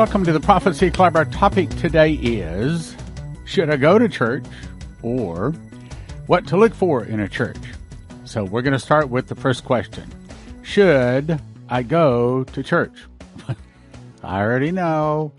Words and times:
Welcome 0.00 0.24
to 0.24 0.32
the 0.32 0.40
Prophecy 0.40 0.90
Club. 0.90 1.14
Our 1.14 1.26
topic 1.26 1.68
today 1.76 2.14
is 2.14 2.96
Should 3.44 3.68
I 3.68 3.76
go 3.76 3.98
to 3.98 4.08
church 4.08 4.46
or 5.02 5.52
what 6.26 6.46
to 6.46 6.56
look 6.56 6.72
for 6.72 7.04
in 7.04 7.20
a 7.20 7.28
church? 7.28 7.58
So 8.24 8.42
we're 8.42 8.62
going 8.62 8.72
to 8.72 8.78
start 8.78 9.10
with 9.10 9.26
the 9.28 9.34
first 9.34 9.62
question 9.62 10.10
Should 10.62 11.38
I 11.68 11.82
go 11.82 12.44
to 12.44 12.62
church? 12.62 12.94
I 14.24 14.40
already 14.40 14.72
know. 14.72 15.32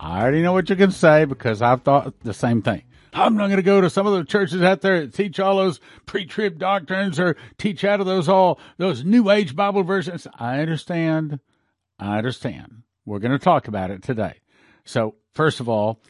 I 0.00 0.22
already 0.22 0.40
know 0.40 0.54
what 0.54 0.70
you 0.70 0.76
can 0.76 0.90
say 0.90 1.26
because 1.26 1.60
I've 1.60 1.82
thought 1.82 2.18
the 2.20 2.32
same 2.32 2.62
thing. 2.62 2.84
I'm 3.12 3.36
not 3.36 3.48
going 3.48 3.58
to 3.58 3.62
go 3.62 3.82
to 3.82 3.90
some 3.90 4.06
of 4.06 4.14
the 4.14 4.24
churches 4.24 4.62
out 4.62 4.80
there 4.80 5.02
that 5.02 5.12
teach 5.12 5.38
all 5.38 5.58
those 5.58 5.80
pre-trib 6.06 6.58
doctrines 6.58 7.20
or 7.20 7.36
teach 7.58 7.84
out 7.84 8.00
of 8.00 8.06
those 8.06 8.26
all 8.26 8.58
those 8.78 9.04
new 9.04 9.28
age 9.28 9.54
Bible 9.54 9.82
versions. 9.82 10.26
I 10.38 10.60
understand. 10.60 11.40
I 11.98 12.16
understand. 12.16 12.84
We're 13.08 13.20
going 13.20 13.32
to 13.32 13.38
talk 13.38 13.68
about 13.68 13.90
it 13.90 14.02
today. 14.02 14.40
So, 14.84 15.14
first 15.32 15.60
of 15.60 15.68
all, 15.68 16.02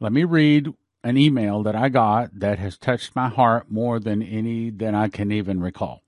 let 0.00 0.12
me 0.12 0.24
read 0.24 0.68
an 1.02 1.16
email 1.16 1.62
that 1.62 1.74
I 1.74 1.88
got 1.88 2.38
that 2.40 2.58
has 2.58 2.76
touched 2.76 3.16
my 3.16 3.30
heart 3.30 3.70
more 3.70 3.98
than 3.98 4.22
any 4.22 4.68
that 4.68 4.94
I 4.94 5.08
can 5.08 5.32
even 5.32 5.60
recall. 5.60 6.02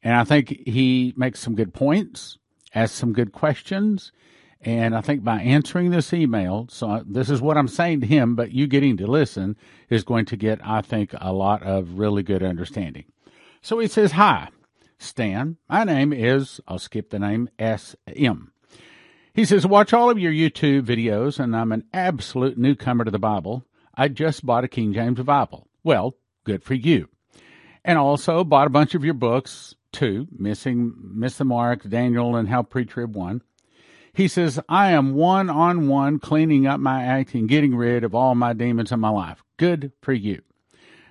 And 0.00 0.14
I 0.14 0.22
think 0.22 0.50
he 0.66 1.12
makes 1.16 1.40
some 1.40 1.56
good 1.56 1.74
points, 1.74 2.38
asks 2.72 2.96
some 2.96 3.12
good 3.12 3.32
questions, 3.32 4.12
and 4.60 4.94
I 4.94 5.00
think 5.00 5.24
by 5.24 5.40
answering 5.40 5.90
this 5.90 6.12
email, 6.12 6.68
so 6.70 7.02
this 7.04 7.28
is 7.28 7.42
what 7.42 7.58
I'm 7.58 7.66
saying 7.66 8.02
to 8.02 8.06
him, 8.06 8.36
but 8.36 8.52
you 8.52 8.68
getting 8.68 8.96
to 8.98 9.08
listen 9.08 9.56
is 9.90 10.04
going 10.04 10.26
to 10.26 10.36
get, 10.36 10.60
I 10.64 10.82
think, 10.82 11.12
a 11.20 11.32
lot 11.32 11.64
of 11.64 11.98
really 11.98 12.22
good 12.22 12.44
understanding. 12.44 13.06
So 13.60 13.80
he 13.80 13.88
says, 13.88 14.12
Hi, 14.12 14.48
Stan. 14.98 15.56
My 15.68 15.82
name 15.82 16.12
is, 16.12 16.60
I'll 16.68 16.78
skip 16.78 17.10
the 17.10 17.18
name, 17.18 17.48
S.M. 17.58 18.51
He 19.34 19.46
says, 19.46 19.66
Watch 19.66 19.94
all 19.94 20.10
of 20.10 20.18
your 20.18 20.32
YouTube 20.32 20.82
videos, 20.82 21.38
and 21.38 21.56
I'm 21.56 21.72
an 21.72 21.84
absolute 21.94 22.58
newcomer 22.58 23.04
to 23.04 23.10
the 23.10 23.18
Bible. 23.18 23.64
I 23.94 24.08
just 24.08 24.44
bought 24.44 24.64
a 24.64 24.68
King 24.68 24.92
James 24.92 25.20
Bible. 25.20 25.68
Well, 25.82 26.16
good 26.44 26.62
for 26.62 26.74
you. 26.74 27.08
And 27.84 27.98
also 27.98 28.44
bought 28.44 28.66
a 28.66 28.70
bunch 28.70 28.94
of 28.94 29.04
your 29.04 29.14
books, 29.14 29.74
too, 29.90 30.28
Missing 30.36 30.94
Miss 31.14 31.38
the 31.38 31.44
Mark, 31.44 31.88
Daniel, 31.88 32.36
and 32.36 32.48
How 32.48 32.62
Pre-Trib 32.62 33.16
Won. 33.16 33.42
He 34.12 34.28
says, 34.28 34.60
I 34.68 34.90
am 34.90 35.14
one 35.14 35.48
on 35.48 35.88
one 35.88 36.18
cleaning 36.18 36.66
up 36.66 36.78
my 36.78 37.02
act 37.02 37.34
and 37.34 37.48
getting 37.48 37.74
rid 37.74 38.04
of 38.04 38.14
all 38.14 38.34
my 38.34 38.52
demons 38.52 38.92
in 38.92 39.00
my 39.00 39.08
life. 39.08 39.42
Good 39.56 39.92
for 40.02 40.12
you. 40.12 40.42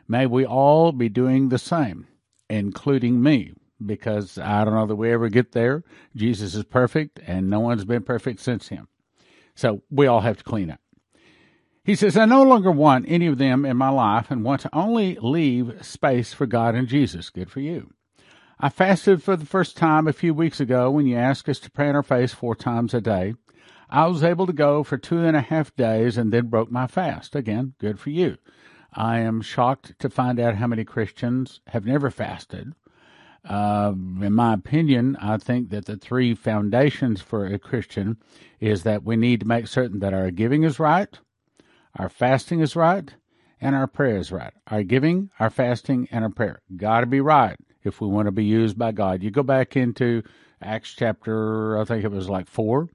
May 0.08 0.28
we 0.28 0.46
all 0.46 0.92
be 0.92 1.10
doing 1.10 1.50
the 1.50 1.58
same, 1.58 2.06
including 2.50 3.24
me 3.24 3.54
because 3.86 4.38
I 4.38 4.64
don't 4.64 4.74
know 4.74 4.88
that 4.88 4.96
we 4.96 5.12
ever 5.12 5.30
get 5.30 5.52
there. 5.52 5.84
Jesus 6.16 6.56
is 6.56 6.64
perfect, 6.64 7.20
and 7.26 7.50
no 7.50 7.60
one's 7.60 7.86
been 7.86 8.04
perfect 8.04 8.40
since 8.40 8.68
him. 8.68 8.88
So 9.56 9.84
we 9.90 10.08
all 10.08 10.22
have 10.22 10.38
to 10.38 10.44
clean 10.44 10.72
up. 10.72 10.80
He 11.84 11.96
says, 11.96 12.16
I 12.16 12.26
no 12.26 12.44
longer 12.44 12.72
want 12.72 13.06
any 13.08 13.26
of 13.26 13.40
them 13.40 13.66
in 13.66 13.76
my 13.76 13.90
life 13.90 14.30
and 14.30 14.44
want 14.44 14.62
to 14.62 14.76
only 14.76 15.16
leave 15.16 15.84
space 15.84 16.32
for 16.32 16.46
God 16.46 16.76
and 16.76 16.88
Jesus. 16.88 17.32
Good 17.32 17.50
for 17.50 17.60
you. 17.60 17.92
I 18.60 18.70
fasted 18.70 19.24
for 19.24 19.36
the 19.36 19.48
first 19.48 19.76
time 19.76 20.08
a 20.08 20.14
few 20.14 20.36
weeks 20.36 20.60
ago 20.60 20.92
when 20.92 21.08
you 21.08 21.18
asked 21.18 21.50
us 21.50 21.60
to 21.62 21.72
pray 21.72 21.90
on 21.90 21.96
our 21.96 22.04
face 22.04 22.34
four 22.34 22.56
times 22.56 22.94
a 22.94 23.02
day. 23.02 23.34
I 23.90 24.06
was 24.06 24.24
able 24.24 24.46
to 24.46 24.54
go 24.54 24.84
for 24.84 24.98
two 24.98 25.20
and 25.26 25.36
a 25.36 25.42
half 25.42 25.76
days 25.76 26.18
and 26.18 26.32
then 26.32 26.48
broke 26.48 26.72
my 26.72 26.86
fast. 26.86 27.36
Again, 27.36 27.74
good 27.80 28.00
for 28.00 28.12
you. 28.12 28.38
I 28.94 29.20
am 29.20 29.42
shocked 29.42 29.98
to 30.00 30.10
find 30.10 30.40
out 30.40 30.56
how 30.56 30.68
many 30.68 30.84
Christians 30.86 31.62
have 31.68 31.86
never 31.86 32.12
fasted 32.12 32.74
uh, 33.48 33.94
in 33.96 34.34
my 34.34 34.54
opinion, 34.54 35.16
I 35.18 35.38
think 35.38 35.70
that 35.70 35.86
the 35.86 35.98
three 35.98 36.36
foundations 36.36 37.22
for 37.22 37.46
a 37.46 37.58
Christian 37.58 38.18
is 38.60 38.84
that 38.84 39.04
we 39.04 39.16
need 39.16 39.40
to 39.42 39.48
make 39.48 39.68
certain 39.68 40.00
that 40.00 40.14
our 40.14 40.30
giving 40.32 40.64
is 40.64 40.80
right, 40.80 41.18
our 41.98 42.10
fasting 42.10 42.60
is 42.60 42.76
right, 42.76 43.14
and 43.60 43.76
our 43.76 43.88
prayer 43.88 44.18
is 44.18 44.32
right. 44.32 44.54
Our 44.68 44.84
giving, 44.84 45.30
our 45.40 45.50
fasting, 45.50 46.08
and 46.12 46.24
our 46.24 46.30
prayer 46.30 46.62
got 46.76 47.02
to 47.02 47.06
be 47.08 47.22
right 47.22 47.58
if 47.84 48.00
we 48.00 48.08
want 48.08 48.28
to 48.28 48.32
be 48.32 48.46
used 48.46 48.78
by 48.78 48.92
God. 48.92 49.24
You 49.24 49.32
go 49.32 49.44
back 49.44 49.76
into 49.76 50.24
Acts 50.62 50.94
chapter, 50.94 51.80
I 51.80 51.86
think 51.86 52.04
it 52.04 52.12
was 52.12 52.30
like 52.30 52.48
four, 52.48 52.90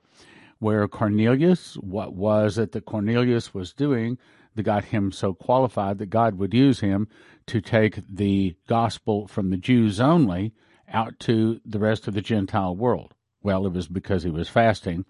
where 0.58 0.86
Cornelius, 0.88 1.74
what 1.74 2.14
was 2.14 2.58
it 2.58 2.72
that 2.72 2.86
Cornelius 2.86 3.52
was 3.52 3.72
doing 3.72 4.18
that 4.56 4.64
got 4.64 4.86
him 4.86 5.12
so 5.12 5.32
qualified 5.32 5.98
that 5.98 6.10
God 6.10 6.38
would 6.38 6.52
use 6.52 6.80
him 6.80 7.08
to 7.46 7.60
take 7.60 8.00
the 8.08 8.56
gospel 8.66 9.26
from 9.28 9.50
the 9.50 9.56
Jews 9.56 10.00
only 10.00 10.52
out 10.88 11.18
to 11.20 11.60
the 11.64 11.78
rest 11.78 12.08
of 12.08 12.14
the 12.14 12.20
Gentile 12.20 12.76
world. 12.76 13.14
Well, 13.42 13.66
it 13.66 13.72
was 13.72 13.86
because 13.86 14.22
he 14.22 14.30
was 14.30 14.48
fasting, 14.48 15.04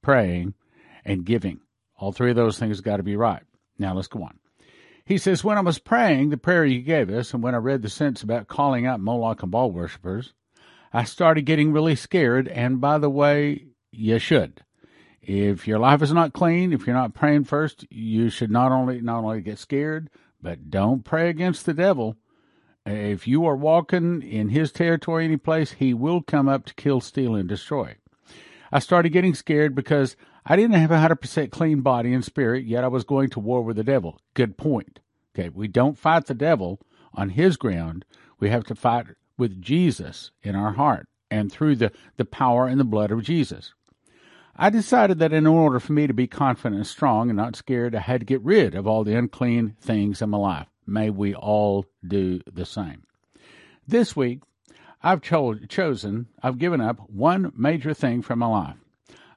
praying, 0.00 0.54
and 1.04 1.24
giving. 1.24 1.60
All 1.98 2.12
three 2.12 2.30
of 2.30 2.36
those 2.36 2.58
things 2.58 2.80
got 2.80 2.96
to 2.96 3.02
be 3.02 3.16
right. 3.16 3.42
Now 3.78 3.94
let's 3.94 4.08
go 4.08 4.22
on. 4.22 4.38
He 5.04 5.18
says, 5.18 5.44
When 5.44 5.58
I 5.58 5.62
was 5.62 5.78
praying 5.78 6.30
the 6.30 6.36
prayer 6.36 6.64
you 6.64 6.80
gave 6.80 7.10
us, 7.10 7.34
and 7.34 7.42
when 7.42 7.54
I 7.54 7.58
read 7.58 7.82
the 7.82 7.88
sentence 7.88 8.22
about 8.22 8.48
calling 8.48 8.86
out 8.86 9.00
Moloch 9.00 9.42
and 9.42 9.50
Baal 9.50 9.70
worshippers, 9.70 10.32
I 10.92 11.04
started 11.04 11.42
getting 11.42 11.72
really 11.72 11.96
scared. 11.96 12.48
And 12.48 12.80
by 12.80 12.98
the 12.98 13.10
way, 13.10 13.66
you 13.90 14.18
should. 14.18 14.62
If 15.22 15.68
your 15.68 15.78
life 15.78 16.02
is 16.02 16.12
not 16.12 16.32
clean, 16.32 16.72
if 16.72 16.86
you're 16.86 16.96
not 16.96 17.14
praying 17.14 17.44
first, 17.44 17.86
you 17.90 18.28
should 18.28 18.50
not 18.50 18.72
only 18.72 19.00
not 19.00 19.22
only 19.22 19.40
get 19.40 19.58
scared, 19.58 20.10
but 20.40 20.68
don't 20.70 21.04
pray 21.04 21.30
against 21.30 21.64
the 21.64 21.74
devil. 21.74 22.16
If 22.84 23.28
you 23.28 23.46
are 23.46 23.54
walking 23.54 24.22
in 24.22 24.48
his 24.48 24.72
territory 24.72 25.24
any 25.24 25.36
place, 25.36 25.72
he 25.72 25.94
will 25.94 26.22
come 26.22 26.48
up 26.48 26.64
to 26.66 26.74
kill, 26.74 27.00
steal, 27.00 27.36
and 27.36 27.48
destroy. 27.48 27.94
I 28.72 28.80
started 28.80 29.10
getting 29.10 29.34
scared 29.34 29.76
because 29.76 30.16
I 30.44 30.56
didn't 30.56 30.74
have 30.74 30.90
a 30.90 30.98
hundred 30.98 31.20
percent 31.20 31.52
clean 31.52 31.82
body 31.82 32.12
and 32.12 32.24
spirit, 32.24 32.64
yet 32.64 32.82
I 32.82 32.88
was 32.88 33.04
going 33.04 33.28
to 33.30 33.40
war 33.40 33.62
with 33.62 33.76
the 33.76 33.84
devil. 33.84 34.18
Good 34.34 34.56
point. 34.56 34.98
Okay, 35.34 35.48
we 35.48 35.68
don't 35.68 35.96
fight 35.96 36.26
the 36.26 36.34
devil 36.34 36.80
on 37.14 37.30
his 37.30 37.56
ground. 37.56 38.04
We 38.40 38.50
have 38.50 38.64
to 38.64 38.74
fight 38.74 39.06
with 39.38 39.62
Jesus 39.62 40.32
in 40.42 40.56
our 40.56 40.72
heart 40.72 41.06
and 41.30 41.52
through 41.52 41.76
the, 41.76 41.92
the 42.16 42.24
power 42.24 42.66
and 42.66 42.80
the 42.80 42.84
blood 42.84 43.12
of 43.12 43.22
Jesus. 43.22 43.74
I 44.54 44.68
decided 44.70 45.18
that 45.18 45.32
in 45.32 45.46
order 45.46 45.80
for 45.80 45.92
me 45.92 46.06
to 46.06 46.12
be 46.12 46.26
confident 46.26 46.76
and 46.76 46.86
strong 46.86 47.30
and 47.30 47.36
not 47.36 47.56
scared, 47.56 47.94
I 47.94 48.00
had 48.00 48.20
to 48.20 48.26
get 48.26 48.42
rid 48.42 48.74
of 48.74 48.86
all 48.86 49.02
the 49.02 49.16
unclean 49.16 49.76
things 49.80 50.20
in 50.20 50.30
my 50.30 50.38
life. 50.38 50.66
May 50.86 51.10
we 51.10 51.34
all 51.34 51.86
do 52.06 52.40
the 52.52 52.66
same. 52.66 53.04
This 53.86 54.14
week, 54.14 54.40
I've 55.02 55.22
cho- 55.22 55.54
chosen, 55.54 56.28
I've 56.42 56.58
given 56.58 56.80
up 56.80 57.00
one 57.08 57.52
major 57.56 57.94
thing 57.94 58.22
from 58.22 58.40
my 58.40 58.46
life. 58.46 58.76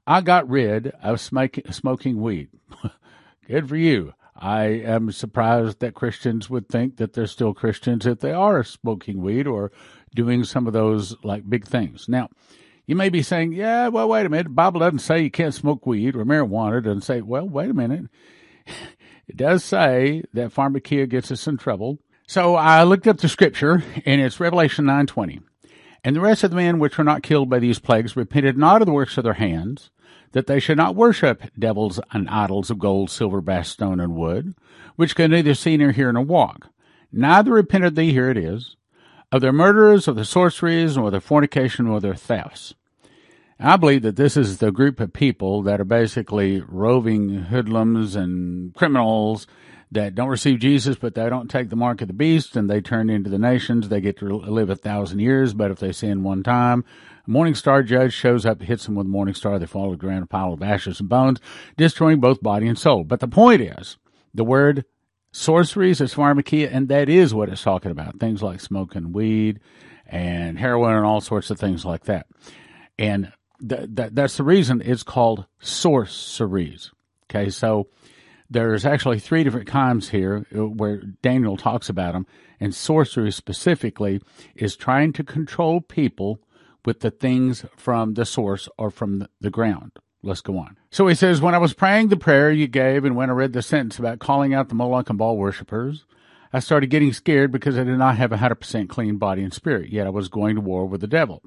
I 0.05 0.21
got 0.21 0.49
rid 0.49 0.87
of 1.01 1.19
smoking, 1.19 1.71
smoking 1.71 2.21
weed. 2.21 2.49
Good 3.47 3.69
for 3.69 3.75
you. 3.75 4.13
I 4.35 4.65
am 4.65 5.11
surprised 5.11 5.79
that 5.79 5.95
Christians 5.95 6.49
would 6.49 6.67
think 6.67 6.97
that 6.97 7.13
they're 7.13 7.25
still 7.25 7.53
Christians 7.53 8.05
if 8.05 8.19
they 8.19 8.33
are 8.33 8.63
smoking 8.63 9.21
weed 9.21 9.47
or 9.47 9.71
doing 10.13 10.43
some 10.43 10.67
of 10.67 10.73
those 10.73 11.15
like 11.23 11.49
big 11.49 11.65
things. 11.65 12.07
Now, 12.09 12.29
you 12.85 12.95
may 12.95 13.09
be 13.09 13.21
saying, 13.21 13.53
yeah, 13.53 13.87
well, 13.87 14.09
wait 14.09 14.25
a 14.25 14.29
minute. 14.29 14.53
Bible 14.53 14.79
doesn't 14.79 14.99
say 14.99 15.23
you 15.23 15.31
can't 15.31 15.53
smoke 15.53 15.85
weed 15.85 16.15
or 16.15 16.25
marijuana. 16.25 16.79
It 16.79 16.81
doesn't 16.81 17.01
say, 17.01 17.21
well, 17.21 17.47
wait 17.47 17.69
a 17.69 17.73
minute. 17.73 18.05
It 19.27 19.37
does 19.37 19.63
say 19.63 20.23
that 20.33 20.53
pharmakia 20.53 21.09
gets 21.09 21.31
us 21.31 21.47
in 21.47 21.57
trouble. 21.57 21.97
So 22.27 22.55
I 22.55 22.83
looked 22.83 23.07
up 23.07 23.17
the 23.17 23.27
scripture 23.27 23.83
and 24.05 24.21
it's 24.21 24.39
Revelation 24.39 24.85
9:20. 24.85 25.41
And 26.03 26.15
the 26.15 26.21
rest 26.21 26.43
of 26.43 26.51
the 26.51 26.55
men 26.55 26.77
which 26.77 26.97
were 26.97 27.03
not 27.03 27.23
killed 27.23 27.49
by 27.49 27.57
these 27.57 27.79
plagues 27.79 28.15
repented 28.15 28.57
not 28.57 28.81
of 28.81 28.85
the 28.85 28.93
works 28.93 29.17
of 29.17 29.23
their 29.23 29.33
hands, 29.33 29.89
that 30.33 30.45
they 30.45 30.59
should 30.59 30.77
not 30.77 30.95
worship 30.95 31.41
devils 31.57 31.99
and 32.11 32.29
idols 32.29 32.69
of 32.69 32.77
gold, 32.77 33.09
silver, 33.09 33.41
brass, 33.41 33.69
stone, 33.69 33.99
and 33.99 34.15
wood, 34.15 34.53
which 34.95 35.15
can 35.15 35.31
neither 35.31 35.55
see 35.55 35.77
nor 35.77 35.91
hear 35.91 36.11
nor 36.11 36.23
walk. 36.23 36.67
Neither 37.11 37.53
repented 37.53 37.95
they, 37.95 38.11
here 38.11 38.29
it 38.29 38.37
is, 38.37 38.75
of 39.35 39.41
their 39.41 39.51
murders, 39.51 40.07
of 40.07 40.15
their 40.15 40.23
sorceries, 40.23 40.97
or 40.97 41.11
their 41.11 41.19
fornication, 41.19 41.87
or 41.87 41.99
their 41.99 42.15
thefts. 42.15 42.73
I 43.59 43.75
believe 43.75 44.01
that 44.03 44.15
this 44.15 44.37
is 44.37 44.59
the 44.59 44.71
group 44.71 45.01
of 45.01 45.11
people 45.11 45.61
that 45.63 45.81
are 45.81 45.85
basically 45.85 46.61
roving 46.61 47.43
hoodlums 47.43 48.15
and 48.15 48.73
criminals 48.73 49.45
that 49.91 50.15
don't 50.15 50.29
receive 50.29 50.59
Jesus, 50.59 50.95
but 50.95 51.15
they 51.15 51.27
don't 51.29 51.49
take 51.49 51.69
the 51.69 51.75
mark 51.75 52.01
of 52.01 52.07
the 52.07 52.13
beast, 52.13 52.55
and 52.55 52.69
they 52.69 52.79
turn 52.79 53.09
into 53.09 53.29
the 53.29 53.37
nations. 53.37 53.89
They 53.89 53.99
get 53.99 54.17
to 54.19 54.25
live 54.25 54.69
a 54.69 54.75
thousand 54.75 55.19
years, 55.19 55.53
but 55.53 55.69
if 55.69 55.79
they 55.79 55.91
sin 55.91 56.23
one 56.23 56.41
time, 56.41 56.85
a 57.27 57.29
morning 57.29 57.55
star 57.55 57.83
judge 57.83 58.13
shows 58.13 58.45
up, 58.45 58.61
hits 58.61 58.85
them 58.85 58.95
with 58.95 59.05
morning 59.05 59.35
star. 59.35 59.59
They 59.59 59.65
fall 59.65 59.89
to 59.89 59.91
the 59.91 59.97
ground, 59.97 60.23
a 60.23 60.27
pile 60.27 60.53
of 60.53 60.63
ashes 60.63 61.01
and 61.01 61.09
bones, 61.09 61.41
destroying 61.75 62.21
both 62.21 62.41
body 62.41 62.67
and 62.67 62.79
soul. 62.79 63.03
But 63.03 63.19
the 63.19 63.27
point 63.27 63.61
is, 63.61 63.97
the 64.33 64.45
word 64.45 64.85
sorceries 65.35 65.99
is 65.99 66.13
pharmakia, 66.13 66.69
and 66.71 66.87
that 66.87 67.09
is 67.09 67.33
what 67.33 67.49
it's 67.49 67.63
talking 67.63 67.91
about. 67.91 68.19
Things 68.19 68.41
like 68.41 68.61
smoking 68.61 69.11
weed 69.11 69.59
and 70.07 70.57
heroin 70.57 70.95
and 70.95 71.05
all 71.05 71.21
sorts 71.21 71.51
of 71.51 71.59
things 71.59 71.83
like 71.83 72.05
that. 72.05 72.27
And 72.97 73.33
th- 73.67 73.89
that 73.93 74.15
that's 74.15 74.37
the 74.37 74.43
reason 74.43 74.81
it's 74.83 75.03
called 75.03 75.45
sorceries. 75.59 76.91
Okay, 77.29 77.49
so 77.49 77.87
there's 78.49 78.85
actually 78.85 79.19
three 79.19 79.43
different 79.43 79.67
kinds 79.67 80.09
here 80.09 80.45
uh, 80.55 80.67
where 80.67 80.97
Daniel 81.21 81.57
talks 81.57 81.89
about 81.89 82.13
them, 82.13 82.25
and 82.59 82.73
sorcery 82.73 83.31
specifically 83.31 84.21
is 84.55 84.75
trying 84.75 85.11
to 85.13 85.23
control 85.23 85.81
people 85.81 86.39
with 86.85 87.01
the 87.01 87.11
things 87.11 87.65
from 87.75 88.13
the 88.13 88.25
source 88.25 88.69
or 88.77 88.91
from 88.91 89.27
the 89.41 89.49
ground, 89.49 89.91
let's 90.21 90.41
go 90.41 90.57
on. 90.59 90.77
So 90.95 91.07
he 91.07 91.15
says, 91.15 91.41
When 91.41 91.53
I 91.53 91.57
was 91.57 91.73
praying 91.73 92.07
the 92.07 92.15
prayer 92.15 92.49
you 92.49 92.67
gave 92.67 93.03
and 93.03 93.17
when 93.17 93.29
I 93.29 93.33
read 93.33 93.51
the 93.51 93.61
sentence 93.61 93.99
about 93.99 94.19
calling 94.19 94.53
out 94.53 94.69
the 94.69 94.75
Moloch 94.75 95.09
and 95.09 95.19
Baal 95.19 95.35
worshippers, 95.35 96.05
I 96.53 96.59
started 96.59 96.89
getting 96.89 97.11
scared 97.11 97.51
because 97.51 97.77
I 97.77 97.83
did 97.83 97.97
not 97.97 98.15
have 98.15 98.31
a 98.31 98.37
100% 98.37 98.87
clean 98.87 99.17
body 99.17 99.43
and 99.43 99.53
spirit, 99.53 99.89
yet 99.89 100.07
I 100.07 100.11
was 100.11 100.29
going 100.29 100.55
to 100.55 100.61
war 100.61 100.85
with 100.85 101.01
the 101.01 101.07
devil. 101.07 101.43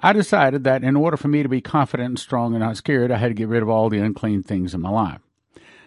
I 0.00 0.12
decided 0.12 0.64
that 0.64 0.84
in 0.84 0.96
order 0.96 1.16
for 1.16 1.28
me 1.28 1.42
to 1.42 1.48
be 1.48 1.62
confident 1.62 2.08
and 2.10 2.18
strong 2.18 2.52
and 2.52 2.62
not 2.62 2.76
scared, 2.76 3.10
I 3.10 3.16
had 3.16 3.28
to 3.28 3.34
get 3.34 3.48
rid 3.48 3.62
of 3.62 3.70
all 3.70 3.88
the 3.88 4.00
unclean 4.00 4.42
things 4.42 4.74
in 4.74 4.82
my 4.82 4.90
life. 4.90 5.22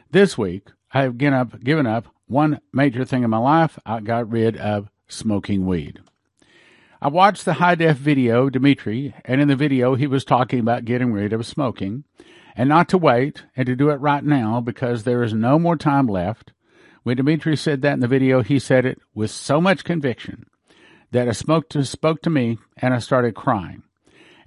This 0.10 0.36
week, 0.36 0.72
I 0.92 1.04
have 1.04 1.20
given 1.20 1.36
up, 1.36 1.64
given 1.64 1.86
up 1.86 2.08
one 2.26 2.62
major 2.74 3.06
thing 3.06 3.22
in 3.22 3.30
my 3.30 3.38
life. 3.38 3.78
I 3.86 4.00
got 4.00 4.28
rid 4.28 4.58
of 4.58 4.90
smoking 5.08 5.68
weed. 5.68 6.00
I 7.00 7.10
watched 7.10 7.46
the 7.46 7.54
high 7.54 7.76
def 7.76 7.98
video, 7.98 8.50
Dimitri, 8.50 9.14
and 9.24 9.40
in 9.40 9.50
the 9.50 9.56
video 9.56 9.94
he 9.94 10.08
was 10.08 10.26
talking 10.26 10.60
about 10.60 10.84
getting 10.84 11.14
rid 11.14 11.32
of 11.32 11.46
smoking 11.46 12.04
and 12.58 12.68
not 12.68 12.90
to 12.90 12.98
wait 12.98 13.44
and 13.56 13.68
to 13.68 13.76
do 13.76 13.92
it 13.92 14.02
right 14.02 14.24
now 14.24 14.60
because 14.60 15.04
there 15.04 15.24
is 15.24 15.34
no 15.34 15.60
more 15.60 15.78
time 15.78 16.08
left. 16.08 16.52
When 17.04 17.16
Dimitri 17.16 17.56
said 17.56 17.84
that 17.84 17.94
in 17.94 18.00
the 18.00 18.08
video, 18.08 18.42
he 18.42 18.58
said 18.58 18.86
it 18.86 19.00
with 19.14 19.30
so 19.30 19.62
much 19.62 19.84
conviction 19.84 20.48
that 21.12 21.30
I 21.30 21.32
spoke 21.32 21.70
to, 21.70 21.86
spoke 21.86 22.22
to 22.24 22.30
me 22.32 22.58
and 22.76 22.94
I 22.94 23.00
started 23.00 23.36
crying 23.36 23.84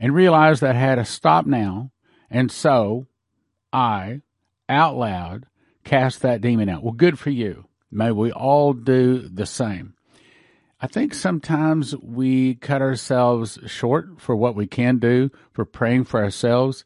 and 0.01 0.15
realized 0.15 0.61
that 0.61 0.75
I 0.75 0.79
had 0.79 0.97
to 0.97 1.05
stop 1.05 1.47
now. 1.47 1.93
And 2.29 2.51
so 2.51 3.07
I, 3.73 4.23
out 4.69 4.97
loud, 4.97 5.47
cast 5.85 6.21
that 6.23 6.41
demon 6.41 6.69
out. 6.69 6.83
Well, 6.83 6.93
good 6.93 7.19
for 7.19 7.31
you. 7.31 7.67
May 7.93 8.11
we 8.11 8.33
all 8.33 8.73
do 8.73 9.21
the 9.29 9.47
same. 9.47 9.95
I 10.81 10.87
think 10.87 11.15
sometimes 11.15 11.95
we 11.97 12.55
cut 12.57 12.83
ourselves 12.83 13.59
short 13.67 14.21
for 14.21 14.35
what 14.35 14.57
we 14.57 14.67
can 14.67 14.99
do 14.99 15.31
for 15.53 15.65
praying 15.65 16.05
for 16.05 16.23
ourselves. 16.23 16.85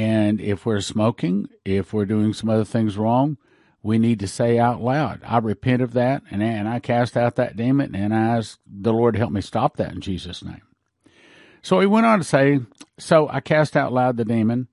And 0.00 0.40
if 0.40 0.64
we're 0.64 0.80
smoking, 0.80 1.50
if 1.62 1.92
we're 1.92 2.06
doing 2.06 2.32
some 2.32 2.48
other 2.48 2.64
things 2.64 2.96
wrong, 2.96 3.36
we 3.82 3.98
need 3.98 4.18
to 4.20 4.26
say 4.26 4.58
out 4.58 4.80
loud, 4.80 5.20
I 5.22 5.36
repent 5.36 5.82
of 5.82 5.92
that 5.92 6.22
and, 6.30 6.42
and 6.42 6.66
I 6.66 6.78
cast 6.78 7.18
out 7.18 7.36
that 7.36 7.54
demon 7.54 7.94
and 7.94 8.14
I 8.14 8.38
ask 8.38 8.58
the 8.66 8.94
Lord 8.94 9.12
to 9.12 9.18
help 9.18 9.30
me 9.30 9.42
stop 9.42 9.76
that 9.76 9.92
in 9.92 10.00
Jesus' 10.00 10.42
name. 10.42 10.62
So 11.60 11.80
he 11.80 11.86
went 11.86 12.06
on 12.06 12.18
to 12.18 12.24
say, 12.24 12.60
So 12.98 13.28
I 13.28 13.40
cast 13.40 13.76
out 13.76 13.92
loud 13.92 14.16
the 14.16 14.24
demon, 14.24 14.68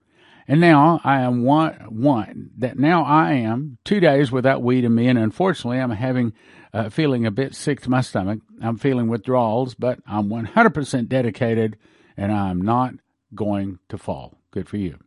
and 0.47 0.61
now 0.61 1.01
I 1.03 1.19
am 1.19 1.43
one, 1.43 1.73
one, 1.89 2.51
that 2.59 2.79
now 2.79 3.03
I 3.03 3.33
am 3.33 3.79
two 3.83 3.99
days 3.99 4.31
without 4.31 4.63
weed 4.63 4.85
in 4.85 4.95
me, 4.95 5.09
and 5.09 5.19
unfortunately 5.19 5.79
I'm 5.79 5.91
having 5.91 6.31
uh, 6.73 6.89
feeling 6.89 7.25
a 7.25 7.31
bit 7.31 7.53
sick 7.53 7.81
to 7.81 7.89
my 7.89 7.99
stomach. 7.99 8.39
I'm 8.61 8.77
feeling 8.77 9.09
withdrawals, 9.09 9.75
but 9.75 9.99
I'm 10.07 10.29
100% 10.29 11.09
dedicated 11.09 11.75
and 12.15 12.31
I'm 12.31 12.61
not 12.61 12.93
going 13.35 13.79
to 13.89 13.97
fall. 13.97 14.39
Good 14.51 14.69
for 14.69 14.77
you. 14.77 14.99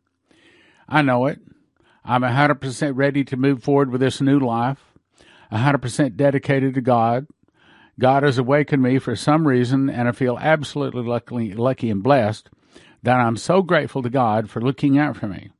I 0.90 1.02
know 1.02 1.26
it. 1.26 1.38
I'm 2.04 2.22
100% 2.22 2.92
ready 2.96 3.22
to 3.24 3.36
move 3.36 3.62
forward 3.62 3.90
with 3.90 4.00
this 4.00 4.20
new 4.20 4.40
life, 4.40 4.92
100% 5.52 6.16
dedicated 6.16 6.74
to 6.74 6.80
God. 6.80 7.26
God 7.98 8.22
has 8.24 8.38
awakened 8.38 8.82
me 8.82 8.98
for 8.98 9.14
some 9.14 9.46
reason, 9.46 9.88
and 9.88 10.08
I 10.08 10.12
feel 10.12 10.38
absolutely 10.40 11.02
lucky, 11.02 11.52
lucky 11.54 11.90
and 11.90 12.02
blessed 12.02 12.48
that 13.02 13.20
I'm 13.20 13.36
so 13.36 13.62
grateful 13.62 14.02
to 14.02 14.10
God 14.10 14.50
for 14.50 14.60
looking 14.60 14.98
out 14.98 15.16
for 15.16 15.28
me. 15.28 15.50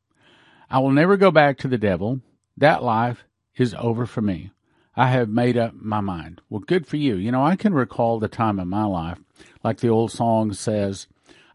I 0.69 0.79
will 0.81 0.91
never 0.91 1.17
go 1.17 1.31
back 1.31 1.59
to 1.59 1.69
the 1.69 1.79
devil. 1.79 2.21
That 2.57 2.83
life 2.83 3.25
is 3.57 3.75
over 3.79 4.07
for 4.07 4.21
me. 4.21 4.51
I 4.97 5.09
have 5.09 5.29
made 5.29 5.57
up 5.57 5.75
my 5.75 6.01
mind. 6.01 6.41
Well, 6.51 6.61
good 6.61 6.87
for 6.87 6.97
you. 6.97 7.15
You 7.15 7.31
know, 7.31 7.45
I 7.45 7.57
can 7.57 7.73
recall 7.73 8.19
the 8.19 8.29
time 8.29 8.59
in 8.59 8.69
my 8.69 8.85
life, 8.85 9.19
like 9.63 9.79
the 9.79 9.89
old 9.89 10.11
song 10.11 10.53
says, 10.53 11.07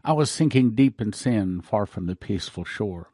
I 0.04 0.12
was 0.12 0.30
sinking 0.30 0.74
deep 0.74 1.00
in 1.00 1.12
sin, 1.12 1.60
far 1.60 1.84
from 1.84 2.06
the 2.06 2.16
peaceful 2.16 2.64
shore, 2.64 3.10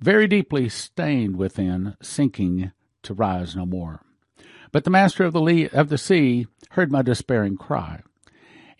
very 0.00 0.26
deeply 0.26 0.68
stained 0.68 1.36
within, 1.36 1.96
sinking 2.02 2.72
to 3.02 3.14
rise 3.14 3.54
no 3.56 3.66
more. 3.66 4.02
But 4.70 4.84
the 4.84 4.90
master 4.90 5.24
of 5.24 5.32
the, 5.32 5.40
lee- 5.40 5.68
of 5.68 5.88
the 5.88 5.98
sea 5.98 6.46
heard 6.70 6.90
my 6.90 7.02
despairing 7.02 7.56
cry 7.56 8.02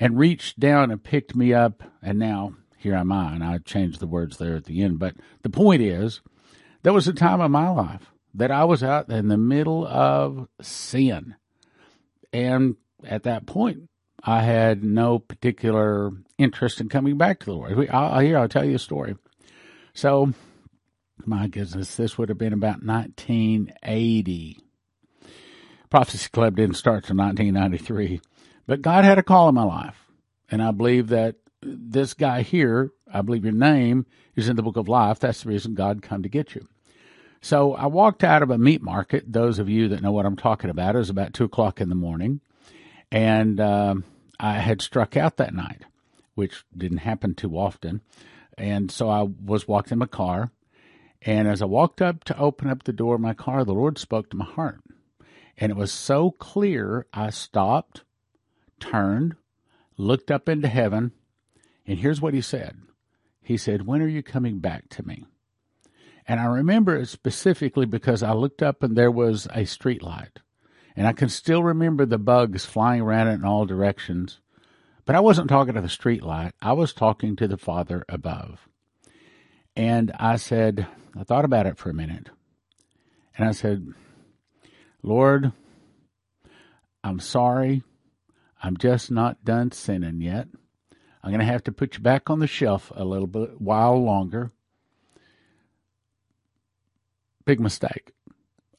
and 0.01 0.19
reached 0.19 0.59
down 0.59 0.91
and 0.91 1.03
picked 1.03 1.37
me 1.37 1.53
up, 1.53 1.83
and 2.03 2.19
now 2.19 2.55
here 2.77 2.97
I 2.97 3.01
am 3.01 3.13
I. 3.13 3.35
And 3.35 3.45
I 3.45 3.59
changed 3.59 4.01
the 4.01 4.07
words 4.07 4.39
there 4.39 4.57
at 4.57 4.65
the 4.65 4.83
end. 4.83 4.99
But 4.99 5.15
the 5.43 5.51
point 5.51 5.83
is, 5.83 6.21
there 6.83 6.93
was 6.93 7.07
a 7.07 7.13
time 7.13 7.41
in 7.41 7.51
my 7.53 7.69
life 7.69 8.11
that 8.35 8.51
I 8.51 8.65
was 8.65 8.83
out 8.83 9.11
in 9.11 9.29
the 9.29 9.37
middle 9.37 9.87
of 9.87 10.49
sin. 10.61 11.37
And 12.33 12.77
at 13.05 13.25
that 13.25 13.47
point, 13.47 13.89
I 14.25 14.43
had 14.43 14.83
no 14.83 15.19
particular 15.19 16.11
interest 16.39 16.81
in 16.81 16.89
coming 16.89 17.19
back 17.19 17.41
to 17.41 17.47
the 17.47 17.53
Lord. 17.53 17.91
I'll, 17.91 18.21
here, 18.21 18.39
I'll 18.39 18.49
tell 18.49 18.65
you 18.65 18.77
a 18.77 18.81
story. 18.81 19.17
So, 19.95 20.33
my 21.25 21.47
goodness, 21.47 21.97
this 21.97 22.19
would 22.19 22.29
have 22.29 22.39
been 22.39 22.53
about 22.53 22.85
1980. 22.85 24.59
Prophecy 25.91 26.29
Club 26.31 26.57
didn't 26.57 26.77
start 26.77 27.05
till 27.05 27.17
1993. 27.17 28.21
But 28.67 28.83
God 28.83 29.05
had 29.05 29.19
a 29.19 29.23
call 29.23 29.49
in 29.49 29.55
my 29.55 29.65
life. 29.65 30.07
And 30.51 30.63
I 30.63 30.71
believe 30.71 31.09
that 31.09 31.37
this 31.63 32.15
guy 32.15 32.43
here, 32.43 32.91
I 33.13 33.23
believe 33.23 33.45
your 33.45 33.53
name 33.53 34.07
is 34.35 34.49
in 34.49 34.57
the 34.57 34.63
book 34.63 34.77
of 34.77 34.89
life. 34.89 35.19
That's 35.19 35.43
the 35.43 35.49
reason 35.49 35.75
God 35.75 36.03
come 36.03 36.23
to 36.23 36.29
get 36.29 36.55
you. 36.55 36.67
So 37.41 37.75
I 37.75 37.87
walked 37.87 38.23
out 38.23 38.43
of 38.43 38.51
a 38.51 38.59
meat 38.59 38.83
market. 38.83 39.33
Those 39.33 39.59
of 39.59 39.69
you 39.69 39.89
that 39.89 40.01
know 40.01 40.13
what 40.13 40.27
I'm 40.27 40.37
talking 40.37 40.71
about, 40.71 40.95
it 40.95 40.99
was 40.99 41.11
about 41.11 41.35
two 41.35 41.45
o'clock 41.45 41.81
in 41.81 41.89
the 41.89 41.97
morning, 41.97 42.41
and 43.11 43.59
uh, 43.59 43.97
I 44.39 44.55
had 44.55 44.81
struck 44.81 45.17
out 45.17 45.39
that 45.39 45.53
night, 45.53 45.83
which 46.37 46.65
didn't 46.77 46.99
happen 46.99 47.35
too 47.35 47.59
often. 47.59 48.01
And 48.57 48.93
so 48.93 49.09
I 49.09 49.23
was 49.23 49.67
walking 49.67 49.95
in 49.95 49.99
my 49.99 50.07
car, 50.07 50.53
and 51.25 51.49
as 51.49 51.63
I 51.63 51.67
walked 51.67 52.03
up 52.03 52.25
to 52.25 52.39
open 52.39 52.69
up 52.69 52.83
the 52.83 52.93
door 52.93 53.15
of 53.15 53.21
my 53.21 53.35
car, 53.35 53.65
the 53.65 53.73
Lord 53.73 53.99
spoke 53.99 54.31
to 54.31 54.37
my 54.37 54.45
heart, 54.45 54.81
and 55.57 55.71
it 55.71 55.77
was 55.77 55.93
so 55.93 56.31
clear. 56.31 57.07
I 57.13 57.31
stopped, 57.31 58.05
turned, 58.81 59.37
looked 59.97 60.31
up 60.31 60.49
into 60.49 60.69
heaven, 60.69 61.13
and 61.87 61.99
here's 61.99 62.21
what 62.21 62.35
He 62.35 62.41
said. 62.41 62.79
He 63.41 63.57
said, 63.57 63.87
"When 63.87 64.03
are 64.03 64.09
you 64.09 64.23
coming 64.23 64.59
back 64.59 64.89
to 64.91 65.07
me?" 65.07 65.27
And 66.27 66.39
I 66.39 66.45
remember 66.45 66.97
it 66.97 67.09
specifically 67.09 67.87
because 67.87 68.23
I 68.23 68.33
looked 68.33 68.63
up 68.63 68.83
and 68.83 68.97
there 68.97 69.11
was 69.11 69.49
a 69.53 69.65
street 69.65 70.03
light. 70.03 70.39
And 70.95 71.07
I 71.07 71.13
can 71.13 71.29
still 71.29 71.63
remember 71.63 72.05
the 72.05 72.19
bugs 72.19 72.67
flying 72.67 73.01
around 73.01 73.29
it 73.29 73.35
in 73.35 73.45
all 73.45 73.65
directions. 73.65 74.41
But 75.05 75.17
I 75.17 75.21
wasn't 75.21 75.49
talking 75.49 75.75
to 75.75 75.81
the 75.81 75.89
street 75.89 76.23
light. 76.23 76.53
I 76.61 76.75
was 76.75 76.93
talking 76.93 77.35
to 77.37 77.49
the 77.49 77.57
Father 77.57 78.05
above. 78.09 78.69
And 79.75 80.13
I 80.19 80.37
said, 80.37 80.87
I 81.19 81.25
thought 81.25 81.45
about 81.45 81.67
it 81.67 81.79
for 81.79 81.91
a 81.91 81.95
minute. 81.95 82.29
And 83.37 83.49
I 83.49 83.53
said, 83.53 83.87
Lord, 85.03 85.53
I'm 87.03 87.21
sorry. 87.21 87.83
I'm 88.63 88.77
just 88.77 89.11
not 89.11 89.45
done 89.45 89.73
sinning 89.73 90.21
yet. 90.21 90.49
I'm 91.23 91.31
going 91.31 91.41
to 91.41 91.47
have 91.47 91.65
to 91.65 91.73
put 91.73 91.97
you 91.97 92.03
back 92.03 92.29
on 92.31 92.41
the 92.41 92.47
shelf 92.47 92.93
a 92.95 93.05
little 93.05 93.27
bit 93.27 93.61
while 93.61 94.03
longer 94.03 94.53
big 97.45 97.61
mistake. 97.61 98.13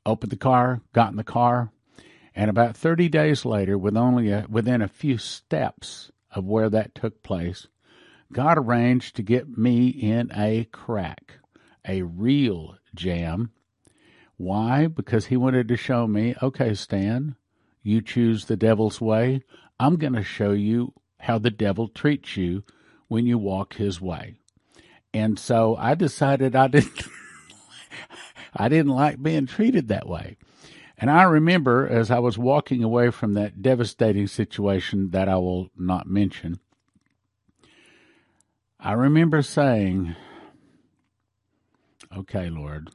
Opened 0.05 0.31
the 0.31 0.37
car, 0.37 0.81
got 0.93 1.11
in 1.11 1.17
the 1.17 1.23
car, 1.23 1.71
and 2.35 2.49
about 2.49 2.75
30 2.75 3.09
days 3.09 3.45
later, 3.45 3.77
with 3.77 3.95
only 3.95 4.31
a, 4.31 4.45
within 4.49 4.81
a 4.81 4.87
few 4.87 5.17
steps 5.17 6.11
of 6.31 6.45
where 6.45 6.69
that 6.69 6.95
took 6.95 7.23
place, 7.23 7.67
God 8.33 8.57
arranged 8.57 9.15
to 9.15 9.21
get 9.23 9.57
me 9.57 9.87
in 9.87 10.31
a 10.35 10.65
crack, 10.65 11.35
a 11.87 12.01
real 12.01 12.77
jam. 12.95 13.51
Why? 14.37 14.87
Because 14.87 15.27
he 15.27 15.37
wanted 15.37 15.67
to 15.67 15.77
show 15.77 16.07
me, 16.07 16.35
okay, 16.41 16.73
Stan, 16.73 17.35
you 17.83 18.01
choose 18.01 18.45
the 18.45 18.57
devil's 18.57 18.99
way. 18.99 19.43
I'm 19.79 19.97
going 19.97 20.13
to 20.13 20.23
show 20.23 20.51
you 20.51 20.93
how 21.19 21.37
the 21.37 21.51
devil 21.51 21.87
treats 21.87 22.35
you 22.35 22.63
when 23.07 23.25
you 23.25 23.37
walk 23.37 23.75
his 23.75 24.01
way. 24.01 24.39
And 25.13 25.37
so 25.37 25.75
I 25.75 25.93
decided 25.93 26.55
I 26.55 26.67
didn't 26.67 27.03
I 28.55 28.69
didn't 28.69 28.91
like 28.91 29.21
being 29.21 29.45
treated 29.45 29.87
that 29.87 30.07
way. 30.07 30.37
And 30.97 31.09
I 31.09 31.23
remember 31.23 31.87
as 31.87 32.09
I 32.09 32.19
was 32.19 32.37
walking 32.37 32.83
away 32.83 33.09
from 33.09 33.33
that 33.33 33.61
devastating 33.61 34.27
situation 34.27 35.11
that 35.11 35.27
I 35.27 35.35
will 35.35 35.69
not 35.77 36.07
mention, 36.07 36.59
I 38.85 38.91
remember 38.91 39.41
saying, 39.41 40.17
Okay, 42.15 42.49
Lord, 42.49 42.89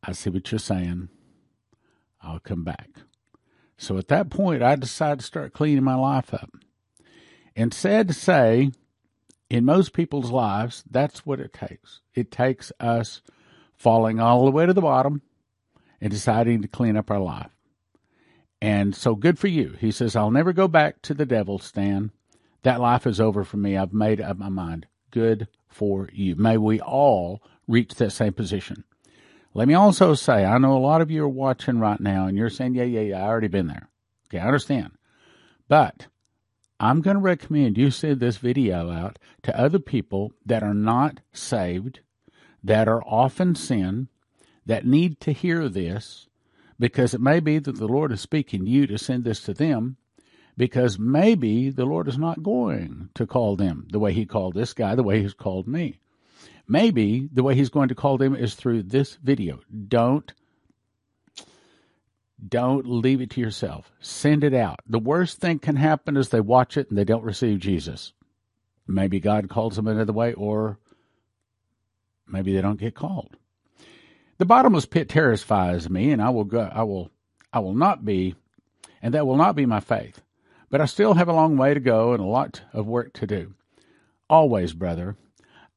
I 0.00 0.12
see 0.12 0.30
what 0.30 0.52
you're 0.52 0.60
saying. 0.60 1.08
I'll 2.22 2.38
come 2.38 2.62
back. 2.62 2.88
So 3.76 3.98
at 3.98 4.06
that 4.08 4.30
point, 4.30 4.62
I 4.62 4.76
decided 4.76 5.18
to 5.18 5.26
start 5.26 5.52
cleaning 5.52 5.82
my 5.82 5.96
life 5.96 6.32
up. 6.32 6.50
And 7.56 7.74
sad 7.74 8.06
to 8.08 8.14
say, 8.14 8.70
in 9.50 9.64
most 9.64 9.92
people's 9.92 10.30
lives, 10.30 10.84
that's 10.88 11.26
what 11.26 11.40
it 11.40 11.52
takes. 11.52 12.00
It 12.14 12.30
takes 12.30 12.70
us 12.78 13.22
falling 13.76 14.20
all 14.20 14.44
the 14.44 14.52
way 14.52 14.66
to 14.66 14.72
the 14.72 14.80
bottom 14.80 15.20
and 16.00 16.12
deciding 16.12 16.62
to 16.62 16.68
clean 16.68 16.96
up 16.96 17.10
our 17.10 17.18
life. 17.18 17.50
And 18.60 18.94
so 18.94 19.16
good 19.16 19.38
for 19.38 19.48
you. 19.48 19.76
He 19.80 19.90
says, 19.90 20.14
I'll 20.14 20.30
never 20.30 20.52
go 20.52 20.68
back 20.68 21.02
to 21.02 21.14
the 21.14 21.26
devil, 21.26 21.58
Stan. 21.58 22.12
That 22.62 22.80
life 22.80 23.06
is 23.06 23.20
over 23.20 23.44
for 23.44 23.56
me. 23.56 23.76
I've 23.76 23.92
made 23.92 24.20
up 24.20 24.36
my 24.36 24.48
mind. 24.48 24.86
Good 25.10 25.48
for 25.68 26.08
you. 26.12 26.36
May 26.36 26.56
we 26.56 26.80
all 26.80 27.42
reach 27.66 27.94
that 27.96 28.10
same 28.12 28.32
position. 28.32 28.84
Let 29.54 29.68
me 29.68 29.74
also 29.74 30.14
say, 30.14 30.44
I 30.44 30.58
know 30.58 30.76
a 30.76 30.78
lot 30.78 31.00
of 31.00 31.10
you 31.10 31.24
are 31.24 31.28
watching 31.28 31.78
right 31.78 32.00
now 32.00 32.26
and 32.26 32.36
you're 32.36 32.50
saying, 32.50 32.74
yeah, 32.74 32.84
yeah, 32.84 33.00
yeah, 33.00 33.24
I 33.24 33.28
already 33.28 33.48
been 33.48 33.66
there. 33.66 33.88
Okay, 34.28 34.38
I 34.38 34.46
understand. 34.46 34.92
But 35.68 36.06
I'm 36.80 37.00
going 37.00 37.16
to 37.16 37.22
recommend 37.22 37.76
you 37.76 37.90
send 37.90 38.20
this 38.20 38.38
video 38.38 38.90
out 38.90 39.18
to 39.42 39.58
other 39.58 39.78
people 39.78 40.32
that 40.46 40.62
are 40.62 40.74
not 40.74 41.20
saved, 41.32 42.00
that 42.64 42.88
are 42.88 43.02
often 43.04 43.54
sin, 43.54 44.08
that 44.64 44.86
need 44.86 45.20
to 45.20 45.32
hear 45.32 45.68
this, 45.68 46.28
because 46.78 47.14
it 47.14 47.20
may 47.20 47.40
be 47.40 47.58
that 47.58 47.76
the 47.76 47.86
Lord 47.86 48.10
is 48.12 48.20
speaking 48.20 48.64
to 48.64 48.70
you 48.70 48.86
to 48.86 48.98
send 48.98 49.24
this 49.24 49.40
to 49.42 49.54
them, 49.54 49.96
because 50.56 50.98
maybe 50.98 51.70
the 51.70 51.84
Lord 51.84 52.08
is 52.08 52.18
not 52.18 52.42
going 52.42 53.08
to 53.14 53.26
call 53.26 53.56
them 53.56 53.86
the 53.90 53.98
way 53.98 54.12
He 54.12 54.26
called 54.26 54.54
this 54.54 54.72
guy, 54.72 54.94
the 54.94 55.02
way 55.02 55.22
He's 55.22 55.34
called 55.34 55.66
me. 55.66 55.98
Maybe 56.68 57.28
the 57.32 57.42
way 57.42 57.54
He's 57.54 57.70
going 57.70 57.88
to 57.88 57.94
call 57.94 58.18
them 58.18 58.34
is 58.34 58.54
through 58.54 58.84
this 58.84 59.16
video. 59.22 59.60
Don't 59.88 60.32
don't 62.46 62.86
leave 62.86 63.20
it 63.20 63.30
to 63.30 63.40
yourself. 63.40 63.92
Send 64.00 64.42
it 64.42 64.54
out. 64.54 64.80
The 64.88 64.98
worst 64.98 65.38
thing 65.38 65.60
can 65.60 65.76
happen 65.76 66.16
is 66.16 66.28
they 66.28 66.40
watch 66.40 66.76
it 66.76 66.88
and 66.88 66.98
they 66.98 67.04
don't 67.04 67.22
receive 67.22 67.60
Jesus. 67.60 68.12
Maybe 68.86 69.20
God 69.20 69.48
calls 69.48 69.76
them 69.76 69.86
another 69.86 70.12
way, 70.12 70.32
or 70.34 70.78
maybe 72.26 72.52
they 72.52 72.60
don't 72.60 72.80
get 72.80 72.96
called. 72.96 73.36
The 74.38 74.44
bottomless 74.44 74.86
pit 74.86 75.08
terrifies 75.08 75.88
me, 75.88 76.10
and 76.10 76.20
I 76.20 76.30
will 76.30 76.44
go. 76.44 76.68
I 76.72 76.82
will. 76.82 77.10
I 77.52 77.60
will 77.60 77.74
not 77.74 78.04
be, 78.04 78.34
and 79.02 79.14
that 79.14 79.26
will 79.26 79.36
not 79.36 79.54
be 79.54 79.66
my 79.66 79.80
faith. 79.80 80.20
But 80.72 80.80
I 80.80 80.86
still 80.86 81.12
have 81.12 81.28
a 81.28 81.34
long 81.34 81.58
way 81.58 81.74
to 81.74 81.80
go 81.80 82.14
and 82.14 82.22
a 82.22 82.26
lot 82.26 82.62
of 82.72 82.86
work 82.86 83.12
to 83.14 83.26
do. 83.26 83.52
Always, 84.30 84.72
brother, 84.72 85.16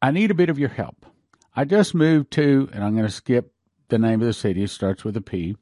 I 0.01 0.11
need 0.11 0.31
a 0.31 0.35
bit 0.35 0.49
of 0.49 0.57
your 0.57 0.69
help. 0.69 1.05
I 1.53 1.65
just 1.65 1.93
moved 1.93 2.31
to, 2.31 2.69
and 2.71 2.81
I'm 2.81 2.95
going 2.95 3.05
to 3.05 3.11
skip 3.11 3.51
the 3.89 3.99
name 3.99 4.21
of 4.21 4.27
the 4.27 4.31
city. 4.31 4.63
It 4.63 4.69
starts 4.69 5.03
with 5.03 5.17
a 5.17 5.21
P. 5.21 5.57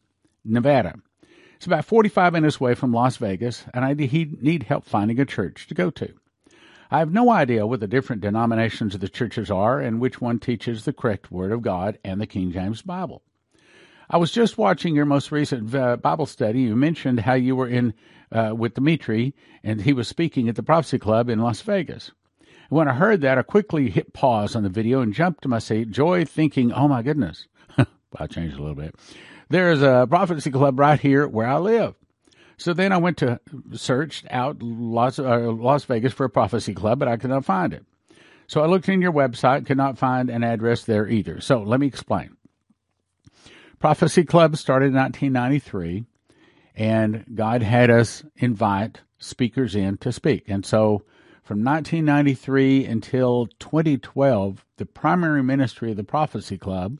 Nevada. 0.45 0.99
It's 1.55 1.65
about 1.65 1.83
45 1.83 2.31
minutes 2.31 2.59
away 2.59 2.75
from 2.75 2.93
Las 2.93 3.17
Vegas, 3.17 3.65
and 3.73 3.83
I 3.83 3.93
need 3.93 4.63
help 4.63 4.85
finding 4.85 5.19
a 5.19 5.25
church 5.25 5.65
to 5.65 5.73
go 5.73 5.89
to. 5.89 6.13
I 6.91 6.99
have 6.99 7.11
no 7.11 7.31
idea 7.31 7.65
what 7.65 7.79
the 7.79 7.87
different 7.87 8.21
denominations 8.21 8.93
of 8.93 9.01
the 9.01 9.09
churches 9.09 9.49
are 9.49 9.79
and 9.79 9.99
which 9.99 10.21
one 10.21 10.37
teaches 10.37 10.85
the 10.85 10.93
correct 10.93 11.31
Word 11.31 11.51
of 11.51 11.63
God 11.63 11.97
and 12.03 12.21
the 12.21 12.27
King 12.27 12.51
James 12.51 12.83
Bible. 12.83 13.23
I 14.13 14.17
was 14.17 14.29
just 14.31 14.59
watching 14.59 14.95
your 14.95 15.05
most 15.05 15.31
recent 15.31 15.73
uh, 15.73 15.97
Bible 15.97 16.27
study. 16.27 16.61
You 16.61 16.75
mentioned 16.75 17.21
how 17.21 17.33
you 17.33 17.55
were 17.55 17.67
in 17.67 17.95
uh, 18.31 18.53
with 18.55 18.75
Dimitri, 18.75 19.33
and 19.63 19.81
he 19.81 19.91
was 19.91 20.07
speaking 20.07 20.47
at 20.47 20.55
the 20.55 20.61
Prophecy 20.61 20.99
Club 20.99 21.29
in 21.29 21.39
Las 21.39 21.61
Vegas. 21.61 22.11
When 22.69 22.87
I 22.87 22.93
heard 22.93 23.21
that, 23.21 23.39
I 23.39 23.41
quickly 23.41 23.89
hit 23.89 24.13
pause 24.13 24.55
on 24.55 24.61
the 24.61 24.69
video 24.69 25.01
and 25.01 25.15
jumped 25.15 25.41
to 25.41 25.47
my 25.47 25.57
seat, 25.57 25.89
joy 25.89 26.25
thinking, 26.25 26.71
"Oh 26.71 26.87
my 26.87 27.01
goodness!" 27.01 27.47
I 28.19 28.27
changed 28.27 28.55
a 28.55 28.61
little 28.61 28.75
bit. 28.75 28.93
There's 29.49 29.81
a 29.81 30.05
prophecy 30.07 30.51
club 30.51 30.79
right 30.79 30.99
here 30.99 31.27
where 31.27 31.47
I 31.47 31.57
live. 31.57 31.95
So 32.57 32.71
then 32.71 32.91
I 32.91 32.97
went 32.97 33.17
to 33.17 33.39
search 33.71 34.25
out 34.29 34.61
Las, 34.61 35.17
uh, 35.17 35.51
Las 35.51 35.85
Vegas 35.85 36.13
for 36.13 36.25
a 36.25 36.29
prophecy 36.29 36.75
club, 36.75 36.99
but 36.99 37.07
I 37.07 37.17
could 37.17 37.31
not 37.31 37.45
find 37.45 37.73
it. 37.73 37.83
So 38.45 38.61
I 38.61 38.67
looked 38.67 38.89
in 38.89 39.01
your 39.01 39.11
website, 39.11 39.65
could 39.65 39.77
not 39.77 39.97
find 39.97 40.29
an 40.29 40.43
address 40.43 40.83
there 40.83 41.07
either. 41.07 41.41
So 41.41 41.63
let 41.63 41.79
me 41.79 41.87
explain. 41.87 42.37
Prophecy 43.83 44.23
Club 44.23 44.55
started 44.55 44.85
in 44.85 44.93
1993, 44.93 46.05
and 46.73 47.25
God 47.35 47.61
had 47.61 47.89
us 47.89 48.23
invite 48.37 49.01
speakers 49.17 49.75
in 49.75 49.97
to 49.97 50.13
speak. 50.13 50.45
And 50.47 50.65
so 50.65 51.03
from 51.43 51.65
1993 51.65 52.85
until 52.85 53.47
2012, 53.59 54.63
the 54.77 54.85
primary 54.85 55.43
ministry 55.43 55.91
of 55.91 55.97
the 55.97 56.05
Prophecy 56.05 56.57
Club 56.57 56.97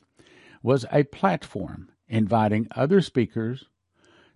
was 0.62 0.84
a 0.92 1.04
platform 1.04 1.88
inviting 2.06 2.68
other 2.72 3.00
speakers 3.00 3.64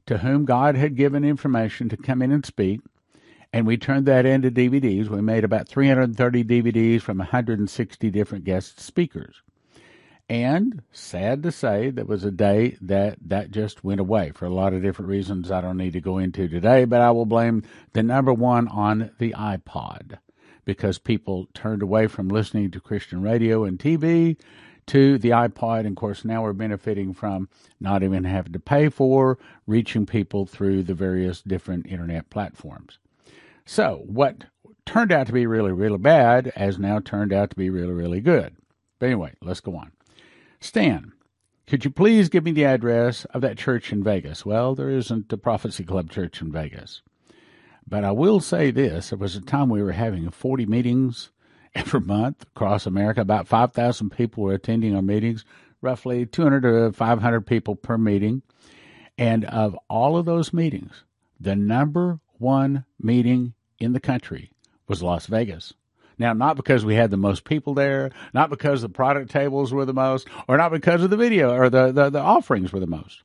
to 0.06 0.16
whom 0.16 0.46
God 0.46 0.74
had 0.74 0.96
given 0.96 1.26
information 1.26 1.90
to 1.90 1.98
come 1.98 2.22
in 2.22 2.32
and 2.32 2.46
speak. 2.46 2.80
And 3.52 3.66
we 3.66 3.76
turned 3.76 4.06
that 4.06 4.24
into 4.24 4.50
DVDs. 4.50 5.10
We 5.10 5.20
made 5.20 5.44
about 5.44 5.68
330 5.68 6.44
DVDs 6.44 7.02
from 7.02 7.18
160 7.18 8.10
different 8.10 8.44
guest 8.46 8.80
speakers. 8.80 9.42
And 10.28 10.82
sad 10.92 11.42
to 11.44 11.52
say, 11.52 11.88
there 11.88 12.04
was 12.04 12.22
a 12.22 12.30
day 12.30 12.76
that 12.82 13.16
that 13.28 13.50
just 13.50 13.82
went 13.82 14.00
away 14.00 14.30
for 14.32 14.44
a 14.44 14.50
lot 14.52 14.74
of 14.74 14.82
different 14.82 15.08
reasons 15.08 15.50
I 15.50 15.62
don't 15.62 15.78
need 15.78 15.94
to 15.94 16.02
go 16.02 16.18
into 16.18 16.48
today, 16.48 16.84
but 16.84 17.00
I 17.00 17.10
will 17.12 17.24
blame 17.24 17.62
the 17.94 18.02
number 18.02 18.34
one 18.34 18.68
on 18.68 19.10
the 19.18 19.32
iPod 19.32 20.18
because 20.66 20.98
people 20.98 21.48
turned 21.54 21.80
away 21.80 22.08
from 22.08 22.28
listening 22.28 22.70
to 22.72 22.80
Christian 22.80 23.22
radio 23.22 23.64
and 23.64 23.78
TV 23.78 24.36
to 24.88 25.16
the 25.16 25.30
iPod. 25.30 25.80
And 25.80 25.88
of 25.88 25.96
course, 25.96 26.26
now 26.26 26.42
we're 26.42 26.52
benefiting 26.52 27.14
from 27.14 27.48
not 27.80 28.02
even 28.02 28.24
having 28.24 28.52
to 28.52 28.58
pay 28.58 28.90
for 28.90 29.38
reaching 29.66 30.04
people 30.04 30.44
through 30.44 30.82
the 30.82 30.92
various 30.92 31.40
different 31.40 31.86
internet 31.86 32.28
platforms. 32.28 32.98
So, 33.64 34.02
what 34.04 34.44
turned 34.84 35.10
out 35.10 35.26
to 35.28 35.32
be 35.32 35.46
really, 35.46 35.72
really 35.72 35.98
bad 35.98 36.52
has 36.54 36.78
now 36.78 36.98
turned 37.00 37.32
out 37.32 37.48
to 37.48 37.56
be 37.56 37.70
really, 37.70 37.94
really 37.94 38.20
good. 38.20 38.56
But 38.98 39.06
anyway, 39.06 39.32
let's 39.40 39.60
go 39.60 39.74
on. 39.74 39.92
Stan, 40.60 41.12
could 41.66 41.84
you 41.84 41.90
please 41.90 42.28
give 42.28 42.44
me 42.44 42.50
the 42.50 42.64
address 42.64 43.24
of 43.26 43.42
that 43.42 43.58
church 43.58 43.92
in 43.92 44.02
Vegas? 44.02 44.44
Well, 44.44 44.74
there 44.74 44.90
isn't 44.90 45.32
a 45.32 45.36
Prophecy 45.36 45.84
Club 45.84 46.10
church 46.10 46.40
in 46.40 46.50
Vegas. 46.50 47.02
But 47.86 48.04
I 48.04 48.10
will 48.10 48.40
say 48.40 48.70
this 48.70 49.10
there 49.10 49.18
was 49.18 49.36
a 49.36 49.40
time 49.40 49.68
we 49.68 49.82
were 49.82 49.92
having 49.92 50.28
40 50.28 50.66
meetings 50.66 51.30
every 51.74 52.00
month 52.00 52.42
across 52.42 52.86
America. 52.86 53.20
About 53.20 53.46
5,000 53.48 54.10
people 54.10 54.42
were 54.42 54.54
attending 54.54 54.96
our 54.96 55.02
meetings, 55.02 55.44
roughly 55.80 56.26
200 56.26 56.62
to 56.62 56.92
500 56.92 57.46
people 57.46 57.76
per 57.76 57.96
meeting. 57.96 58.42
And 59.16 59.44
of 59.44 59.76
all 59.88 60.16
of 60.16 60.26
those 60.26 60.52
meetings, 60.52 61.04
the 61.40 61.56
number 61.56 62.20
one 62.38 62.84
meeting 63.00 63.54
in 63.78 63.92
the 63.92 64.00
country 64.00 64.50
was 64.86 65.02
Las 65.02 65.26
Vegas. 65.26 65.74
Now, 66.18 66.32
not 66.32 66.56
because 66.56 66.84
we 66.84 66.94
had 66.94 67.10
the 67.10 67.16
most 67.16 67.44
people 67.44 67.74
there, 67.74 68.10
not 68.34 68.50
because 68.50 68.82
the 68.82 68.88
product 68.88 69.30
tables 69.30 69.72
were 69.72 69.84
the 69.84 69.94
most, 69.94 70.28
or 70.48 70.56
not 70.56 70.72
because 70.72 71.02
of 71.02 71.10
the 71.10 71.16
video 71.16 71.54
or 71.54 71.70
the, 71.70 71.92
the, 71.92 72.10
the 72.10 72.20
offerings 72.20 72.72
were 72.72 72.80
the 72.80 72.86
most, 72.86 73.22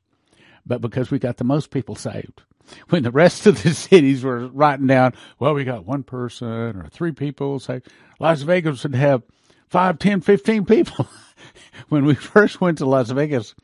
but 0.64 0.80
because 0.80 1.10
we 1.10 1.18
got 1.18 1.36
the 1.36 1.44
most 1.44 1.70
people 1.70 1.96
saved 1.96 2.42
when 2.88 3.02
the 3.02 3.10
rest 3.10 3.46
of 3.46 3.62
the 3.62 3.74
cities 3.74 4.22
were 4.22 4.46
writing 4.48 4.86
down, 4.86 5.14
well, 5.38 5.54
we 5.54 5.64
got 5.64 5.86
one 5.86 6.02
person 6.02 6.48
or 6.48 6.88
three 6.90 7.12
people. 7.12 7.58
Say 7.58 7.82
Las 8.20 8.42
Vegas 8.42 8.82
would 8.84 8.94
have 8.94 9.22
five, 9.68 9.98
ten, 9.98 10.20
fifteen 10.20 10.64
people. 10.64 11.08
when 11.88 12.04
we 12.04 12.14
first 12.14 12.60
went 12.60 12.78
to 12.78 12.86
Las 12.86 13.10
Vegas, 13.10 13.54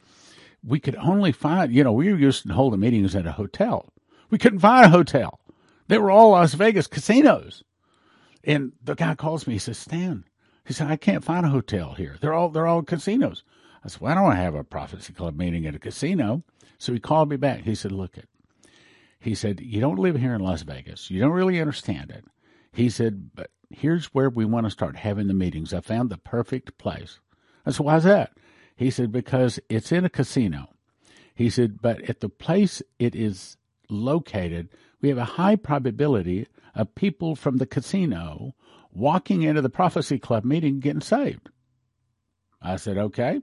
we 0.65 0.81
could 0.81 0.97
only 0.97 1.33
find, 1.33 1.73
you 1.73 1.85
know, 1.85 1.93
we 1.93 2.13
were 2.13 2.19
used 2.19 2.47
to 2.47 2.53
holding 2.53 2.81
meetings 2.81 3.15
at 3.15 3.27
a 3.27 3.33
hotel. 3.33 3.87
We 4.29 4.39
couldn't 4.39 4.59
find 4.59 4.87
a 4.87 4.91
hotel. 4.91 5.41
They 5.89 5.99
were 5.99 6.11
all 6.11 6.31
Las 6.31 6.55
Vegas 6.55 6.87
casinos. 6.87 7.65
And 8.45 8.73
the 8.83 8.95
guy 8.95 9.15
calls 9.15 9.47
me, 9.47 9.55
he 9.55 9.59
says, 9.59 9.79
Stan, 9.79 10.25
he 10.65 10.73
said, 10.73 10.89
I 10.89 10.97
can't 10.97 11.25
find 11.25 11.45
a 11.45 11.51
hotel 11.51 11.95
here. 11.95 12.17
They're 12.21 12.33
all, 12.33 12.49
they're 12.49 12.67
all 12.67 12.83
casinos. 12.83 13.45
I 13.85 13.89
said, 13.89 14.01
"Why 14.01 14.15
don't 14.15 14.33
I 14.33 14.37
have 14.37 14.55
a 14.55 14.65
prophecy 14.65 15.13
club 15.13 15.37
meeting 15.37 15.67
at 15.67 15.75
a 15.75 15.79
casino. 15.79 16.43
So 16.79 16.93
he 16.93 17.01
called 17.01 17.29
me 17.29 17.37
back. 17.37 17.63
He 17.63 17.75
said, 17.75 17.93
look, 17.93 18.17
it, 18.17 18.29
he 19.21 19.35
said, 19.35 19.61
You 19.61 19.81
don't 19.81 19.99
live 19.99 20.17
here 20.17 20.35
in 20.35 20.41
Las 20.41 20.63
Vegas. 20.63 21.11
You 21.11 21.21
don't 21.21 21.33
really 21.33 21.61
understand 21.61 22.11
it. 22.11 22.25
He 22.73 22.89
said, 22.89 23.31
But 23.35 23.51
here's 23.69 24.07
where 24.07 24.31
we 24.31 24.47
want 24.47 24.67
to 24.67 24.71
start 24.71 24.97
having 24.97 25.29
the 25.29 25.35
meetings. 25.35 25.75
I 25.75 25.81
found 25.81 26.11
the 26.11 26.17
perfect 26.17 26.79
place. 26.79 27.21
I 27.67 27.71
said, 27.71 27.85
Why's 27.85 28.05
that? 28.05 28.33
He 28.75 28.91
said, 28.91 29.13
Because 29.13 29.61
it's 29.69 29.93
in 29.93 30.07
a 30.07 30.11
casino. 30.11 30.71
He 31.35 31.51
said, 31.51 31.83
But 31.83 32.01
at 32.09 32.21
the 32.21 32.31
place 32.31 32.83
it 32.99 33.15
is 33.15 33.59
located, 33.91 34.71
we 35.03 35.11
have 35.11 35.19
a 35.19 35.25
high 35.25 35.57
probability 35.57 36.47
of 36.75 36.95
people 36.95 37.37
from 37.37 37.59
the 37.59 37.67
casino 37.67 38.55
walking 38.93 39.43
into 39.43 39.63
the 39.63 39.71
Prophecy 39.71 40.19
Club 40.19 40.45
meeting 40.45 40.81
getting 40.81 41.01
saved. 41.01 41.51
I 42.63 42.77
said, 42.77 42.99
Okay, 42.99 43.41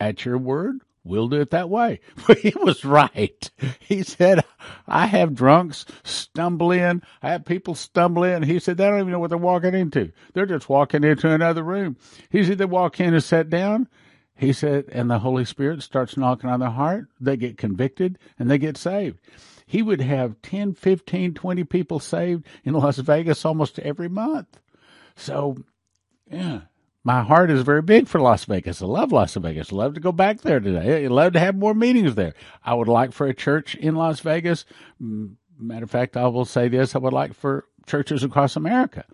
at 0.00 0.24
your 0.24 0.38
word, 0.38 0.80
We'll 1.08 1.28
do 1.28 1.40
it 1.40 1.50
that 1.50 1.70
way. 1.70 2.00
he 2.38 2.52
was 2.60 2.84
right. 2.84 3.50
He 3.80 4.02
said, 4.02 4.44
I 4.86 5.06
have 5.06 5.34
drunks 5.34 5.86
stumble 6.04 6.70
in. 6.70 7.02
I 7.22 7.30
have 7.30 7.46
people 7.46 7.74
stumble 7.74 8.24
in. 8.24 8.42
He 8.42 8.58
said, 8.58 8.76
they 8.76 8.86
don't 8.86 9.00
even 9.00 9.12
know 9.12 9.18
what 9.18 9.30
they're 9.30 9.38
walking 9.38 9.74
into. 9.74 10.12
They're 10.34 10.44
just 10.44 10.68
walking 10.68 11.04
into 11.04 11.30
another 11.30 11.62
room. 11.62 11.96
He 12.28 12.44
said, 12.44 12.58
they 12.58 12.66
walk 12.66 13.00
in 13.00 13.14
and 13.14 13.24
sit 13.24 13.48
down. 13.48 13.88
He 14.36 14.52
said, 14.52 14.84
and 14.92 15.10
the 15.10 15.20
Holy 15.20 15.46
Spirit 15.46 15.82
starts 15.82 16.18
knocking 16.18 16.50
on 16.50 16.60
their 16.60 16.70
heart. 16.70 17.06
They 17.18 17.38
get 17.38 17.56
convicted 17.56 18.18
and 18.38 18.50
they 18.50 18.58
get 18.58 18.76
saved. 18.76 19.18
He 19.68 19.82
would 19.82 20.00
have 20.00 20.40
10, 20.40 20.72
15, 20.72 21.34
20 21.34 21.64
people 21.64 22.00
saved 22.00 22.46
in 22.64 22.72
Las 22.72 22.96
Vegas 22.96 23.44
almost 23.44 23.78
every 23.78 24.08
month. 24.08 24.58
So, 25.14 25.58
yeah, 26.30 26.62
my 27.04 27.22
heart 27.22 27.50
is 27.50 27.60
very 27.64 27.82
big 27.82 28.08
for 28.08 28.18
Las 28.18 28.46
Vegas. 28.46 28.80
I 28.80 28.86
love 28.86 29.12
Las 29.12 29.34
Vegas. 29.34 29.70
I 29.70 29.76
love 29.76 29.92
to 29.92 30.00
go 30.00 30.10
back 30.10 30.40
there 30.40 30.58
today. 30.58 31.04
I 31.04 31.08
love 31.08 31.34
to 31.34 31.38
have 31.38 31.54
more 31.54 31.74
meetings 31.74 32.14
there. 32.14 32.32
I 32.64 32.72
would 32.72 32.88
like 32.88 33.12
for 33.12 33.26
a 33.26 33.34
church 33.34 33.74
in 33.74 33.94
Las 33.94 34.20
Vegas. 34.20 34.64
Matter 34.98 35.84
of 35.84 35.90
fact, 35.90 36.16
I 36.16 36.28
will 36.28 36.46
say 36.46 36.68
this: 36.68 36.94
I 36.94 36.98
would 36.98 37.12
like 37.12 37.34
for 37.34 37.66
churches 37.86 38.24
across 38.24 38.56
America 38.56 39.04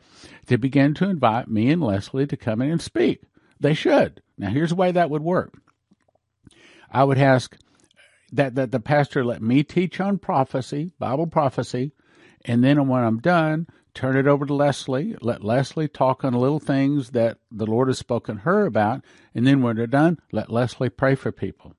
to 0.46 0.56
begin 0.56 0.94
to 0.94 1.08
invite 1.08 1.48
me 1.48 1.68
and 1.72 1.82
Leslie 1.82 2.28
to 2.28 2.36
come 2.36 2.62
in 2.62 2.70
and 2.70 2.80
speak. 2.80 3.22
They 3.58 3.74
should. 3.74 4.22
Now, 4.38 4.50
here's 4.50 4.70
the 4.70 4.76
way 4.76 4.92
that 4.92 5.10
would 5.10 5.22
work. 5.22 5.52
I 6.92 7.02
would 7.02 7.18
ask 7.18 7.56
that, 8.34 8.54
that 8.54 8.72
the 8.72 8.80
pastor 8.80 9.24
let 9.24 9.42
me 9.42 9.62
teach 9.62 10.00
on 10.00 10.18
prophecy, 10.18 10.92
Bible 10.98 11.26
prophecy, 11.26 11.92
and 12.44 12.62
then 12.62 12.88
when 12.88 13.02
I'm 13.02 13.18
done, 13.18 13.66
turn 13.94 14.16
it 14.16 14.26
over 14.26 14.44
to 14.44 14.54
Leslie. 14.54 15.16
Let 15.20 15.44
Leslie 15.44 15.88
talk 15.88 16.24
on 16.24 16.34
little 16.34 16.58
things 16.58 17.10
that 17.10 17.38
the 17.50 17.66
Lord 17.66 17.88
has 17.88 17.98
spoken 17.98 18.38
her 18.38 18.66
about, 18.66 19.02
and 19.34 19.46
then 19.46 19.62
when 19.62 19.76
they're 19.76 19.86
done, 19.86 20.18
let 20.32 20.50
Leslie 20.50 20.90
pray 20.90 21.14
for 21.14 21.32
people 21.32 21.74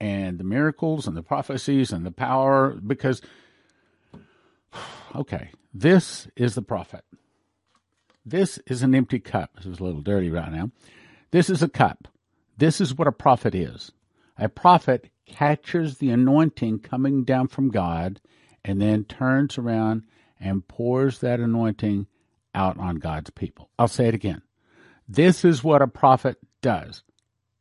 and 0.00 0.38
the 0.38 0.44
miracles 0.44 1.06
and 1.06 1.16
the 1.16 1.22
prophecies 1.22 1.92
and 1.92 2.06
the 2.06 2.10
power 2.10 2.70
because 2.70 3.20
okay, 5.14 5.50
this 5.74 6.28
is 6.36 6.54
the 6.54 6.62
prophet. 6.62 7.04
This 8.24 8.58
is 8.66 8.82
an 8.82 8.94
empty 8.94 9.18
cup. 9.18 9.56
This 9.56 9.66
is 9.66 9.80
a 9.80 9.84
little 9.84 10.02
dirty 10.02 10.30
right 10.30 10.52
now. 10.52 10.70
This 11.30 11.50
is 11.50 11.62
a 11.62 11.68
cup. 11.68 12.08
This 12.56 12.80
is 12.80 12.94
what 12.94 13.08
a 13.08 13.12
prophet 13.12 13.54
is. 13.54 13.92
A 14.36 14.48
prophet 14.48 15.08
catches 15.28 15.98
the 15.98 16.10
anointing 16.10 16.80
coming 16.80 17.24
down 17.24 17.48
from 17.48 17.70
God 17.70 18.20
and 18.64 18.80
then 18.80 19.04
turns 19.04 19.58
around 19.58 20.02
and 20.40 20.66
pours 20.66 21.20
that 21.20 21.40
anointing 21.40 22.06
out 22.54 22.78
on 22.78 22.96
God's 22.96 23.30
people. 23.30 23.70
I'll 23.78 23.88
say 23.88 24.08
it 24.08 24.14
again. 24.14 24.42
This 25.08 25.44
is 25.44 25.62
what 25.62 25.82
a 25.82 25.86
prophet 25.86 26.38
does. 26.62 27.02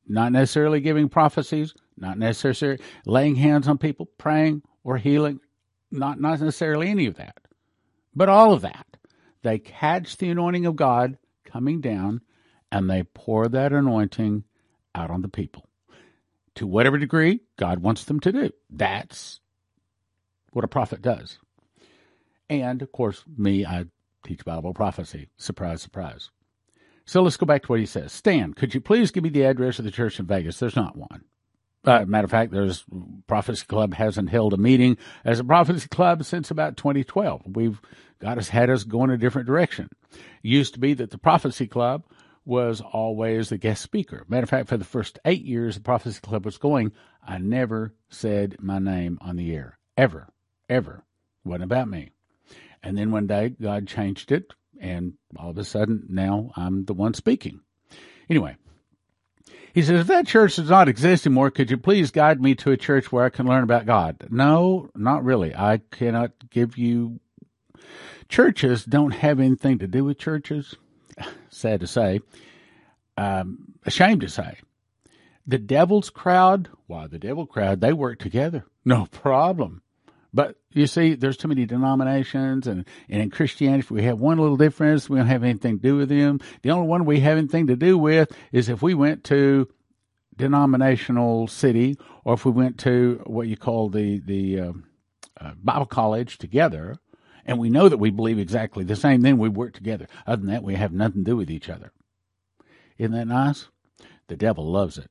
Not 0.07 0.31
necessarily 0.31 0.79
giving 0.79 1.09
prophecies, 1.09 1.73
not 1.97 2.17
necessarily 2.17 2.81
laying 3.05 3.35
hands 3.35 3.67
on 3.67 3.77
people, 3.77 4.07
praying 4.17 4.63
or 4.83 4.97
healing, 4.97 5.39
not, 5.91 6.19
not 6.19 6.39
necessarily 6.39 6.89
any 6.89 7.05
of 7.05 7.15
that, 7.15 7.37
but 8.15 8.29
all 8.29 8.53
of 8.53 8.61
that. 8.61 8.85
They 9.43 9.59
catch 9.59 10.17
the 10.17 10.29
anointing 10.29 10.65
of 10.65 10.75
God 10.75 11.17
coming 11.45 11.81
down 11.81 12.21
and 12.71 12.89
they 12.89 13.03
pour 13.03 13.47
that 13.47 13.71
anointing 13.71 14.43
out 14.95 15.11
on 15.11 15.21
the 15.21 15.29
people 15.29 15.66
to 16.57 16.67
whatever 16.67 16.97
degree 16.97 17.41
God 17.57 17.79
wants 17.79 18.03
them 18.03 18.19
to 18.21 18.31
do. 18.31 18.51
That's 18.69 19.39
what 20.51 20.65
a 20.65 20.67
prophet 20.67 21.01
does. 21.01 21.39
And 22.49 22.81
of 22.81 22.91
course, 22.91 23.23
me, 23.37 23.65
I 23.65 23.85
teach 24.25 24.45
Bible 24.45 24.73
prophecy. 24.73 25.29
Surprise, 25.37 25.81
surprise. 25.81 26.29
So 27.05 27.21
let's 27.21 27.37
go 27.37 27.45
back 27.45 27.63
to 27.63 27.67
what 27.67 27.79
he 27.79 27.85
says. 27.85 28.11
Stan, 28.11 28.53
could 28.53 28.73
you 28.73 28.81
please 28.81 29.11
give 29.11 29.23
me 29.23 29.29
the 29.29 29.43
address 29.43 29.79
of 29.79 29.85
the 29.85 29.91
church 29.91 30.19
in 30.19 30.25
Vegas? 30.25 30.59
There's 30.59 30.75
not 30.75 30.97
one. 30.97 31.23
Uh, 31.85 32.03
matter 32.05 32.25
of 32.25 32.31
fact, 32.31 32.51
there's 32.51 32.83
Prophecy 33.27 33.65
Club 33.65 33.93
hasn't 33.93 34.29
held 34.29 34.53
a 34.53 34.57
meeting 34.57 34.97
as 35.23 35.39
a 35.39 35.43
Prophecy 35.43 35.87
Club 35.87 36.25
since 36.25 36.51
about 36.51 36.75
2012. 36.75 37.43
We've 37.55 37.79
got 38.19 38.37
us 38.37 38.49
had 38.49 38.69
us 38.69 38.83
going 38.83 39.09
a 39.09 39.17
different 39.17 39.47
direction. 39.47 39.89
It 40.11 40.19
used 40.41 40.73
to 40.73 40.81
be 40.81 40.93
that 40.95 41.11
the 41.11 41.17
Prophecy 41.17 41.65
Club 41.65 42.03
was 42.47 42.81
always 42.81 43.49
the 43.49 43.57
guest 43.57 43.81
speaker. 43.81 44.23
Matter 44.27 44.43
of 44.43 44.49
fact, 44.49 44.69
for 44.69 44.77
the 44.77 44.85
first 44.85 45.19
eight 45.25 45.43
years 45.43 45.75
the 45.75 45.81
Prophecy 45.81 46.19
Club 46.21 46.45
was 46.45 46.57
going, 46.57 46.93
I 47.21 47.37
never 47.39 47.93
said 48.09 48.55
my 48.59 48.79
name 48.79 49.17
on 49.21 49.35
the 49.35 49.53
air. 49.53 49.77
Ever. 49.97 50.29
Ever. 50.69 51.03
Wasn't 51.43 51.63
about 51.63 51.89
me. 51.89 52.11
And 52.81 52.97
then 52.97 53.11
one 53.11 53.27
day 53.27 53.49
God 53.49 53.87
changed 53.87 54.31
it, 54.31 54.53
and 54.79 55.13
all 55.35 55.49
of 55.49 55.57
a 55.57 55.65
sudden 55.65 56.05
now 56.09 56.51
I'm 56.55 56.85
the 56.85 56.93
one 56.93 57.13
speaking. 57.13 57.59
Anyway, 58.29 58.55
he 59.73 59.81
says, 59.81 60.01
if 60.01 60.07
that 60.07 60.25
church 60.25 60.55
does 60.55 60.69
not 60.69 60.89
exist 60.89 61.25
anymore, 61.25 61.51
could 61.51 61.69
you 61.69 61.77
please 61.77 62.11
guide 62.11 62.41
me 62.41 62.55
to 62.55 62.71
a 62.71 62.77
church 62.77 63.11
where 63.11 63.25
I 63.25 63.29
can 63.29 63.45
learn 63.45 63.63
about 63.63 63.85
God? 63.85 64.25
No, 64.29 64.89
not 64.95 65.23
really. 65.23 65.53
I 65.53 65.81
cannot 65.91 66.31
give 66.49 66.77
you. 66.77 67.19
Churches 68.29 68.85
don't 68.85 69.11
have 69.11 69.39
anything 69.39 69.79
to 69.79 69.87
do 69.87 70.03
with 70.03 70.17
churches. 70.17 70.75
Sad 71.49 71.81
to 71.81 71.87
say. 71.87 72.21
Um, 73.15 73.73
ashamed 73.85 74.21
to 74.21 74.29
say. 74.29 74.57
The 75.45 75.57
devil's 75.57 76.09
crowd, 76.09 76.69
why, 76.87 77.07
the 77.07 77.19
devil 77.19 77.45
crowd, 77.45 77.81
they 77.81 77.93
work 77.93 78.19
together. 78.19 78.65
No 78.83 79.05
problem. 79.05 79.81
But 80.33 80.57
you 80.71 80.87
see, 80.87 81.15
there's 81.15 81.37
too 81.37 81.47
many 81.47 81.65
denominations, 81.65 82.67
and, 82.67 82.85
and 83.09 83.21
in 83.21 83.29
Christianity, 83.31 83.79
if 83.79 83.89
we 83.89 84.03
have 84.03 84.19
one 84.19 84.37
little 84.37 84.57
difference, 84.57 85.09
we 85.09 85.17
don't 85.17 85.27
have 85.27 85.43
anything 85.43 85.77
to 85.77 85.81
do 85.81 85.95
with 85.95 86.09
them. 86.09 86.41
The 86.61 86.71
only 86.71 86.87
one 86.87 87.05
we 87.05 87.21
have 87.21 87.37
anything 87.37 87.67
to 87.67 87.75
do 87.75 87.97
with 87.97 88.31
is 88.51 88.69
if 88.69 88.81
we 88.81 88.93
went 88.93 89.23
to 89.25 89.67
denominational 90.35 91.47
city, 91.47 91.97
or 92.23 92.35
if 92.35 92.45
we 92.45 92.51
went 92.51 92.77
to 92.79 93.21
what 93.25 93.47
you 93.47 93.57
call 93.57 93.89
the 93.89 94.19
the 94.19 94.59
uh, 94.59 94.73
uh, 95.41 95.53
Bible 95.63 95.85
college 95.85 96.37
together, 96.37 96.97
and 97.47 97.57
we 97.57 97.69
know 97.69 97.89
that 97.89 97.97
we 97.97 98.09
believe 98.09 98.37
exactly 98.37 98.83
the 98.83 98.95
same, 98.95 99.21
then 99.21 99.37
we 99.37 99.49
work 99.49 99.73
together. 99.73 100.07
Other 100.27 100.41
than 100.41 100.51
that, 100.51 100.63
we 100.63 100.75
have 100.75 100.91
nothing 100.91 101.23
to 101.23 101.31
do 101.31 101.37
with 101.37 101.49
each 101.49 101.69
other. 101.69 101.91
Isn't 102.97 103.13
that 103.13 103.27
nice? 103.27 103.67
The 104.27 104.35
devil 104.35 104.69
loves 104.69 104.97
it. 104.97 105.09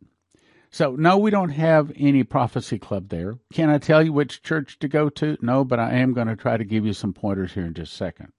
So, 0.70 0.94
no, 0.94 1.16
we 1.16 1.30
don't 1.30 1.50
have 1.50 1.90
any 1.96 2.22
prophecy 2.22 2.78
club 2.78 3.08
there. 3.08 3.38
Can 3.52 3.70
I 3.70 3.78
tell 3.78 4.02
you 4.02 4.12
which 4.12 4.42
church 4.42 4.78
to 4.80 4.88
go 4.88 5.08
to? 5.10 5.38
No, 5.40 5.64
but 5.64 5.80
I 5.80 5.94
am 5.94 6.12
going 6.12 6.26
to 6.26 6.36
try 6.36 6.58
to 6.58 6.64
give 6.64 6.84
you 6.84 6.92
some 6.92 7.14
pointers 7.14 7.54
here 7.54 7.64
in 7.64 7.72
just 7.72 7.94
a 7.94 7.96
second. 7.96 8.32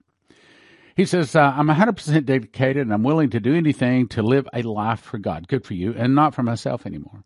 He 0.96 1.06
says, 1.06 1.36
uh, 1.36 1.54
I'm 1.56 1.68
100% 1.68 2.26
dedicated 2.26 2.82
and 2.82 2.94
I'm 2.94 3.04
willing 3.04 3.30
to 3.32 3.40
do 3.40 3.56
anything 3.56 4.08
to 4.10 4.22
live 4.22 4.48
a 4.54 4.62
life 4.64 5.00
for 5.00 5.18
God. 5.18 5.48
Good 5.48 5.66
for 5.66 5.74
you, 5.74 5.94
and 5.98 6.14
not 6.14 6.36
for 6.36 6.44
myself 6.44 6.86
anymore. 6.86 7.24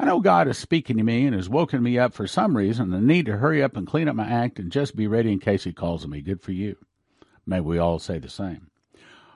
I 0.00 0.06
know 0.06 0.20
God 0.20 0.48
is 0.48 0.56
speaking 0.56 0.96
to 0.96 1.02
me 1.02 1.26
and 1.26 1.36
has 1.36 1.50
woken 1.50 1.82
me 1.82 1.98
up 1.98 2.14
for 2.14 2.26
some 2.26 2.56
reason. 2.56 2.94
I 2.94 3.00
need 3.00 3.26
to 3.26 3.36
hurry 3.36 3.62
up 3.62 3.76
and 3.76 3.86
clean 3.86 4.08
up 4.08 4.16
my 4.16 4.26
act 4.26 4.58
and 4.58 4.72
just 4.72 4.96
be 4.96 5.06
ready 5.06 5.30
in 5.30 5.40
case 5.40 5.64
He 5.64 5.74
calls 5.74 6.08
me. 6.08 6.22
Good 6.22 6.40
for 6.40 6.52
you. 6.52 6.76
May 7.44 7.60
we 7.60 7.76
all 7.76 7.98
say 7.98 8.18
the 8.18 8.30
same. 8.30 8.70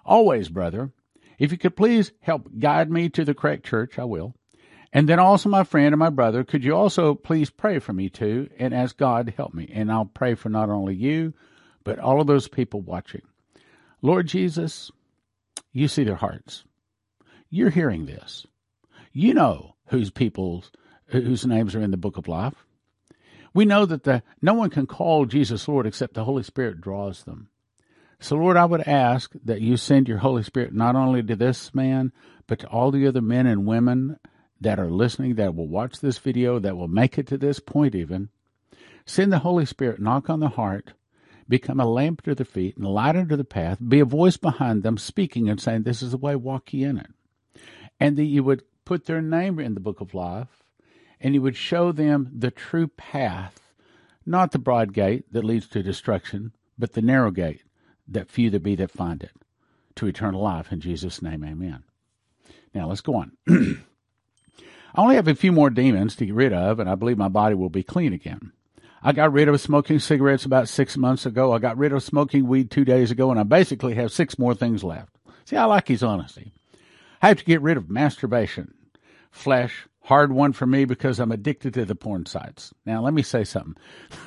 Always, 0.07 0.49
brother, 0.49 0.91
if 1.39 1.53
you 1.53 1.59
could 1.59 1.77
please 1.77 2.13
help 2.21 2.49
guide 2.59 2.91
me 2.91 3.11
to 3.11 3.27
the 3.27 3.35
correct 3.35 3.67
church, 3.67 3.99
I 3.99 4.05
will. 4.05 4.33
And 4.91 5.07
then 5.07 5.19
also, 5.19 5.51
my 5.51 5.65
friend 5.65 5.89
and 5.89 5.99
my 5.99 6.09
brother, 6.09 6.45
could 6.45 6.65
you 6.65 6.75
also 6.75 7.15
please 7.15 7.51
pray 7.51 7.79
for 7.79 7.93
me 7.93 8.09
too 8.09 8.49
and 8.59 8.73
ask 8.73 8.97
God 8.97 9.27
to 9.27 9.33
help 9.33 9.53
me? 9.53 9.71
And 9.71 9.93
I'll 9.93 10.07
pray 10.07 10.35
for 10.35 10.49
not 10.49 10.71
only 10.71 10.95
you, 10.95 11.35
but 11.85 11.99
all 11.99 12.23
of 12.23 12.27
those 12.27 12.49
people 12.49 12.81
watching. 12.81 13.21
Lord 14.01 14.29
Jesus, 14.29 14.91
you 15.75 15.89
see 15.89 16.05
their 16.05 16.15
hearts. 16.15 16.65
You're 17.51 17.69
hearing 17.69 18.07
this. 18.07 18.47
You 19.13 19.35
know 19.35 19.74
whose 19.87 20.11
people's 20.11 20.71
whose 21.07 21.47
names 21.47 21.75
are 21.75 21.83
in 21.83 21.91
the 21.91 21.97
book 21.97 22.17
of 22.17 22.29
life. 22.29 22.65
We 23.53 23.65
know 23.65 23.87
that 23.87 24.05
the 24.05 24.23
no 24.43 24.55
one 24.55 24.71
can 24.71 24.87
call 24.87 25.27
Jesus 25.27 25.69
Lord 25.69 25.87
except 25.87 26.15
the 26.15 26.25
Holy 26.25 26.43
Spirit 26.43 26.81
draws 26.81 27.25
them. 27.25 27.49
So 28.19 28.37
Lord, 28.37 28.57
I 28.57 28.65
would 28.65 28.89
ask 28.89 29.33
that 29.45 29.61
you 29.61 29.77
send 29.77 30.09
your 30.09 30.19
Holy 30.19 30.43
Spirit 30.43 30.75
not 30.75 30.97
only 30.97 31.23
to 31.23 31.37
this 31.37 31.75
man, 31.75 32.13
but 32.47 32.61
to 32.61 32.69
all 32.69 32.91
the 32.91 33.07
other 33.07 33.21
men 33.21 33.47
and 33.47 33.67
women 33.67 34.19
that 34.61 34.79
are 34.81 34.91
listening, 34.91 35.35
that 35.35 35.55
will 35.55 35.69
watch 35.69 36.01
this 36.01 36.19
video, 36.19 36.59
that 36.59 36.77
will 36.77 36.89
make 36.89 37.19
it 37.19 37.27
to 37.29 37.39
this 37.39 37.61
point 37.61 37.95
even. 37.95 38.31
Send 39.07 39.33
the 39.33 39.41
Holy 39.41 39.67
Spirit, 39.67 40.01
knock 40.01 40.31
on 40.31 40.41
the 40.41 40.49
heart, 40.49 40.93
become 41.49 41.81
a 41.81 41.87
lamp 41.87 42.23
to 42.23 42.35
their 42.35 42.47
feet 42.47 42.77
and 42.77 42.87
a 42.87 42.89
light 42.89 43.17
unto 43.17 43.37
the 43.37 43.45
path, 43.45 43.79
be 43.87 44.01
a 44.01 44.05
voice 44.05 44.37
behind 44.37 44.83
them 44.83 44.97
speaking 44.97 45.49
and 45.49 45.61
saying, 45.61 45.83
This 45.83 46.03
is 46.03 46.13
the 46.13 46.17
way, 46.17 46.35
walk 46.35 46.73
ye 46.73 46.85
in 46.85 46.99
it. 46.99 47.11
And 48.01 48.17
that 48.17 48.25
you 48.25 48.43
would 48.43 48.63
put 48.85 49.07
their 49.07 49.23
name 49.23 49.59
in 49.59 49.75
the 49.75 49.81
book 49.81 50.01
of 50.01 50.15
life 50.15 50.63
and 51.21 51.35
he 51.35 51.39
would 51.39 51.57
show 51.57 51.93
them 51.93 52.31
the 52.37 52.51
true 52.51 52.89
path, 52.89 53.73
not 54.27 54.53
the 54.53 54.59
broad 54.59 54.93
gate 54.93 55.33
that 55.33 55.45
leads 55.45 55.67
to 55.69 55.83
destruction, 55.83 56.53
but 56.79 56.93
the 56.93 57.03
narrow 57.03 57.31
gate 57.31 57.63
that 58.07 58.31
few 58.31 58.51
there 58.51 58.61
be 58.61 58.75
that 58.77 58.91
find 58.91 59.23
it 59.23 59.33
to 59.97 60.07
eternal 60.07 60.43
life. 60.43 60.73
In 60.73 60.81
Jesus' 60.81 61.23
name, 61.23 61.45
amen. 61.45 61.85
Now 62.75 62.89
let's 62.89 63.01
go 63.01 63.15
on. 63.15 63.33
I 63.49 65.01
only 65.01 65.17
have 65.17 65.29
a 65.29 65.35
few 65.35 65.53
more 65.53 65.71
demons 65.71 66.15
to 66.17 66.27
get 66.27 66.35
rid 66.35 66.53
of, 66.53 66.79
and 66.79 66.89
I 66.89 66.95
believe 66.95 67.19
my 67.19 67.29
body 67.29 67.55
will 67.55 67.71
be 67.71 67.83
clean 67.83 68.13
again. 68.13 68.53
I 69.03 69.13
got 69.13 69.33
rid 69.33 69.49
of 69.49 69.61
smoking 69.61 69.99
cigarettes 69.99 70.45
about 70.45 70.69
six 70.69 70.97
months 70.97 71.27
ago. 71.27 71.53
I 71.53 71.59
got 71.59 71.77
rid 71.77 71.93
of 71.93 72.03
smoking 72.03 72.47
weed 72.47 72.71
two 72.71 72.85
days 72.85 73.11
ago, 73.11 73.31
and 73.31 73.39
I 73.39 73.43
basically 73.43 73.95
have 73.95 74.13
six 74.13 74.39
more 74.39 74.55
things 74.55 74.83
left. 74.85 75.15
See, 75.45 75.57
I 75.57 75.65
like 75.65 75.89
his 75.89 76.03
honesty. 76.03 76.53
I 77.25 77.29
have 77.29 77.39
to 77.39 77.45
get 77.47 77.63
rid 77.63 77.79
of 77.79 77.89
masturbation. 77.89 78.75
Flesh, 79.31 79.89
hard 80.03 80.31
one 80.31 80.53
for 80.53 80.67
me 80.67 80.85
because 80.85 81.19
I'm 81.19 81.33
addicted 81.33 81.73
to 81.73 81.87
the 81.87 81.95
porn 81.95 82.27
sites. 82.27 82.75
Now, 82.85 83.01
let 83.01 83.15
me 83.15 83.23
say 83.23 83.45
something. 83.45 83.77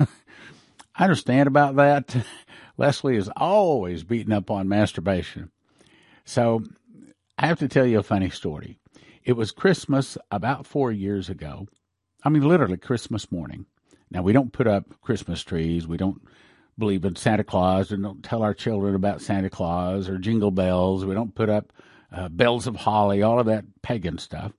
I 0.96 1.04
understand 1.04 1.46
about 1.46 1.76
that. 1.76 2.16
Leslie 2.76 3.14
is 3.14 3.30
always 3.36 4.02
beating 4.02 4.32
up 4.32 4.50
on 4.50 4.68
masturbation. 4.68 5.52
So 6.24 6.64
I 7.38 7.46
have 7.46 7.60
to 7.60 7.68
tell 7.68 7.86
you 7.86 8.00
a 8.00 8.02
funny 8.02 8.30
story. 8.30 8.80
It 9.22 9.34
was 9.34 9.52
Christmas 9.52 10.18
about 10.32 10.66
four 10.66 10.90
years 10.90 11.28
ago. 11.28 11.68
I 12.24 12.30
mean, 12.30 12.42
literally 12.42 12.78
Christmas 12.78 13.30
morning. 13.30 13.66
Now, 14.10 14.22
we 14.22 14.32
don't 14.32 14.52
put 14.52 14.66
up 14.66 15.00
Christmas 15.02 15.44
trees. 15.44 15.86
We 15.86 15.98
don't 15.98 16.20
believe 16.76 17.04
in 17.04 17.14
Santa 17.14 17.44
Claus 17.44 17.92
and 17.92 18.02
don't 18.02 18.24
tell 18.24 18.42
our 18.42 18.54
children 18.54 18.96
about 18.96 19.20
Santa 19.20 19.50
Claus 19.50 20.08
or 20.08 20.18
jingle 20.18 20.50
bells. 20.50 21.04
We 21.04 21.14
don't 21.14 21.36
put 21.36 21.48
up 21.48 21.72
uh, 22.12 22.28
bells 22.28 22.66
of 22.66 22.76
holly, 22.76 23.22
all 23.22 23.38
of 23.38 23.46
that 23.46 23.64
pagan 23.82 24.18
stuff. 24.18 24.52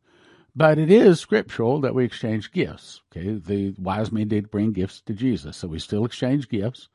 But 0.56 0.78
it 0.78 0.92
is 0.92 1.20
scriptural 1.20 1.80
that 1.82 1.96
we 1.96 2.04
exchange 2.04 2.52
gifts. 2.52 3.02
Okay, 3.12 3.34
the 3.34 3.76
wise 3.78 4.12
men 4.12 4.28
did 4.28 4.52
bring 4.52 4.74
gifts 4.74 5.02
to 5.02 5.14
Jesus, 5.14 5.58
so 5.58 5.68
we 5.68 5.80
still 5.80 6.06
exchange 6.06 6.50
gifts. 6.50 6.90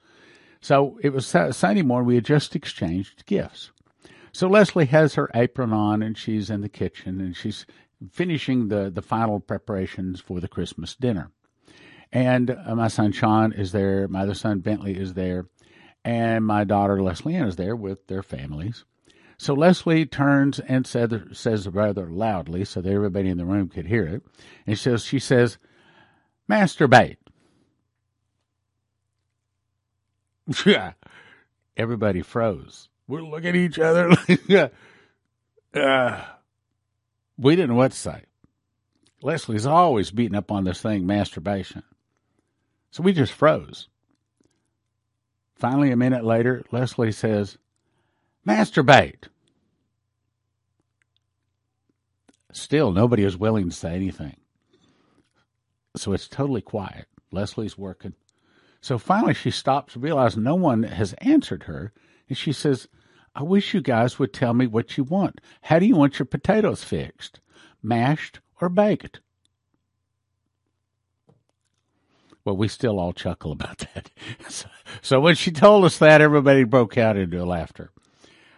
So 0.60 0.98
it 1.02 1.12
was 1.12 1.26
Sunday 1.26 1.82
morning. 1.82 2.06
We 2.06 2.14
had 2.14 2.24
just 2.24 2.56
exchanged 2.56 3.26
gifts. 3.26 3.70
So 4.32 4.48
Leslie 4.48 4.86
has 4.86 5.14
her 5.14 5.30
apron 5.34 5.72
on 5.72 6.02
and 6.02 6.18
she's 6.18 6.50
in 6.50 6.60
the 6.60 6.68
kitchen 6.68 7.20
and 7.20 7.36
she's 7.36 7.66
finishing 8.10 8.68
the, 8.68 8.90
the 8.90 9.02
final 9.02 9.40
preparations 9.40 10.20
for 10.20 10.40
the 10.40 10.48
Christmas 10.48 10.96
dinner. 10.96 11.30
And 12.10 12.50
uh, 12.50 12.74
my 12.74 12.88
son 12.88 13.12
Sean 13.12 13.52
is 13.52 13.72
there. 13.72 14.08
My 14.08 14.22
other 14.22 14.34
son 14.34 14.60
Bentley 14.60 14.96
is 14.96 15.14
there. 15.14 15.46
And 16.04 16.44
my 16.44 16.64
daughter 16.64 17.02
Leslie 17.02 17.34
Ann 17.34 17.46
is 17.46 17.56
there 17.56 17.76
with 17.76 18.06
their 18.06 18.22
families. 18.22 18.84
So 19.36 19.54
Leslie 19.54 20.06
turns 20.06 20.60
and 20.60 20.86
said, 20.86 21.28
says 21.32 21.68
rather 21.68 22.10
loudly 22.10 22.64
so 22.64 22.80
that 22.80 22.92
everybody 22.92 23.28
in 23.28 23.38
the 23.38 23.44
room 23.44 23.68
could 23.68 23.86
hear 23.86 24.06
it. 24.06 24.22
And 24.66 24.78
says, 24.78 25.04
she 25.04 25.18
says, 25.18 25.58
masturbate. 26.50 27.16
Yeah. 30.66 30.92
Everybody 31.76 32.22
froze. 32.22 32.88
We're 33.08 33.22
looking 33.22 33.48
at 33.50 33.56
each 33.56 33.78
other. 33.78 34.10
uh, 35.74 36.24
we 37.36 37.56
didn't 37.56 37.70
know 37.70 37.76
what 37.76 37.92
to 37.92 37.96
say. 37.98 38.22
Leslie's 39.22 39.66
always 39.66 40.10
beating 40.10 40.36
up 40.36 40.52
on 40.52 40.64
this 40.64 40.80
thing, 40.80 41.06
masturbation. 41.06 41.82
So 42.90 43.02
we 43.02 43.12
just 43.12 43.32
froze. 43.32 43.88
Finally, 45.56 45.90
a 45.90 45.96
minute 45.96 46.24
later, 46.24 46.62
Leslie 46.70 47.10
says, 47.10 47.58
Masturbate. 48.46 49.28
Still, 52.52 52.92
nobody 52.92 53.24
is 53.24 53.36
willing 53.36 53.68
to 53.68 53.74
say 53.74 53.94
anything. 53.94 54.36
So 55.96 56.12
it's 56.12 56.28
totally 56.28 56.60
quiet. 56.60 57.06
Leslie's 57.32 57.76
working. 57.78 58.14
So 58.80 58.98
finally, 58.98 59.34
she 59.34 59.50
stops, 59.50 59.96
realizes 59.96 60.38
no 60.38 60.54
one 60.54 60.82
has 60.82 61.14
answered 61.14 61.64
her, 61.64 61.92
and 62.28 62.36
she 62.36 62.52
says, 62.52 62.86
I 63.34 63.42
wish 63.42 63.74
you 63.74 63.80
guys 63.80 64.18
would 64.18 64.32
tell 64.32 64.54
me 64.54 64.66
what 64.66 64.96
you 64.96 65.04
want. 65.04 65.40
How 65.62 65.78
do 65.78 65.86
you 65.86 65.96
want 65.96 66.18
your 66.18 66.26
potatoes 66.26 66.84
fixed? 66.84 67.40
Mashed 67.82 68.40
or 68.60 68.68
baked? 68.68 69.20
Well, 72.44 72.56
we 72.56 72.68
still 72.68 73.00
all 73.00 73.12
chuckle 73.12 73.52
about 73.52 73.78
that. 73.94 74.10
so, 74.48 74.68
so 75.02 75.20
when 75.20 75.34
she 75.34 75.50
told 75.50 75.84
us 75.84 75.98
that, 75.98 76.20
everybody 76.20 76.64
broke 76.64 76.96
out 76.98 77.16
into 77.16 77.44
laughter. 77.44 77.90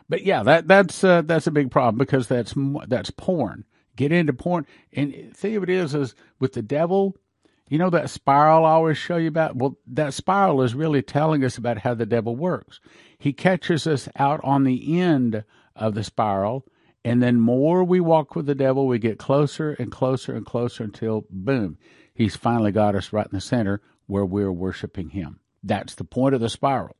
But 0.08 0.24
yeah, 0.24 0.42
that 0.44 0.68
that's 0.68 1.02
uh, 1.02 1.22
that's 1.22 1.46
a 1.46 1.52
big 1.52 1.70
problem 1.70 1.98
because 1.98 2.28
that's 2.28 2.54
that's 2.86 3.10
porn. 3.10 3.64
Get 3.96 4.12
into 4.12 4.32
porn, 4.32 4.66
and 4.92 5.34
thing 5.34 5.56
of 5.56 5.62
it 5.62 5.70
is, 5.70 5.94
is 5.94 6.14
with 6.38 6.52
the 6.52 6.62
devil, 6.62 7.16
you 7.68 7.78
know 7.78 7.90
that 7.90 8.10
spiral 8.10 8.64
I 8.64 8.72
always 8.72 8.98
show 8.98 9.16
you 9.16 9.28
about? 9.28 9.56
Well, 9.56 9.78
that 9.86 10.14
spiral 10.14 10.62
is 10.62 10.74
really 10.74 11.02
telling 11.02 11.42
us 11.44 11.56
about 11.56 11.78
how 11.78 11.94
the 11.94 12.06
devil 12.06 12.36
works. 12.36 12.78
He 13.18 13.32
catches 13.32 13.86
us 13.86 14.08
out 14.16 14.40
on 14.44 14.64
the 14.64 15.00
end 15.00 15.44
of 15.74 15.94
the 15.94 16.04
spiral, 16.04 16.66
and 17.04 17.22
then 17.22 17.40
more 17.40 17.82
we 17.82 18.00
walk 18.00 18.36
with 18.36 18.46
the 18.46 18.54
devil, 18.54 18.86
we 18.86 18.98
get 18.98 19.18
closer 19.18 19.72
and 19.72 19.90
closer 19.90 20.34
and 20.36 20.46
closer 20.46 20.84
until 20.84 21.24
boom, 21.30 21.78
he's 22.14 22.36
finally 22.36 22.72
got 22.72 22.94
us 22.94 23.12
right 23.12 23.26
in 23.26 23.32
the 23.32 23.40
center 23.40 23.80
where 24.06 24.26
we're 24.26 24.52
worshiping 24.52 25.10
him. 25.10 25.40
That's 25.62 25.94
the 25.94 26.04
point 26.04 26.34
of 26.34 26.40
the 26.40 26.48
spiral. 26.48 26.95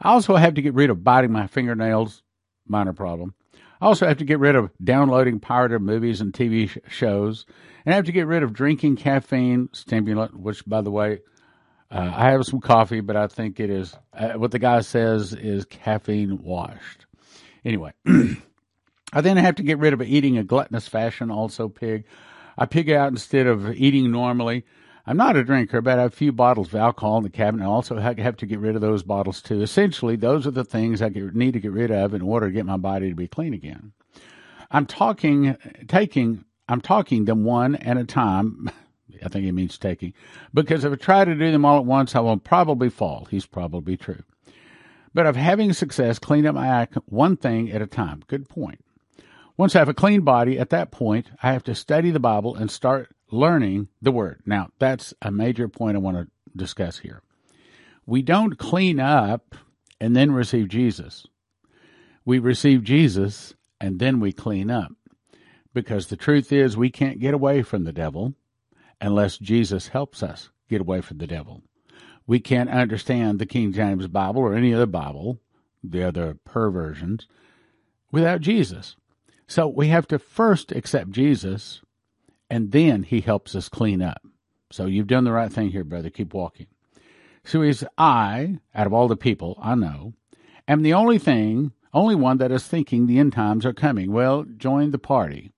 I 0.00 0.10
also 0.10 0.36
have 0.36 0.54
to 0.54 0.62
get 0.62 0.74
rid 0.74 0.90
of 0.90 1.02
biting 1.04 1.32
my 1.32 1.46
fingernails, 1.46 2.22
minor 2.66 2.92
problem. 2.92 3.34
I 3.80 3.86
also 3.86 4.06
have 4.06 4.18
to 4.18 4.24
get 4.24 4.38
rid 4.38 4.56
of 4.56 4.70
downloading 4.82 5.40
pirated 5.40 5.82
movies 5.82 6.20
and 6.20 6.32
TV 6.32 6.68
sh- 6.68 6.78
shows 6.88 7.46
and 7.86 7.94
I 7.94 7.96
have 7.96 8.06
to 8.06 8.12
get 8.12 8.26
rid 8.26 8.42
of 8.42 8.52
drinking 8.52 8.96
caffeine 8.96 9.68
stimulant, 9.72 10.38
which, 10.38 10.66
by 10.66 10.80
the 10.80 10.90
way, 10.90 11.20
uh, 11.88 12.12
I 12.14 12.32
have 12.32 12.44
some 12.44 12.60
coffee, 12.60 13.00
but 13.00 13.16
I 13.16 13.28
think 13.28 13.60
it 13.60 13.70
is 13.70 13.96
uh, 14.12 14.32
what 14.32 14.50
the 14.50 14.58
guy 14.58 14.80
says 14.80 15.32
is 15.32 15.64
caffeine 15.64 16.42
washed. 16.42 17.06
Anyway, 17.64 17.92
I 19.12 19.20
then 19.20 19.36
have 19.36 19.54
to 19.56 19.62
get 19.62 19.78
rid 19.78 19.92
of 19.92 20.02
eating 20.02 20.36
a 20.36 20.42
gluttonous 20.42 20.88
fashion, 20.88 21.30
also 21.30 21.68
pig. 21.68 22.06
I 22.58 22.66
pig 22.66 22.90
out 22.90 23.12
instead 23.12 23.46
of 23.46 23.72
eating 23.72 24.10
normally. 24.10 24.64
I'm 25.06 25.16
not 25.16 25.36
a 25.36 25.44
drinker, 25.44 25.80
but 25.80 25.98
I 25.98 26.02
have 26.02 26.12
a 26.12 26.16
few 26.16 26.32
bottles 26.32 26.68
of 26.68 26.74
alcohol 26.74 27.18
in 27.18 27.22
the 27.22 27.30
cabinet. 27.30 27.64
I 27.64 27.68
also 27.68 27.96
have 27.96 28.36
to 28.38 28.46
get 28.46 28.58
rid 28.58 28.74
of 28.74 28.80
those 28.80 29.04
bottles 29.04 29.40
too. 29.40 29.62
Essentially, 29.62 30.16
those 30.16 30.46
are 30.46 30.52
the 30.52 30.64
things 30.64 31.00
I 31.00 31.10
need 31.10 31.52
to 31.52 31.60
get 31.60 31.72
rid 31.72 31.92
of 31.92 32.12
in 32.12 32.22
order 32.22 32.46
to 32.46 32.52
get 32.52 32.66
my 32.66 32.76
body 32.76 33.08
to 33.10 33.14
be 33.14 33.28
clean 33.28 33.54
again. 33.54 33.92
I'm 34.70 34.84
talking, 34.84 35.56
taking 35.86 36.44
I'm 36.68 36.80
talking 36.80 37.24
them 37.24 37.44
one 37.44 37.76
at 37.76 37.96
a 37.96 38.04
time. 38.04 38.70
I 39.24 39.28
think 39.28 39.44
he 39.44 39.52
means 39.52 39.78
taking. 39.78 40.12
Because 40.52 40.84
if 40.84 40.92
I 40.92 40.96
try 40.96 41.24
to 41.24 41.34
do 41.34 41.52
them 41.52 41.64
all 41.64 41.78
at 41.78 41.84
once, 41.84 42.14
I 42.14 42.20
will 42.20 42.36
probably 42.38 42.90
fall. 42.90 43.26
He's 43.30 43.46
probably 43.46 43.96
true. 43.96 44.22
But 45.14 45.26
of 45.26 45.36
having 45.36 45.72
success, 45.72 46.18
clean 46.18 46.46
up 46.46 46.54
my 46.54 46.66
act 46.66 46.98
one 47.06 47.36
thing 47.36 47.70
at 47.70 47.80
a 47.80 47.86
time. 47.86 48.22
Good 48.26 48.48
point. 48.48 48.84
Once 49.56 49.74
I 49.74 49.78
have 49.78 49.88
a 49.88 49.94
clean 49.94 50.20
body, 50.20 50.58
at 50.58 50.70
that 50.70 50.90
point, 50.90 51.30
I 51.42 51.52
have 51.52 51.64
to 51.64 51.74
study 51.74 52.10
the 52.10 52.20
Bible 52.20 52.54
and 52.54 52.70
start 52.70 53.15
learning 53.30 53.88
the 54.00 54.12
Word. 54.12 54.42
Now, 54.46 54.68
that's 54.78 55.14
a 55.22 55.30
major 55.30 55.68
point 55.68 55.96
I 55.96 56.00
want 56.00 56.16
to 56.16 56.28
discuss 56.56 56.98
here. 56.98 57.22
We 58.06 58.22
don't 58.22 58.58
clean 58.58 59.00
up 59.00 59.54
and 60.00 60.14
then 60.14 60.32
receive 60.32 60.68
Jesus. 60.68 61.26
We 62.24 62.38
receive 62.38 62.84
Jesus 62.84 63.54
and 63.80 63.98
then 63.98 64.20
we 64.20 64.32
clean 64.32 64.70
up. 64.70 64.92
Because 65.74 66.06
the 66.06 66.16
truth 66.16 66.52
is, 66.52 66.76
we 66.76 66.90
can't 66.90 67.20
get 67.20 67.34
away 67.34 67.62
from 67.62 67.84
the 67.84 67.92
devil 67.92 68.34
unless 69.00 69.38
Jesus 69.38 69.88
helps 69.88 70.22
us 70.22 70.50
get 70.70 70.80
away 70.80 71.00
from 71.00 71.18
the 71.18 71.26
devil. 71.26 71.62
We 72.26 72.40
can't 72.40 72.70
understand 72.70 73.38
the 73.38 73.46
King 73.46 73.72
James 73.72 74.06
Bible 74.08 74.40
or 74.40 74.54
any 74.54 74.72
other 74.72 74.86
Bible, 74.86 75.38
the 75.84 76.02
other 76.02 76.38
perversions, 76.44 77.26
without 78.10 78.40
Jesus. 78.40 78.96
So 79.46 79.68
we 79.68 79.88
have 79.88 80.08
to 80.08 80.18
first 80.18 80.72
accept 80.72 81.10
Jesus, 81.10 81.82
and 82.50 82.72
then 82.72 83.02
he 83.02 83.20
helps 83.20 83.54
us 83.54 83.68
clean 83.68 84.02
up. 84.02 84.22
So 84.70 84.86
you've 84.86 85.06
done 85.06 85.24
the 85.24 85.32
right 85.32 85.52
thing 85.52 85.70
here, 85.70 85.84
brother. 85.84 86.10
Keep 86.10 86.34
walking. 86.34 86.66
So 87.44 87.62
he's 87.62 87.84
I, 87.96 88.58
out 88.74 88.86
of 88.86 88.92
all 88.92 89.08
the 89.08 89.16
people 89.16 89.58
I 89.62 89.74
know, 89.74 90.14
am 90.66 90.82
the 90.82 90.94
only 90.94 91.18
thing, 91.18 91.72
only 91.94 92.14
one 92.14 92.38
that 92.38 92.50
is 92.50 92.66
thinking 92.66 93.06
the 93.06 93.18
end 93.18 93.32
times 93.32 93.64
are 93.64 93.72
coming. 93.72 94.12
Well, 94.12 94.44
join 94.56 94.90
the 94.90 94.98
party 94.98 95.52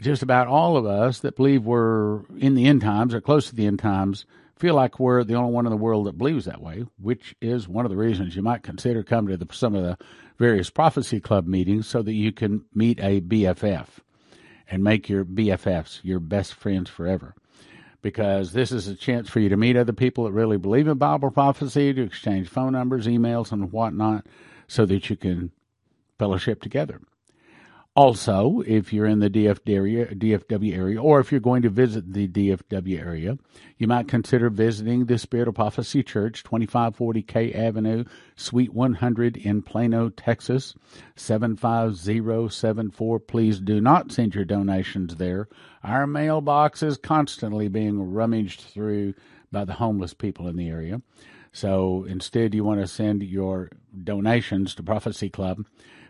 just 0.00 0.22
about 0.22 0.46
all 0.46 0.76
of 0.76 0.86
us 0.86 1.20
that 1.20 1.36
believe 1.36 1.64
we're 1.64 2.20
in 2.36 2.54
the 2.54 2.66
end 2.66 2.82
times 2.82 3.14
or 3.14 3.20
close 3.20 3.48
to 3.48 3.54
the 3.54 3.66
end 3.66 3.78
times 3.78 4.26
feel 4.56 4.74
like 4.74 4.98
we're 4.98 5.24
the 5.24 5.34
only 5.34 5.52
one 5.52 5.66
in 5.66 5.70
the 5.70 5.76
world 5.76 6.06
that 6.06 6.18
believes 6.18 6.44
that 6.44 6.60
way, 6.60 6.84
which 7.00 7.34
is 7.40 7.68
one 7.68 7.84
of 7.84 7.90
the 7.90 7.96
reasons 7.96 8.34
you 8.34 8.42
might 8.42 8.62
consider 8.62 9.02
coming 9.02 9.30
to 9.30 9.44
the, 9.44 9.52
some 9.54 9.74
of 9.74 9.82
the 9.82 9.96
various 10.36 10.68
prophecy 10.68 11.20
club 11.20 11.46
meetings 11.46 11.86
so 11.86 12.02
that 12.02 12.12
you 12.12 12.32
can 12.32 12.64
meet 12.74 12.98
a 13.00 13.20
BFF 13.20 13.86
and 14.70 14.84
make 14.84 15.08
your 15.08 15.24
BFFs 15.24 16.00
your 16.02 16.20
best 16.20 16.54
friends 16.54 16.90
forever. 16.90 17.34
Because 18.00 18.52
this 18.52 18.70
is 18.70 18.86
a 18.86 18.94
chance 18.94 19.28
for 19.28 19.40
you 19.40 19.48
to 19.48 19.56
meet 19.56 19.76
other 19.76 19.92
people 19.92 20.24
that 20.24 20.32
really 20.32 20.56
believe 20.56 20.86
in 20.86 20.98
Bible 20.98 21.30
prophecy, 21.30 21.92
to 21.92 22.02
exchange 22.02 22.48
phone 22.48 22.72
numbers, 22.72 23.06
emails, 23.06 23.50
and 23.50 23.72
whatnot, 23.72 24.26
so 24.68 24.86
that 24.86 25.10
you 25.10 25.16
can 25.16 25.50
fellowship 26.18 26.62
together. 26.62 27.00
Also, 27.98 28.62
if 28.64 28.92
you're 28.92 29.06
in 29.06 29.18
the 29.18 29.28
DFW 29.28 29.74
area, 29.74 30.06
DFW 30.14 30.72
area, 30.72 31.02
or 31.02 31.18
if 31.18 31.32
you're 31.32 31.40
going 31.40 31.62
to 31.62 31.68
visit 31.68 32.12
the 32.12 32.28
DFW 32.28 32.96
area, 32.96 33.36
you 33.76 33.88
might 33.88 34.06
consider 34.06 34.50
visiting 34.50 35.06
the 35.06 35.18
Spirit 35.18 35.48
of 35.48 35.56
Prophecy 35.56 36.04
Church, 36.04 36.44
2540 36.44 37.22
K 37.22 37.52
Avenue, 37.52 38.04
Suite 38.36 38.72
100 38.72 39.36
in 39.36 39.62
Plano, 39.62 40.10
Texas, 40.10 40.76
75074. 41.16 43.18
Please 43.18 43.58
do 43.58 43.80
not 43.80 44.12
send 44.12 44.32
your 44.32 44.44
donations 44.44 45.16
there. 45.16 45.48
Our 45.82 46.06
mailbox 46.06 46.84
is 46.84 46.98
constantly 46.98 47.66
being 47.66 48.12
rummaged 48.12 48.60
through 48.60 49.14
by 49.50 49.64
the 49.64 49.72
homeless 49.72 50.14
people 50.14 50.46
in 50.46 50.54
the 50.54 50.68
area. 50.68 51.02
So 51.50 52.04
instead, 52.04 52.54
you 52.54 52.62
want 52.62 52.80
to 52.80 52.86
send 52.86 53.24
your 53.24 53.70
donations 54.04 54.76
to 54.76 54.84
Prophecy 54.84 55.30
Club. 55.30 55.66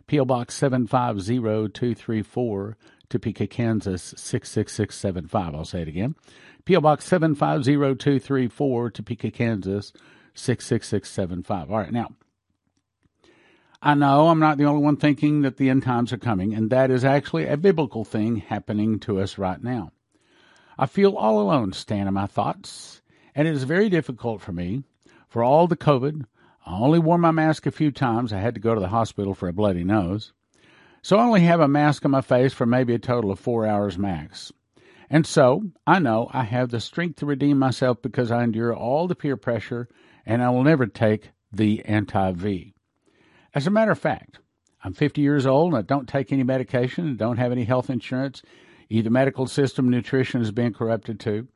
P.O. 0.08 0.24
Box 0.24 0.56
750234, 0.56 2.76
Topeka, 3.08 3.46
Kansas 3.46 4.02
66675. 4.16 5.54
I'll 5.54 5.64
say 5.64 5.82
it 5.82 5.88
again. 5.88 6.16
P.O. 6.64 6.80
Box 6.80 7.04
750234, 7.04 8.90
Topeka, 8.90 9.30
Kansas 9.30 9.92
66675. 10.34 11.70
All 11.70 11.78
right, 11.78 11.92
now, 11.92 12.08
I 13.80 13.94
know 13.94 14.28
I'm 14.28 14.40
not 14.40 14.58
the 14.58 14.64
only 14.64 14.82
one 14.82 14.96
thinking 14.96 15.42
that 15.42 15.58
the 15.58 15.70
end 15.70 15.84
times 15.84 16.12
are 16.12 16.18
coming, 16.18 16.54
and 16.54 16.70
that 16.70 16.90
is 16.90 17.04
actually 17.04 17.46
a 17.46 17.56
biblical 17.56 18.04
thing 18.04 18.34
happening 18.36 18.98
to 19.00 19.20
us 19.20 19.38
right 19.38 19.62
now. 19.62 19.92
I 20.78 20.86
feel 20.86 21.16
all 21.16 21.40
alone, 21.40 21.74
Stan, 21.74 22.08
in 22.08 22.14
my 22.14 22.26
thoughts, 22.26 23.02
and 23.34 23.46
it 23.46 23.54
is 23.54 23.64
very 23.64 23.90
difficult 23.90 24.40
for 24.40 24.52
me, 24.52 24.84
for 25.28 25.44
all 25.44 25.66
the 25.66 25.76
COVID, 25.76 26.24
I 26.68 26.80
only 26.80 26.98
wore 26.98 27.16
my 27.16 27.30
mask 27.30 27.64
a 27.64 27.70
few 27.70 27.90
times. 27.90 28.30
I 28.30 28.40
had 28.40 28.54
to 28.54 28.60
go 28.60 28.74
to 28.74 28.80
the 28.80 28.88
hospital 28.88 29.32
for 29.32 29.48
a 29.48 29.54
bloody 29.54 29.84
nose. 29.84 30.34
So 31.00 31.16
I 31.16 31.24
only 31.24 31.40
have 31.40 31.60
a 31.60 31.68
mask 31.68 32.04
on 32.04 32.10
my 32.10 32.20
face 32.20 32.52
for 32.52 32.66
maybe 32.66 32.92
a 32.92 32.98
total 32.98 33.30
of 33.30 33.40
four 33.40 33.66
hours 33.66 33.96
max. 33.96 34.52
And 35.08 35.26
so 35.26 35.62
I 35.86 35.98
know 35.98 36.28
I 36.30 36.44
have 36.44 36.68
the 36.68 36.78
strength 36.78 37.20
to 37.20 37.26
redeem 37.26 37.58
myself 37.58 38.02
because 38.02 38.30
I 38.30 38.44
endure 38.44 38.76
all 38.76 39.08
the 39.08 39.14
peer 39.14 39.38
pressure 39.38 39.88
and 40.26 40.42
I 40.42 40.50
will 40.50 40.62
never 40.62 40.86
take 40.86 41.30
the 41.50 41.82
anti 41.86 42.32
V. 42.32 42.74
As 43.54 43.66
a 43.66 43.70
matter 43.70 43.92
of 43.92 43.98
fact, 43.98 44.38
I'm 44.84 44.92
50 44.92 45.22
years 45.22 45.46
old 45.46 45.72
and 45.72 45.78
I 45.78 45.82
don't 45.82 46.06
take 46.06 46.32
any 46.32 46.42
medication 46.42 47.06
and 47.06 47.16
don't 47.16 47.38
have 47.38 47.50
any 47.50 47.64
health 47.64 47.88
insurance. 47.88 48.42
Either 48.90 49.08
medical 49.08 49.46
system, 49.46 49.88
nutrition 49.88 50.42
has 50.42 50.50
been 50.50 50.74
corrupted 50.74 51.18
too. 51.18 51.48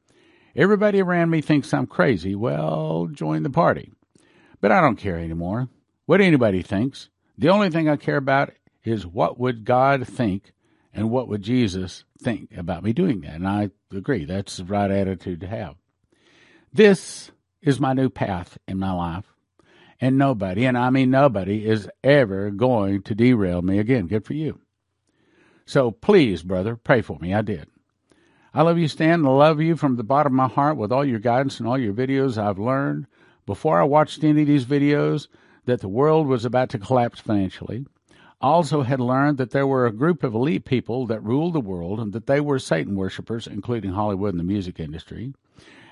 Everybody 0.57 1.03
around 1.03 1.29
me 1.29 1.43
thinks 1.43 1.75
I'm 1.75 1.87
crazy. 1.87 2.35
Well, 2.35 3.09
join 3.13 3.43
the 3.43 3.51
party. 3.51 3.93
But 4.63 4.73
I 4.73 4.81
don't 4.81 4.97
care 4.97 5.19
anymore 5.19 5.69
what 6.07 6.23
anybody 6.23 6.63
thinks. 6.63 7.11
The 7.37 7.51
only 7.51 7.69
thing 7.69 7.89
I 7.89 7.97
care 7.97 8.17
about 8.17 8.53
is 8.85 9.07
what 9.07 9.39
would 9.39 9.67
God 9.67 10.07
think 10.07 10.53
and 10.95 11.11
what 11.11 11.29
would 11.29 11.43
Jesus 11.43 12.05
think 12.23 12.57
about 12.57 12.85
me 12.85 12.93
doing 12.93 13.21
that. 13.23 13.35
And 13.35 13.47
I 13.47 13.71
agree, 13.93 14.25
that's 14.25 14.57
the 14.57 14.65
right 14.65 14.91
attitude 14.91 15.41
to 15.41 15.49
have. 15.49 15.75
This 16.73 17.31
is 17.61 17.81
my 17.81 17.93
new 17.93 18.09
path 18.09 18.57
in 18.69 18.79
my 18.79 18.93
life. 18.93 19.27
And 20.01 20.19
nobody, 20.19 20.65
and 20.65 20.77
I 20.77 20.91
mean 20.91 21.11
nobody, 21.11 21.65
is 21.65 21.89
ever 22.03 22.51
going 22.51 23.03
to 23.03 23.15
derail 23.15 23.63
me 23.63 23.79
again. 23.79 24.07
Good 24.07 24.25
for 24.25 24.35
you. 24.35 24.61
So 25.65 25.91
please, 25.91 26.43
brother, 26.43 26.77
pray 26.77 27.03
for 27.03 27.19
me. 27.19 27.35
I 27.35 27.43
did. 27.43 27.69
I 28.55 28.63
love 28.63 28.79
you, 28.79 28.89
Stan. 28.89 29.25
I 29.25 29.31
love 29.31 29.61
you 29.61 29.77
from 29.77 29.97
the 29.97 30.03
bottom 30.03 30.33
of 30.33 30.37
my 30.37 30.55
heart 30.55 30.77
with 30.77 30.93
all 30.93 31.05
your 31.05 31.21
guidance 31.21 31.59
and 31.59 31.69
all 31.69 31.79
your 31.79 31.95
videos. 31.95 32.37
I've 32.37 32.59
learned 32.59 33.07
before 33.47 33.81
I 33.81 33.85
watched 33.85 34.23
any 34.25 34.43
of 34.43 34.47
these 34.47 34.65
videos 34.65 35.29
that 35.65 35.81
the 35.81 35.89
world 35.89 36.27
was 36.27 36.45
about 36.45 36.69
to 36.71 36.79
collapse 36.79 37.21
financially. 37.21 37.87
I 38.41 38.49
also 38.49 38.83
had 38.83 39.01
learned 39.01 39.39
that 39.39 39.51
there 39.51 39.67
were 39.67 39.87
a 39.87 39.93
group 39.93 40.25
of 40.25 40.35
elite 40.35 40.65
people 40.65 41.07
that 41.07 41.23
ruled 41.23 41.53
the 41.53 41.61
world 41.61 42.01
and 42.01 42.13
that 42.13 42.27
they 42.27 42.41
were 42.41 42.59
Satan 42.59 42.97
worshippers, 42.97 43.47
including 43.47 43.93
Hollywood 43.93 44.33
and 44.33 44.41
the 44.41 44.45
music 44.45 44.81
industry. 44.81 45.33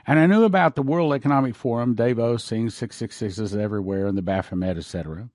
And 0.06 0.18
I 0.18 0.26
knew 0.26 0.42
about 0.42 0.74
the 0.74 0.82
World 0.82 1.12
Economic 1.12 1.54
Forum, 1.54 1.94
Davos, 1.94 2.42
seeing 2.42 2.68
666s 2.68 3.56
everywhere, 3.56 4.06
and 4.06 4.18
the 4.18 4.22
Baphomet, 4.22 4.76
etc. 4.76 5.28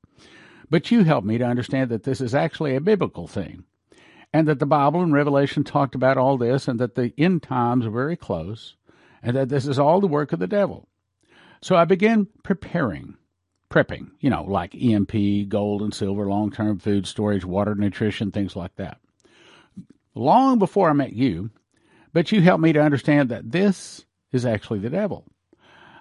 But 0.69 0.91
you 0.91 1.03
helped 1.03 1.27
me 1.27 1.37
to 1.37 1.45
understand 1.45 1.89
that 1.91 2.03
this 2.03 2.19
is 2.19 2.35
actually 2.35 2.75
a 2.75 2.81
biblical 2.81 3.27
thing, 3.27 3.63
and 4.33 4.47
that 4.47 4.59
the 4.59 4.65
Bible 4.65 5.01
and 5.01 5.13
Revelation 5.13 5.63
talked 5.63 5.95
about 5.95 6.17
all 6.17 6.37
this, 6.37 6.67
and 6.67 6.79
that 6.79 6.95
the 6.95 7.13
end 7.17 7.43
times 7.43 7.85
are 7.85 7.91
very 7.91 8.17
close, 8.17 8.75
and 9.23 9.37
that 9.37 9.47
this 9.47 9.67
is 9.67 9.79
all 9.79 10.01
the 10.01 10.07
work 10.07 10.33
of 10.33 10.39
the 10.39 10.47
devil. 10.47 10.89
So 11.65 11.75
I 11.75 11.85
began 11.85 12.27
preparing 12.43 13.15
prepping, 13.71 14.11
you 14.19 14.29
know, 14.29 14.43
like 14.43 14.75
EMP, 14.75 15.49
gold 15.49 15.81
and 15.81 15.91
silver, 15.91 16.29
long 16.29 16.51
term 16.51 16.77
food 16.77 17.07
storage, 17.07 17.43
water, 17.43 17.73
nutrition, 17.73 18.29
things 18.29 18.55
like 18.55 18.75
that. 18.75 18.99
Long 20.13 20.59
before 20.59 20.91
I 20.91 20.93
met 20.93 21.13
you, 21.13 21.49
but 22.13 22.31
you 22.31 22.41
helped 22.41 22.61
me 22.61 22.71
to 22.73 22.83
understand 22.83 23.29
that 23.29 23.51
this 23.51 24.05
is 24.31 24.45
actually 24.45 24.77
the 24.77 24.91
devil. 24.91 25.25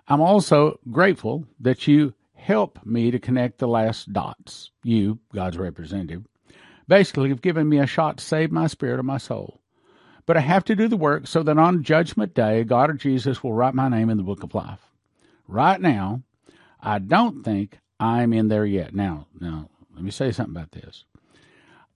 I'm 0.06 0.20
also 0.20 0.78
grateful 0.90 1.46
that 1.60 1.88
you 1.88 2.12
help 2.34 2.84
me 2.84 3.10
to 3.10 3.18
connect 3.18 3.56
the 3.56 3.66
last 3.66 4.12
dots. 4.12 4.70
You, 4.82 5.18
God's 5.32 5.56
representative, 5.56 6.26
basically 6.88 7.30
have 7.30 7.40
given 7.40 7.70
me 7.70 7.78
a 7.78 7.86
shot 7.86 8.18
to 8.18 8.24
save 8.24 8.52
my 8.52 8.66
spirit 8.66 9.00
or 9.00 9.02
my 9.02 9.16
soul. 9.16 9.62
But 10.26 10.36
I 10.36 10.40
have 10.40 10.66
to 10.66 10.76
do 10.76 10.88
the 10.88 10.98
work 10.98 11.26
so 11.26 11.42
that 11.42 11.56
on 11.56 11.84
Judgment 11.84 12.34
Day, 12.34 12.64
God 12.64 12.90
or 12.90 12.92
Jesus 12.92 13.42
will 13.42 13.54
write 13.54 13.72
my 13.72 13.88
name 13.88 14.10
in 14.10 14.18
the 14.18 14.22
book 14.22 14.42
of 14.42 14.54
life. 14.54 14.90
Right 15.46 15.80
now, 15.80 16.22
I 16.80 16.98
don't 16.98 17.44
think 17.44 17.78
I'm 18.00 18.32
in 18.32 18.48
there 18.48 18.66
yet. 18.66 18.94
Now, 18.94 19.26
now, 19.40 19.68
let 19.94 20.02
me 20.02 20.10
say 20.10 20.32
something 20.32 20.56
about 20.56 20.72
this. 20.72 21.04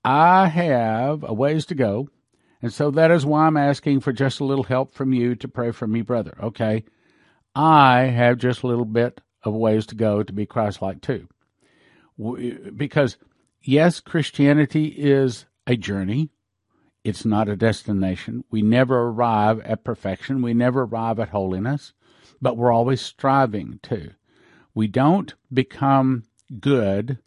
I 0.05 0.47
have 0.49 1.25
a 1.25 1.33
ways 1.33 1.67
to 1.67 1.75
go, 1.75 2.09
and 2.63 2.73
so 2.73 2.91
that 2.93 3.11
is 3.11 3.27
why 3.27 3.47
I'm 3.47 3.57
asking 3.57 4.01
for 4.01 4.13
just 4.13 4.41
a 4.41 4.45
little 4.45 4.65
help 4.65 4.95
from 4.95 5.13
you 5.13 5.35
to 5.37 5.49
pray 5.49 5.71
for 5.71 5.87
me, 5.87 6.03
brother. 6.03 6.37
Okay? 6.43 6.85
I 7.55 8.03
have 8.03 8.39
just 8.39 8.63
a 8.63 8.67
little 8.67 8.85
bit 8.85 9.21
of 9.43 9.55
ways 9.55 9.87
to 9.87 9.95
go 9.95 10.23
to 10.23 10.33
be 10.33 10.47
Christ 10.47 10.81
like 10.83 11.01
too. 11.01 11.29
Because, 12.77 13.17
yes, 13.63 14.01
Christianity 14.01 14.87
is 14.87 15.47
a 15.67 15.77
journey. 15.77 16.31
It's 17.05 17.25
not 17.25 17.49
a 17.49 17.57
destination. 17.57 18.45
We 18.51 18.63
never 18.63 18.99
arrive 19.03 19.61
at 19.61 19.85
perfection. 19.85 20.43
We 20.43 20.55
never 20.55 20.83
arrive 20.83 21.19
at 21.21 21.29
holiness, 21.31 21.93
but 22.41 22.57
we're 22.57 22.73
always 22.73 23.01
striving 23.01 23.81
to. 23.85 24.11
We 24.75 24.87
don't 24.87 25.35
become 25.53 26.25
good 26.61 27.19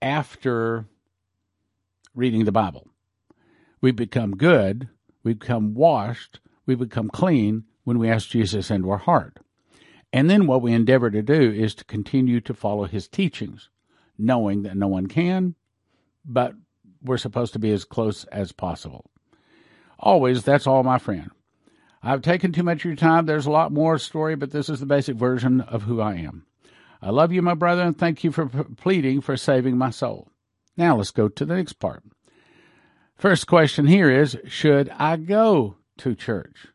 after 0.00 0.86
reading 2.14 2.44
the 2.44 2.52
Bible. 2.52 2.88
We 3.80 3.90
become 3.90 4.36
good, 4.36 4.88
we 5.22 5.34
become 5.34 5.74
washed, 5.74 6.40
we 6.66 6.74
become 6.74 7.10
clean 7.10 7.64
when 7.84 7.98
we 7.98 8.08
ask 8.08 8.28
Jesus 8.28 8.70
into 8.70 8.90
our 8.90 8.98
heart. 8.98 9.38
And 10.12 10.30
then 10.30 10.46
what 10.46 10.62
we 10.62 10.72
endeavor 10.72 11.10
to 11.10 11.22
do 11.22 11.52
is 11.52 11.74
to 11.74 11.84
continue 11.84 12.40
to 12.42 12.54
follow 12.54 12.84
his 12.84 13.08
teachings, 13.08 13.68
knowing 14.16 14.62
that 14.62 14.76
no 14.76 14.86
one 14.86 15.06
can, 15.06 15.56
but 16.24 16.54
we're 17.02 17.18
supposed 17.18 17.52
to 17.54 17.58
be 17.58 17.72
as 17.72 17.84
close 17.84 18.24
as 18.26 18.52
possible. 18.52 19.10
Always, 19.98 20.44
that's 20.44 20.66
all, 20.66 20.82
my 20.82 20.98
friend. 20.98 21.30
I've 22.06 22.20
taken 22.20 22.52
too 22.52 22.62
much 22.62 22.80
of 22.80 22.84
your 22.84 22.96
time. 22.96 23.24
There's 23.24 23.46
a 23.46 23.50
lot 23.50 23.72
more 23.72 23.98
story, 23.98 24.36
but 24.36 24.50
this 24.50 24.68
is 24.68 24.78
the 24.78 24.86
basic 24.86 25.16
version 25.16 25.62
of 25.62 25.84
who 25.84 26.02
I 26.02 26.16
am. 26.16 26.44
I 27.00 27.08
love 27.08 27.32
you, 27.32 27.40
my 27.40 27.54
brother, 27.54 27.82
and 27.82 27.96
thank 27.96 28.22
you 28.22 28.30
for 28.30 28.46
pleading 28.46 29.22
for 29.22 29.38
saving 29.38 29.78
my 29.78 29.88
soul. 29.88 30.28
Now 30.76 30.96
let's 30.96 31.10
go 31.10 31.28
to 31.28 31.44
the 31.46 31.56
next 31.56 31.74
part. 31.74 32.02
First 33.16 33.46
question 33.46 33.86
here 33.86 34.10
is 34.10 34.36
Should 34.46 34.90
I 34.90 35.16
go 35.16 35.76
to 35.98 36.14
church? 36.14 36.66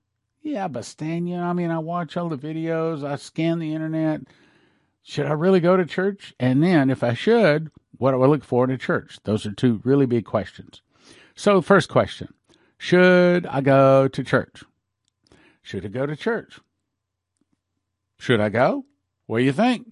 Yeah, 0.41 0.67
but 0.67 0.85
Stan, 0.85 1.27
you 1.27 1.37
know, 1.37 1.43
I 1.43 1.53
mean, 1.53 1.69
I 1.69 1.77
watch 1.77 2.17
all 2.17 2.29
the 2.29 2.37
videos, 2.37 3.03
I 3.03 3.15
scan 3.17 3.59
the 3.59 3.75
internet. 3.75 4.21
Should 5.03 5.27
I 5.27 5.33
really 5.33 5.59
go 5.59 5.77
to 5.77 5.85
church? 5.85 6.33
And 6.39 6.63
then, 6.63 6.89
if 6.89 7.03
I 7.03 7.13
should, 7.13 7.69
what 7.97 8.11
do 8.11 8.23
I 8.23 8.27
look 8.27 8.43
for 8.43 8.63
in 8.63 8.71
a 8.71 8.77
church? 8.79 9.19
Those 9.25 9.45
are 9.45 9.51
two 9.51 9.79
really 9.83 10.07
big 10.07 10.25
questions. 10.25 10.81
So, 11.35 11.61
first 11.61 11.87
question 11.87 12.33
Should 12.79 13.45
I 13.45 13.61
go 13.61 14.07
to 14.07 14.23
church? 14.23 14.63
Should 15.69 15.85
I 15.85 15.89
go 15.89 16.07
to 16.07 16.15
church? 16.15 16.59
Should 18.17 18.39
I 18.39 18.49
go? 18.49 18.85
What 19.27 19.37
do 19.37 19.43
you 19.43 19.53
think? 19.53 19.85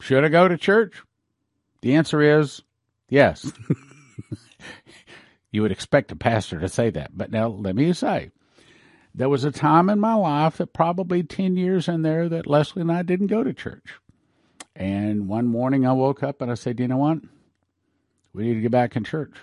Should 0.00 0.24
I 0.24 0.28
go 0.28 0.48
to 0.48 0.58
church? 0.58 1.04
The 1.82 1.94
answer 1.94 2.20
is 2.20 2.62
yes. 3.08 3.52
you 5.52 5.62
would 5.62 5.70
expect 5.70 6.10
a 6.10 6.16
pastor 6.16 6.58
to 6.58 6.68
say 6.68 6.90
that. 6.90 7.16
But 7.16 7.30
now 7.30 7.46
let 7.46 7.76
me 7.76 7.92
say, 7.92 8.32
there 9.14 9.28
was 9.28 9.44
a 9.44 9.52
time 9.52 9.88
in 9.88 10.00
my 10.00 10.14
life 10.14 10.56
that 10.56 10.72
probably 10.72 11.22
10 11.22 11.56
years 11.56 11.86
in 11.86 12.02
there 12.02 12.28
that 12.28 12.48
Leslie 12.48 12.82
and 12.82 12.90
I 12.90 13.04
didn't 13.04 13.28
go 13.28 13.44
to 13.44 13.54
church. 13.54 14.00
And 14.74 15.28
one 15.28 15.46
morning 15.46 15.86
I 15.86 15.92
woke 15.92 16.24
up 16.24 16.42
and 16.42 16.50
I 16.50 16.54
said, 16.54 16.80
you 16.80 16.88
know 16.88 16.96
what? 16.96 17.18
We 18.32 18.48
need 18.48 18.54
to 18.54 18.62
get 18.62 18.72
back 18.72 18.96
in 18.96 19.04
church. 19.04 19.36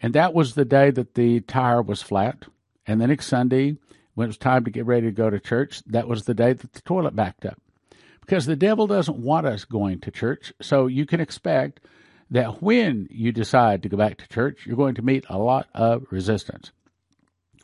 And 0.00 0.12
that 0.14 0.34
was 0.34 0.56
the 0.56 0.64
day 0.64 0.90
that 0.90 1.14
the 1.14 1.38
tire 1.38 1.82
was 1.82 2.02
flat. 2.02 2.46
And 2.84 3.00
the 3.00 3.06
next 3.06 3.26
Sunday, 3.26 3.76
when 4.14 4.26
it 4.26 4.28
was 4.28 4.38
time 4.38 4.64
to 4.64 4.70
get 4.70 4.86
ready 4.86 5.06
to 5.06 5.12
go 5.12 5.30
to 5.30 5.40
church, 5.40 5.82
that 5.86 6.08
was 6.08 6.24
the 6.24 6.34
day 6.34 6.52
that 6.52 6.72
the 6.72 6.82
toilet 6.82 7.16
backed 7.16 7.46
up. 7.46 7.58
Because 8.20 8.46
the 8.46 8.56
devil 8.56 8.86
doesn't 8.86 9.18
want 9.18 9.46
us 9.46 9.64
going 9.64 10.00
to 10.00 10.10
church, 10.10 10.52
so 10.60 10.86
you 10.86 11.06
can 11.06 11.20
expect 11.20 11.80
that 12.30 12.62
when 12.62 13.08
you 13.10 13.32
decide 13.32 13.82
to 13.82 13.88
go 13.88 13.96
back 13.96 14.16
to 14.18 14.28
church, 14.28 14.64
you're 14.66 14.76
going 14.76 14.94
to 14.94 15.02
meet 15.02 15.24
a 15.28 15.38
lot 15.38 15.68
of 15.74 16.06
resistance. 16.10 16.72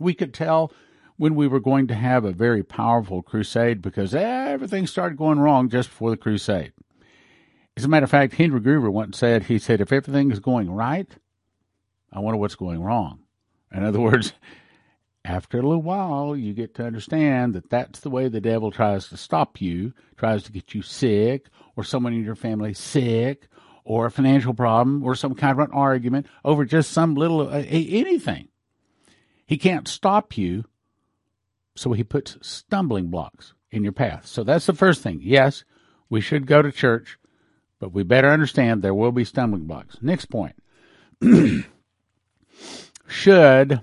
We 0.00 0.14
could 0.14 0.34
tell 0.34 0.72
when 1.16 1.34
we 1.34 1.48
were 1.48 1.60
going 1.60 1.86
to 1.88 1.94
have 1.94 2.24
a 2.24 2.32
very 2.32 2.62
powerful 2.62 3.22
crusade 3.22 3.82
because 3.82 4.14
everything 4.14 4.86
started 4.86 5.16
going 5.16 5.38
wrong 5.38 5.68
just 5.68 5.88
before 5.88 6.10
the 6.10 6.16
crusade. 6.16 6.72
As 7.76 7.84
a 7.84 7.88
matter 7.88 8.04
of 8.04 8.10
fact, 8.10 8.34
Henry 8.34 8.60
Gruver 8.60 8.92
once 8.92 9.18
said, 9.18 9.44
he 9.44 9.58
said, 9.58 9.80
if 9.80 9.92
everything 9.92 10.30
is 10.30 10.40
going 10.40 10.70
right, 10.70 11.08
I 12.12 12.20
wonder 12.20 12.38
what's 12.38 12.56
going 12.56 12.82
wrong. 12.82 13.20
In 13.72 13.84
other 13.84 14.00
words, 14.00 14.32
after 15.28 15.58
a 15.58 15.62
little 15.62 15.82
while, 15.82 16.34
you 16.34 16.54
get 16.54 16.74
to 16.76 16.86
understand 16.86 17.54
that 17.54 17.68
that's 17.68 18.00
the 18.00 18.08
way 18.08 18.28
the 18.28 18.40
devil 18.40 18.70
tries 18.70 19.08
to 19.08 19.16
stop 19.16 19.60
you, 19.60 19.92
tries 20.16 20.42
to 20.44 20.52
get 20.52 20.74
you 20.74 20.80
sick, 20.80 21.48
or 21.76 21.84
someone 21.84 22.14
in 22.14 22.24
your 22.24 22.34
family 22.34 22.72
sick, 22.72 23.48
or 23.84 24.06
a 24.06 24.10
financial 24.10 24.54
problem, 24.54 25.04
or 25.04 25.14
some 25.14 25.34
kind 25.34 25.52
of 25.52 25.68
an 25.68 25.74
argument 25.74 26.26
over 26.44 26.64
just 26.64 26.92
some 26.92 27.14
little 27.14 27.42
uh, 27.42 27.62
anything. 27.68 28.48
He 29.46 29.58
can't 29.58 29.86
stop 29.86 30.38
you, 30.38 30.64
so 31.76 31.92
he 31.92 32.04
puts 32.04 32.38
stumbling 32.40 33.08
blocks 33.08 33.52
in 33.70 33.82
your 33.82 33.92
path. 33.92 34.26
So 34.26 34.42
that's 34.44 34.66
the 34.66 34.72
first 34.72 35.02
thing. 35.02 35.20
Yes, 35.22 35.64
we 36.08 36.22
should 36.22 36.46
go 36.46 36.62
to 36.62 36.72
church, 36.72 37.18
but 37.78 37.92
we 37.92 38.02
better 38.02 38.30
understand 38.30 38.80
there 38.80 38.94
will 38.94 39.12
be 39.12 39.24
stumbling 39.24 39.66
blocks. 39.66 39.98
Next 40.00 40.26
point. 40.26 40.56
should 43.08 43.80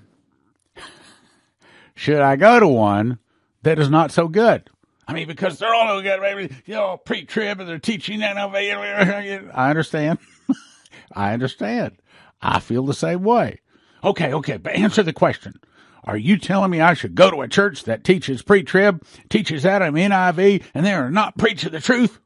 should 1.96 2.20
I 2.20 2.36
go 2.36 2.60
to 2.60 2.68
one 2.68 3.20
that 3.64 3.80
is 3.80 3.90
not 3.90 4.12
so 4.12 4.28
good? 4.28 4.70
I 5.08 5.14
mean, 5.14 5.28
because 5.28 5.60
they're 5.60 5.74
all 5.74 5.98
so 5.98 6.02
good, 6.02 6.20
baby. 6.20 6.54
You 6.66 6.76
know, 6.76 6.98
pre-trib 6.98 7.60
and 7.60 7.70
they're 7.70 7.80
teaching 7.80 8.20
that. 8.20 8.38
I 9.56 9.70
understand. 9.70 10.20
I 11.14 11.34
understand. 11.34 11.98
I 12.42 12.60
feel 12.60 12.86
the 12.86 12.94
same 12.94 13.24
way. 13.24 13.60
Okay, 14.04 14.34
okay, 14.34 14.58
but 14.58 14.74
answer 14.74 15.04
the 15.04 15.14
question. 15.14 15.60
Are 16.04 16.18
you 16.18 16.38
telling 16.38 16.70
me 16.70 16.82
I 16.82 16.94
should 16.94 17.16
go 17.16 17.32
to 17.32 17.42
a 17.42 17.48
church 17.48 17.84
that 17.86 18.04
teaches 18.04 18.44
pre-trib, 18.44 19.04
teaches 19.30 19.64
that 19.64 19.82
I'm 19.82 19.96
NIV, 19.96 20.64
and 20.76 20.86
they 20.86 20.94
are 20.94 21.10
not 21.10 21.38
preaching 21.38 21.72
the 21.72 21.80
truth? 21.80 22.20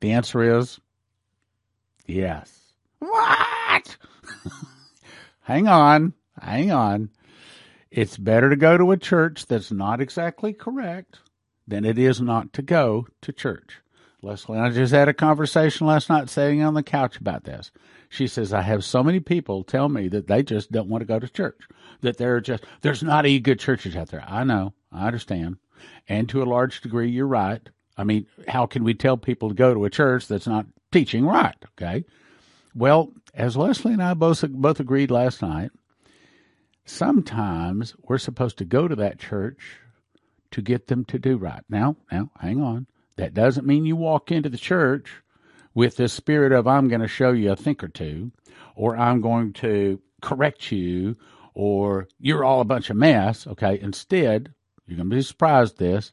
The 0.00 0.12
answer 0.12 0.58
is 0.58 0.80
yes. 2.06 2.72
What? 2.98 3.96
Hang 5.50 5.66
on, 5.66 6.12
hang 6.40 6.70
on. 6.70 7.10
It's 7.90 8.16
better 8.16 8.50
to 8.50 8.56
go 8.56 8.78
to 8.78 8.92
a 8.92 8.96
church 8.96 9.46
that's 9.46 9.72
not 9.72 10.00
exactly 10.00 10.52
correct 10.52 11.18
than 11.66 11.84
it 11.84 11.98
is 11.98 12.20
not 12.20 12.52
to 12.52 12.62
go 12.62 13.08
to 13.22 13.32
church. 13.32 13.78
Leslie 14.22 14.58
and 14.58 14.66
I 14.66 14.70
just 14.70 14.92
had 14.92 15.08
a 15.08 15.14
conversation 15.14 15.88
last 15.88 16.08
night 16.08 16.30
sitting 16.30 16.62
on 16.62 16.74
the 16.74 16.84
couch 16.84 17.16
about 17.16 17.42
this. 17.42 17.72
She 18.08 18.28
says, 18.28 18.52
I 18.52 18.62
have 18.62 18.84
so 18.84 19.02
many 19.02 19.18
people 19.18 19.64
tell 19.64 19.88
me 19.88 20.06
that 20.08 20.28
they 20.28 20.44
just 20.44 20.70
don't 20.70 20.88
want 20.88 21.02
to 21.02 21.06
go 21.06 21.18
to 21.18 21.26
church, 21.26 21.60
that 22.02 22.16
they're 22.16 22.40
just, 22.40 22.62
there's 22.82 23.02
not 23.02 23.24
any 23.24 23.40
good 23.40 23.58
churches 23.58 23.96
out 23.96 24.08
there. 24.10 24.24
I 24.28 24.44
know, 24.44 24.72
I 24.92 25.08
understand. 25.08 25.56
And 26.08 26.28
to 26.28 26.42
a 26.42 26.44
large 26.44 26.80
degree, 26.80 27.10
you're 27.10 27.26
right. 27.26 27.68
I 27.96 28.04
mean, 28.04 28.26
how 28.46 28.66
can 28.66 28.84
we 28.84 28.94
tell 28.94 29.16
people 29.16 29.48
to 29.48 29.54
go 29.56 29.74
to 29.74 29.84
a 29.84 29.90
church 29.90 30.28
that's 30.28 30.46
not 30.46 30.66
teaching 30.92 31.26
right? 31.26 31.56
Okay. 31.72 32.04
Well, 32.74 33.12
as 33.34 33.56
Leslie 33.56 33.92
and 33.92 34.02
I 34.02 34.14
both, 34.14 34.44
both 34.48 34.80
agreed 34.80 35.10
last 35.10 35.42
night, 35.42 35.70
sometimes 36.84 37.94
we're 38.02 38.18
supposed 38.18 38.58
to 38.58 38.64
go 38.64 38.88
to 38.88 38.96
that 38.96 39.18
church 39.18 39.78
to 40.50 40.62
get 40.62 40.88
them 40.88 41.04
to 41.06 41.18
do 41.18 41.36
right. 41.36 41.62
Now, 41.68 41.96
now, 42.10 42.30
hang 42.40 42.60
on. 42.60 42.86
That 43.16 43.34
doesn't 43.34 43.66
mean 43.66 43.84
you 43.84 43.96
walk 43.96 44.32
into 44.32 44.48
the 44.48 44.56
church 44.56 45.10
with 45.74 45.96
the 45.96 46.08
spirit 46.08 46.52
of, 46.52 46.66
I'm 46.66 46.88
going 46.88 47.02
to 47.02 47.08
show 47.08 47.32
you 47.32 47.52
a 47.52 47.56
thing 47.56 47.76
or 47.82 47.88
two, 47.88 48.32
or 48.74 48.96
I'm 48.96 49.20
going 49.20 49.52
to 49.54 50.00
correct 50.20 50.72
you, 50.72 51.16
or 51.54 52.08
you're 52.18 52.44
all 52.44 52.60
a 52.60 52.64
bunch 52.64 52.90
of 52.90 52.96
mess. 52.96 53.46
Okay. 53.46 53.78
Instead, 53.80 54.52
you're 54.86 54.96
going 54.96 55.10
to 55.10 55.16
be 55.16 55.22
surprised 55.22 55.78
this. 55.78 56.12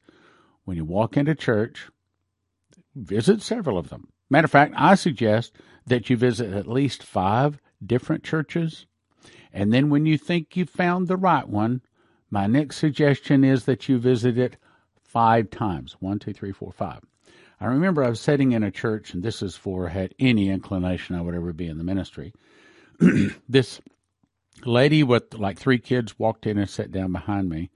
When 0.66 0.78
you 0.78 0.86
walk 0.86 1.16
into 1.16 1.34
church, 1.34 1.88
visit 2.94 3.42
several 3.42 3.78
of 3.78 3.90
them. 3.90 4.10
Matter 4.30 4.46
of 4.46 4.52
fact, 4.52 4.74
I 4.76 4.96
suggest 4.96 5.54
that 5.88 6.10
you 6.10 6.18
visit 6.18 6.54
at 6.54 6.68
least 6.68 7.02
five 7.02 7.60
different 7.84 8.24
churches. 8.24 8.86
And 9.52 9.74
then 9.74 9.90
when 9.90 10.06
you 10.06 10.18
think 10.18 10.56
you've 10.56 10.70
found 10.70 11.08
the 11.08 11.18
right 11.18 11.48
one, 11.48 11.82
my 12.30 12.46
next 12.46 12.78
suggestion 12.78 13.44
is 13.44 13.66
that 13.66 13.88
you 13.88 13.98
visit 13.98 14.38
it 14.38 14.58
five 15.02 15.50
times. 15.50 15.96
One, 16.00 16.20
two, 16.20 16.34
three, 16.34 16.52
four, 16.52 16.72
five. 16.72 17.00
I 17.60 17.66
remember 17.66 18.04
I 18.04 18.10
was 18.10 18.20
sitting 18.20 18.52
in 18.52 18.64
a 18.64 18.70
church, 18.70 19.14
and 19.14 19.24
this 19.24 19.42
is 19.42 19.56
for 19.56 19.88
had 19.88 20.14
any 20.20 20.50
inclination 20.50 21.16
I 21.16 21.22
would 21.22 21.34
ever 21.34 21.54
be 21.54 21.68
in 21.68 21.78
the 21.78 21.84
ministry. 21.84 22.34
this 23.50 23.82
lady 24.66 25.04
with 25.04 25.34
like 25.34 25.58
three 25.58 25.80
kids 25.80 26.20
walked 26.20 26.46
in 26.46 26.58
and 26.58 26.70
sat 26.70 26.92
down 26.92 27.14
behind 27.14 27.50
me, 27.50 27.72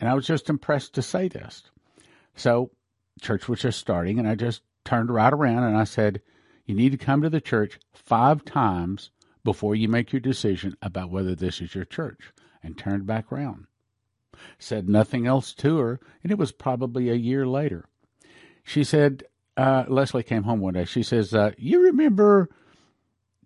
and 0.00 0.08
I 0.08 0.14
was 0.14 0.26
just 0.26 0.50
impressed 0.50 0.94
to 0.94 1.02
say 1.02 1.28
this. 1.28 1.62
So, 2.34 2.70
church 3.20 3.48
was 3.48 3.60
just 3.60 3.78
starting, 3.78 4.18
and 4.18 4.26
I 4.26 4.34
just 4.34 4.62
turned 4.84 5.10
right 5.10 5.32
around 5.32 5.62
and 5.64 5.76
I 5.76 5.84
said, 5.84 6.22
You 6.72 6.78
need 6.78 6.92
to 6.92 7.04
come 7.04 7.20
to 7.20 7.30
the 7.30 7.40
church 7.40 7.78
five 7.92 8.44
times 8.44 9.10
before 9.44 9.74
you 9.74 9.88
make 9.88 10.12
your 10.12 10.20
decision 10.20 10.74
about 10.80 11.10
whether 11.10 11.34
this 11.34 11.60
is 11.60 11.74
your 11.74 11.84
church, 11.84 12.32
and 12.62 12.78
turned 12.78 13.06
back 13.06 13.30
around 13.30 13.66
said 14.58 14.88
nothing 14.88 15.26
else 15.26 15.52
to 15.52 15.78
her, 15.78 16.00
and 16.22 16.32
it 16.32 16.38
was 16.38 16.52
probably 16.52 17.10
a 17.10 17.14
year 17.14 17.46
later. 17.46 17.84
She 18.64 18.84
said, 18.84 19.24
uh, 19.56 19.84
Leslie 19.86 20.22
came 20.22 20.44
home 20.44 20.60
one 20.60 20.74
day. 20.74 20.84
She 20.84 21.02
says, 21.02 21.34
uh, 21.34 21.52
You 21.58 21.82
remember 21.82 22.48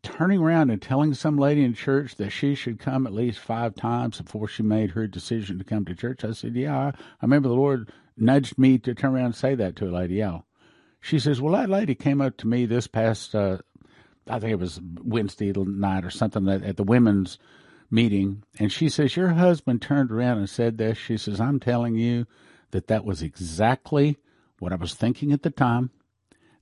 turning 0.02 0.40
around 0.40 0.70
and 0.70 0.80
telling 0.80 1.14
some 1.14 1.36
lady 1.36 1.64
in 1.64 1.74
church 1.74 2.14
that 2.16 2.30
she 2.30 2.54
should 2.54 2.78
come 2.78 3.06
at 3.06 3.12
least 3.12 3.40
five 3.40 3.74
times 3.74 4.20
before 4.20 4.46
she 4.46 4.62
made 4.62 4.90
her 4.90 5.06
decision 5.06 5.58
to 5.58 5.64
come 5.64 5.84
to 5.86 5.94
church? 5.94 6.24
I 6.24 6.32
said, 6.32 6.54
Yeah, 6.54 6.78
I, 6.78 6.88
I 6.88 6.94
remember 7.22 7.48
the 7.48 7.54
Lord 7.54 7.90
nudged 8.16 8.56
me 8.56 8.78
to 8.78 8.94
turn 8.94 9.14
around 9.14 9.24
and 9.26 9.34
say 9.34 9.54
that 9.56 9.74
to 9.76 9.88
a 9.88 9.90
lady. 9.90 10.14
Yeah. 10.16 10.40
She 11.06 11.20
says, 11.20 11.40
Well, 11.40 11.52
that 11.52 11.70
lady 11.70 11.94
came 11.94 12.20
up 12.20 12.36
to 12.38 12.48
me 12.48 12.66
this 12.66 12.88
past, 12.88 13.32
uh, 13.32 13.58
I 14.28 14.40
think 14.40 14.50
it 14.50 14.58
was 14.58 14.80
Wednesday 15.04 15.52
night 15.52 16.04
or 16.04 16.10
something 16.10 16.48
at 16.48 16.76
the 16.76 16.82
women's 16.82 17.38
meeting, 17.92 18.42
and 18.58 18.72
she 18.72 18.88
says, 18.88 19.14
Your 19.14 19.28
husband 19.28 19.80
turned 19.80 20.10
around 20.10 20.38
and 20.38 20.50
said 20.50 20.78
this. 20.78 20.98
She 20.98 21.16
says, 21.16 21.40
I'm 21.40 21.60
telling 21.60 21.94
you 21.94 22.26
that 22.72 22.88
that 22.88 23.04
was 23.04 23.22
exactly 23.22 24.16
what 24.58 24.72
I 24.72 24.74
was 24.74 24.94
thinking 24.94 25.30
at 25.30 25.44
the 25.44 25.50
time. 25.50 25.90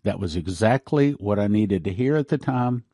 That 0.02 0.20
was 0.20 0.36
exactly 0.36 1.12
what 1.12 1.38
I 1.38 1.46
needed 1.46 1.82
to 1.84 1.92
hear 1.94 2.14
at 2.18 2.28
the 2.28 2.36
time. 2.36 2.84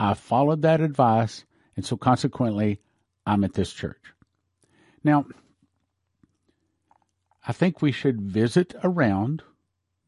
I 0.00 0.14
followed 0.14 0.62
that 0.62 0.80
advice, 0.80 1.44
and 1.76 1.84
so 1.84 1.98
consequently, 1.98 2.80
I'm 3.26 3.44
at 3.44 3.52
this 3.52 3.74
church. 3.74 4.14
Now, 5.04 5.26
I 7.46 7.52
think 7.52 7.82
we 7.82 7.92
should 7.92 8.22
visit 8.22 8.74
around, 8.82 9.42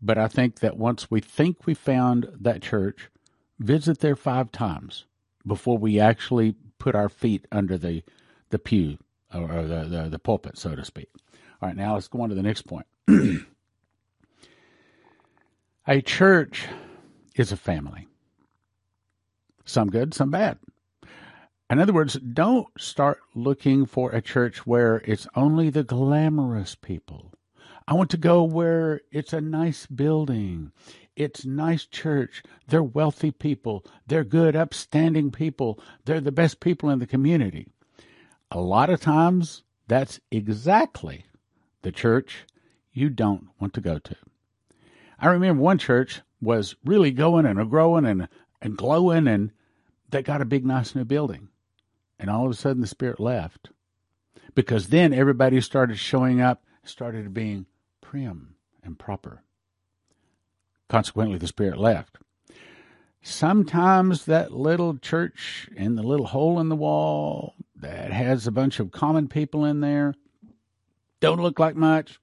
but 0.03 0.19
I 0.19 0.29
think 0.29 0.61
that 0.61 0.77
once 0.77 1.11
we 1.11 1.21
think 1.21 1.67
we 1.67 1.75
found 1.75 2.29
that 2.41 2.63
church, 2.63 3.11
visit 3.59 4.01
there 4.01 4.17
five 4.17 4.51
times 4.53 5.05
before 5.47 5.79
we 5.79 6.01
actually 6.01 6.55
put 6.79 6.95
our 6.95 7.09
feet 7.09 7.47
under 7.53 7.77
the 7.79 8.03
the 8.51 8.59
pew 8.59 8.99
or, 9.33 9.63
the, 9.63 9.85
the, 9.85 10.09
the 10.11 10.19
pulpit, 10.19 10.59
so 10.59 10.75
to 10.75 10.85
speak. 10.85 11.09
All 11.63 11.69
right, 11.69 11.77
now 11.77 11.95
let's 11.95 12.09
go 12.09 12.23
on 12.23 12.31
to 12.31 12.35
the 12.35 12.43
next 12.43 12.63
point. 12.63 12.87
a 15.87 16.01
church 16.01 16.67
is 17.37 17.53
a 17.53 17.57
family. 17.57 18.09
Some 19.65 19.89
good, 19.89 20.15
some 20.15 20.31
bad. 20.31 20.59
In 21.71 21.79
other 21.79 21.93
words, 21.93 22.15
don't 22.15 22.67
start 22.77 23.21
looking 23.37 23.87
for 23.87 24.11
a 24.11 24.21
church 24.21 24.67
where 24.67 24.97
it's 25.05 25.29
only 25.37 25.71
the 25.71 25.85
glamorous 25.85 26.75
people. 26.75 27.33
I 27.87 27.95
want 27.95 28.11
to 28.11 28.16
go 28.16 28.43
where 28.43 29.01
it's 29.11 29.33
a 29.33 29.40
nice 29.40 29.87
building. 29.87 30.73
It's 31.16 31.45
nice 31.45 31.87
church. 31.87 32.43
They're 32.69 32.83
wealthy 32.83 33.31
people. 33.31 33.85
They're 34.07 34.25
good, 34.25 34.57
upstanding 34.57 35.31
people. 35.31 35.81
They're 36.05 36.21
the 36.21 36.33
best 36.33 36.61
people 36.61 36.90
in 36.90 36.99
the 36.99 37.07
community. 37.07 37.69
A 38.51 38.61
lot 38.61 38.90
of 38.90 39.01
times, 39.01 39.62
that's 39.88 40.21
exactly 40.31 41.27
the 41.83 41.93
church 41.93 42.47
you 42.93 43.11
don't 43.11 43.49
want 43.59 43.75
to 43.75 43.81
go 43.81 43.99
to. 43.99 44.16
I 45.19 45.27
remember 45.29 45.62
one 45.62 45.79
church 45.79 46.21
was 46.40 46.77
really 46.85 47.11
going 47.11 47.45
and 47.45 47.69
growing 47.69 48.07
and, 48.07 48.29
and 48.62 48.77
glowing, 48.77 49.29
and 49.29 49.51
they 50.09 50.23
got 50.23 50.40
a 50.40 50.47
big, 50.47 50.64
nice 50.64 50.95
new 50.95 51.05
building. 51.05 51.49
And 52.19 52.31
all 52.31 52.45
of 52.47 52.51
a 52.51 52.55
sudden, 52.55 52.81
the 52.81 52.87
Spirit 52.87 53.21
left 53.21 53.71
because 54.55 54.88
then 54.88 55.12
everybody 55.12 55.61
started 55.61 55.99
showing 55.99 56.40
up, 56.40 56.64
started 56.85 57.33
being 57.33 57.66
prim 58.11 58.57
and 58.83 58.99
proper. 58.99 59.40
Consequently, 60.88 61.38
the 61.38 61.46
Spirit 61.46 61.79
left. 61.79 62.18
Sometimes 63.23 64.25
that 64.25 64.51
little 64.51 64.99
church 64.99 65.68
in 65.77 65.94
the 65.94 66.03
little 66.03 66.27
hole 66.27 66.59
in 66.59 66.68
the 66.68 66.75
wall 66.75 67.55
that 67.77 68.12
has 68.12 68.49
a 68.49 68.51
bunch 68.51 68.81
of 68.81 68.90
common 68.90 69.29
people 69.29 69.64
in 69.64 69.79
there 69.79 70.16
don't 71.20 71.40
look 71.40 71.61
like 71.61 71.77
much. 71.77 72.18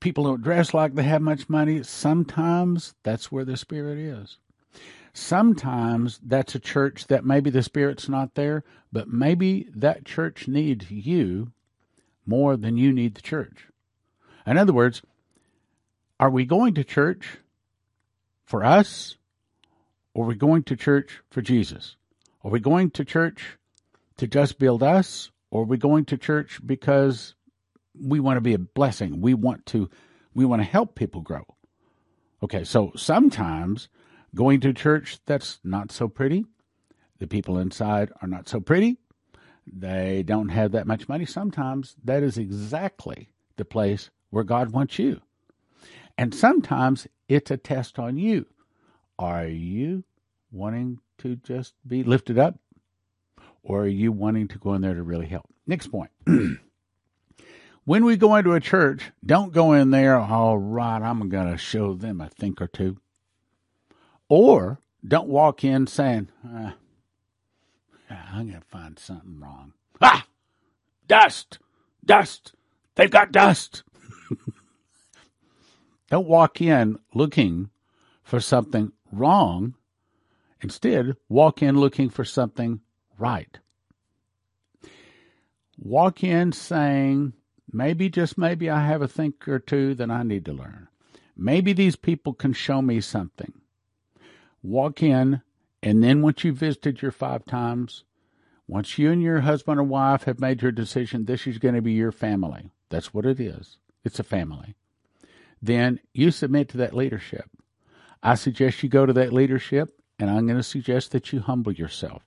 People 0.00 0.24
don't 0.24 0.40
dress 0.40 0.72
like 0.72 0.94
they 0.94 1.02
have 1.02 1.20
much 1.20 1.50
money. 1.50 1.82
Sometimes 1.82 2.94
that's 3.02 3.30
where 3.30 3.44
the 3.44 3.58
Spirit 3.58 3.98
is. 3.98 4.38
Sometimes 5.12 6.18
that's 6.24 6.54
a 6.54 6.60
church 6.60 7.08
that 7.08 7.26
maybe 7.26 7.50
the 7.50 7.62
Spirit's 7.62 8.08
not 8.08 8.36
there, 8.36 8.64
but 8.90 9.08
maybe 9.08 9.68
that 9.74 10.06
church 10.06 10.48
needs 10.48 10.90
you 10.90 11.52
more 12.24 12.56
than 12.56 12.78
you 12.78 12.90
need 12.90 13.14
the 13.14 13.20
church. 13.20 13.68
In 14.48 14.56
other 14.56 14.72
words, 14.72 15.02
are 16.18 16.30
we 16.30 16.46
going 16.46 16.72
to 16.74 16.82
church 16.82 17.36
for 18.46 18.64
us, 18.64 19.18
or 20.14 20.24
are 20.24 20.28
we 20.28 20.36
going 20.36 20.62
to 20.64 20.76
church 20.76 21.20
for 21.30 21.42
Jesus? 21.42 21.96
Are 22.42 22.50
we 22.50 22.58
going 22.58 22.90
to 22.92 23.04
church 23.04 23.58
to 24.16 24.26
just 24.26 24.58
build 24.58 24.82
us, 24.82 25.30
or 25.50 25.62
are 25.62 25.66
we 25.66 25.76
going 25.76 26.06
to 26.06 26.16
church 26.16 26.60
because 26.64 27.34
we 27.94 28.20
want 28.20 28.38
to 28.38 28.40
be 28.40 28.54
a 28.54 28.58
blessing? 28.58 29.20
We 29.20 29.34
want 29.34 29.66
to 29.66 29.90
we 30.32 30.46
want 30.46 30.62
to 30.62 30.68
help 30.68 30.94
people 30.94 31.20
grow. 31.20 31.44
Okay, 32.42 32.64
so 32.64 32.92
sometimes 32.96 33.90
going 34.34 34.60
to 34.60 34.72
church 34.72 35.18
that's 35.26 35.60
not 35.62 35.92
so 35.92 36.08
pretty, 36.08 36.46
the 37.18 37.26
people 37.26 37.58
inside 37.58 38.10
are 38.22 38.28
not 38.28 38.48
so 38.48 38.60
pretty, 38.60 38.96
they 39.66 40.22
don't 40.22 40.48
have 40.48 40.72
that 40.72 40.86
much 40.86 41.06
money. 41.06 41.26
Sometimes 41.26 41.96
that 42.02 42.22
is 42.22 42.38
exactly 42.38 43.28
the 43.56 43.64
place 43.66 44.08
where 44.30 44.44
God 44.44 44.72
wants 44.72 44.98
you. 44.98 45.20
And 46.16 46.34
sometimes 46.34 47.06
it's 47.28 47.50
a 47.50 47.56
test 47.56 47.98
on 47.98 48.18
you. 48.18 48.46
Are 49.18 49.46
you 49.46 50.04
wanting 50.50 51.00
to 51.18 51.36
just 51.36 51.74
be 51.86 52.02
lifted 52.02 52.38
up? 52.38 52.56
Or 53.62 53.82
are 53.82 53.88
you 53.88 54.12
wanting 54.12 54.48
to 54.48 54.58
go 54.58 54.74
in 54.74 54.82
there 54.82 54.94
to 54.94 55.02
really 55.02 55.26
help? 55.26 55.46
Next 55.66 55.88
point. 55.88 56.10
when 57.84 58.04
we 58.04 58.16
go 58.16 58.36
into 58.36 58.52
a 58.52 58.60
church, 58.60 59.12
don't 59.24 59.52
go 59.52 59.72
in 59.72 59.90
there, 59.90 60.18
all 60.18 60.58
right, 60.58 61.02
I'm 61.02 61.28
going 61.28 61.50
to 61.50 61.58
show 61.58 61.94
them 61.94 62.20
a 62.20 62.28
think 62.28 62.60
or 62.60 62.66
two. 62.66 62.98
Or 64.28 64.80
don't 65.06 65.28
walk 65.28 65.64
in 65.64 65.86
saying, 65.86 66.28
ah, 66.44 66.74
I'm 68.10 68.48
going 68.48 68.60
to 68.60 68.66
find 68.66 68.98
something 68.98 69.40
wrong. 69.40 69.72
Ah! 70.00 70.26
Dust! 71.06 71.58
Dust! 72.04 72.54
They've 72.94 73.10
got 73.10 73.32
dust! 73.32 73.82
Don't 76.10 76.26
walk 76.26 76.60
in 76.60 76.98
looking 77.14 77.70
for 78.22 78.40
something 78.40 78.92
wrong. 79.12 79.74
Instead, 80.60 81.16
walk 81.28 81.62
in 81.62 81.78
looking 81.78 82.08
for 82.08 82.24
something 82.24 82.80
right. 83.18 83.58
Walk 85.78 86.24
in 86.24 86.52
saying, 86.52 87.34
maybe, 87.72 88.08
just 88.08 88.36
maybe, 88.36 88.68
I 88.68 88.84
have 88.84 89.02
a 89.02 89.08
thing 89.08 89.34
or 89.46 89.58
two 89.58 89.94
that 89.94 90.10
I 90.10 90.22
need 90.22 90.44
to 90.46 90.52
learn. 90.52 90.88
Maybe 91.36 91.72
these 91.72 91.96
people 91.96 92.32
can 92.32 92.52
show 92.52 92.82
me 92.82 93.00
something. 93.00 93.52
Walk 94.62 95.02
in, 95.02 95.42
and 95.82 96.02
then 96.02 96.20
once 96.20 96.42
you've 96.42 96.56
visited 96.56 97.00
your 97.00 97.12
five 97.12 97.44
times, 97.44 98.02
once 98.66 98.98
you 98.98 99.12
and 99.12 99.22
your 99.22 99.40
husband 99.40 99.78
or 99.78 99.84
wife 99.84 100.24
have 100.24 100.40
made 100.40 100.62
your 100.62 100.72
decision, 100.72 101.24
this 101.24 101.46
is 101.46 101.58
going 101.58 101.76
to 101.76 101.82
be 101.82 101.92
your 101.92 102.12
family. 102.12 102.70
That's 102.88 103.14
what 103.14 103.24
it 103.24 103.38
is. 103.38 103.76
It's 104.04 104.18
a 104.18 104.24
family. 104.24 104.74
Then 105.60 106.00
you 106.12 106.30
submit 106.30 106.68
to 106.70 106.78
that 106.78 106.94
leadership. 106.94 107.48
I 108.22 108.34
suggest 108.34 108.82
you 108.82 108.88
go 108.88 109.06
to 109.06 109.12
that 109.14 109.32
leadership, 109.32 110.00
and 110.18 110.30
I'm 110.30 110.46
going 110.46 110.58
to 110.58 110.62
suggest 110.62 111.12
that 111.12 111.32
you 111.32 111.40
humble 111.40 111.72
yourself. 111.72 112.22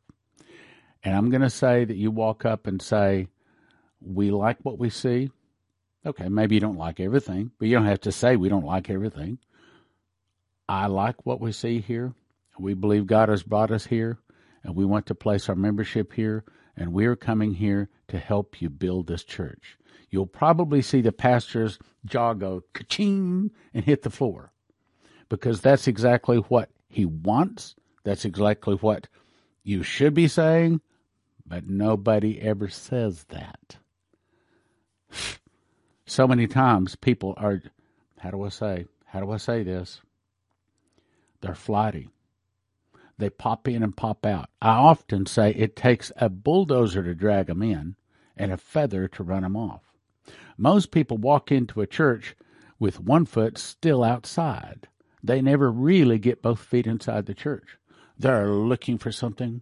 And 1.04 1.16
I'm 1.16 1.30
going 1.30 1.42
to 1.42 1.50
say 1.50 1.86
that 1.86 1.98
you 1.98 2.12
walk 2.12 2.46
up 2.46 2.68
and 2.68 2.82
say, 2.82 3.28
We 4.02 4.32
like 4.32 4.60
what 4.64 4.78
we 4.78 4.90
see. 4.90 5.32
Okay, 6.06 6.30
maybe 6.30 6.56
you 6.56 6.62
don't 6.62 6.78
like 6.78 7.00
everything, 7.00 7.52
but 7.60 7.68
you 7.68 7.76
don't 7.76 7.86
have 7.86 8.02
to 8.02 8.12
say 8.12 8.36
we 8.36 8.50
don't 8.50 8.66
like 8.66 8.90
everything. 8.90 9.38
I 10.68 10.88
like 10.88 11.26
what 11.26 11.40
we 11.40 11.52
see 11.52 11.80
here. 11.80 12.14
We 12.58 12.74
believe 12.74 13.06
God 13.06 13.30
has 13.30 13.44
brought 13.44 13.72
us 13.72 13.86
here, 13.86 14.18
and 14.64 14.76
we 14.76 14.86
want 14.86 15.06
to 15.08 15.16
place 15.16 15.50
our 15.50 15.56
membership 15.56 16.14
here, 16.14 16.44
and 16.76 16.94
we're 16.94 17.16
coming 17.16 17.54
here 17.54 17.90
to 18.08 18.18
help 18.18 18.62
you 18.62 18.70
build 18.70 19.08
this 19.08 19.24
church. 19.24 19.78
You'll 20.12 20.28
probably 20.28 20.82
see 20.82 21.00
the 21.00 21.14
pastor's 21.14 21.80
jaw 22.06 22.34
go 22.34 22.64
ka-ching 22.74 23.52
and 23.74 23.86
hit 23.86 24.04
the 24.04 24.10
floor 24.10 24.52
because 25.30 25.62
that's 25.62 25.88
exactly 25.88 26.38
what 26.38 26.70
he 26.90 27.06
wants. 27.06 27.76
That's 28.04 28.26
exactly 28.26 28.76
what 28.76 29.08
you 29.64 29.84
should 29.84 30.14
be 30.14 30.28
saying, 30.28 30.82
but 31.48 31.68
nobody 31.68 32.42
ever 32.42 32.68
says 32.68 33.26
that. 33.30 33.78
So 36.04 36.28
many 36.28 36.46
times 36.46 36.98
people 36.98 37.36
are, 37.38 37.62
how 38.20 38.32
do 38.32 38.44
I 38.44 38.50
say, 38.50 38.86
how 39.06 39.22
do 39.22 39.32
I 39.32 39.38
say 39.38 39.64
this? 39.64 40.02
They're 41.40 41.56
flighty. 41.56 42.10
They 43.18 43.30
pop 43.30 43.66
in 43.70 43.82
and 43.82 43.96
pop 43.96 44.26
out. 44.26 44.50
I 44.62 44.72
often 44.72 45.26
say 45.26 45.52
it 45.52 45.78
takes 45.78 46.12
a 46.18 46.28
bulldozer 46.28 47.02
to 47.04 47.16
drag 47.16 47.48
them 47.48 47.62
in 47.62 47.96
and 48.36 48.52
a 48.52 48.58
feather 48.58 49.08
to 49.08 49.24
run 49.24 49.44
them 49.44 49.56
off. 49.56 49.91
Most 50.58 50.92
people 50.92 51.18
walk 51.18 51.52
into 51.52 51.82
a 51.82 51.88
church 51.88 52.36
with 52.80 53.00
one 53.00 53.26
foot 53.26 53.58
still 53.58 54.04
outside. 54.04 54.88
They 55.24 55.42
never 55.42 55.72
really 55.72 56.18
get 56.18 56.42
both 56.42 56.60
feet 56.60 56.88
inside 56.88 57.26
the 57.26 57.34
church. 57.34 57.78
They're 58.18 58.50
looking 58.50 58.98
for 58.98 59.12
something. 59.12 59.62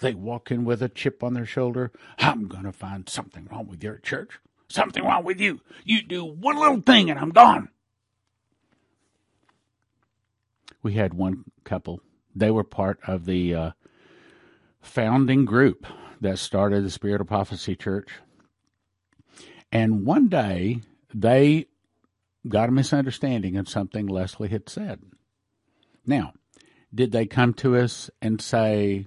They 0.00 0.14
walk 0.14 0.50
in 0.50 0.64
with 0.64 0.82
a 0.82 0.88
chip 0.88 1.22
on 1.22 1.34
their 1.34 1.46
shoulder. 1.46 1.92
I'm 2.18 2.48
going 2.48 2.64
to 2.64 2.72
find 2.72 3.08
something 3.08 3.48
wrong 3.50 3.66
with 3.66 3.82
your 3.82 3.98
church. 3.98 4.38
Something 4.68 5.04
wrong 5.04 5.24
with 5.24 5.40
you. 5.40 5.60
You 5.84 6.02
do 6.02 6.24
one 6.24 6.56
little 6.56 6.80
thing 6.80 7.10
and 7.10 7.18
I'm 7.18 7.30
gone. 7.30 7.68
We 10.82 10.94
had 10.94 11.12
one 11.12 11.44
couple. 11.64 12.00
They 12.34 12.50
were 12.50 12.64
part 12.64 13.00
of 13.06 13.26
the 13.26 13.54
uh, 13.54 13.70
founding 14.80 15.44
group 15.44 15.86
that 16.20 16.38
started 16.38 16.84
the 16.84 16.90
Spirit 16.90 17.20
of 17.20 17.26
Prophecy 17.26 17.76
Church. 17.76 18.08
And 19.72 20.04
one 20.04 20.28
day 20.28 20.80
they 21.14 21.66
got 22.48 22.68
a 22.68 22.72
misunderstanding 22.72 23.56
of 23.56 23.68
something 23.68 24.06
Leslie 24.06 24.48
had 24.48 24.68
said. 24.68 25.00
Now, 26.06 26.32
did 26.94 27.12
they 27.12 27.26
come 27.26 27.54
to 27.54 27.76
us 27.76 28.10
and 28.20 28.40
say, 28.40 29.06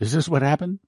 Is 0.00 0.12
this 0.12 0.28
what 0.28 0.42
happened? 0.42 0.80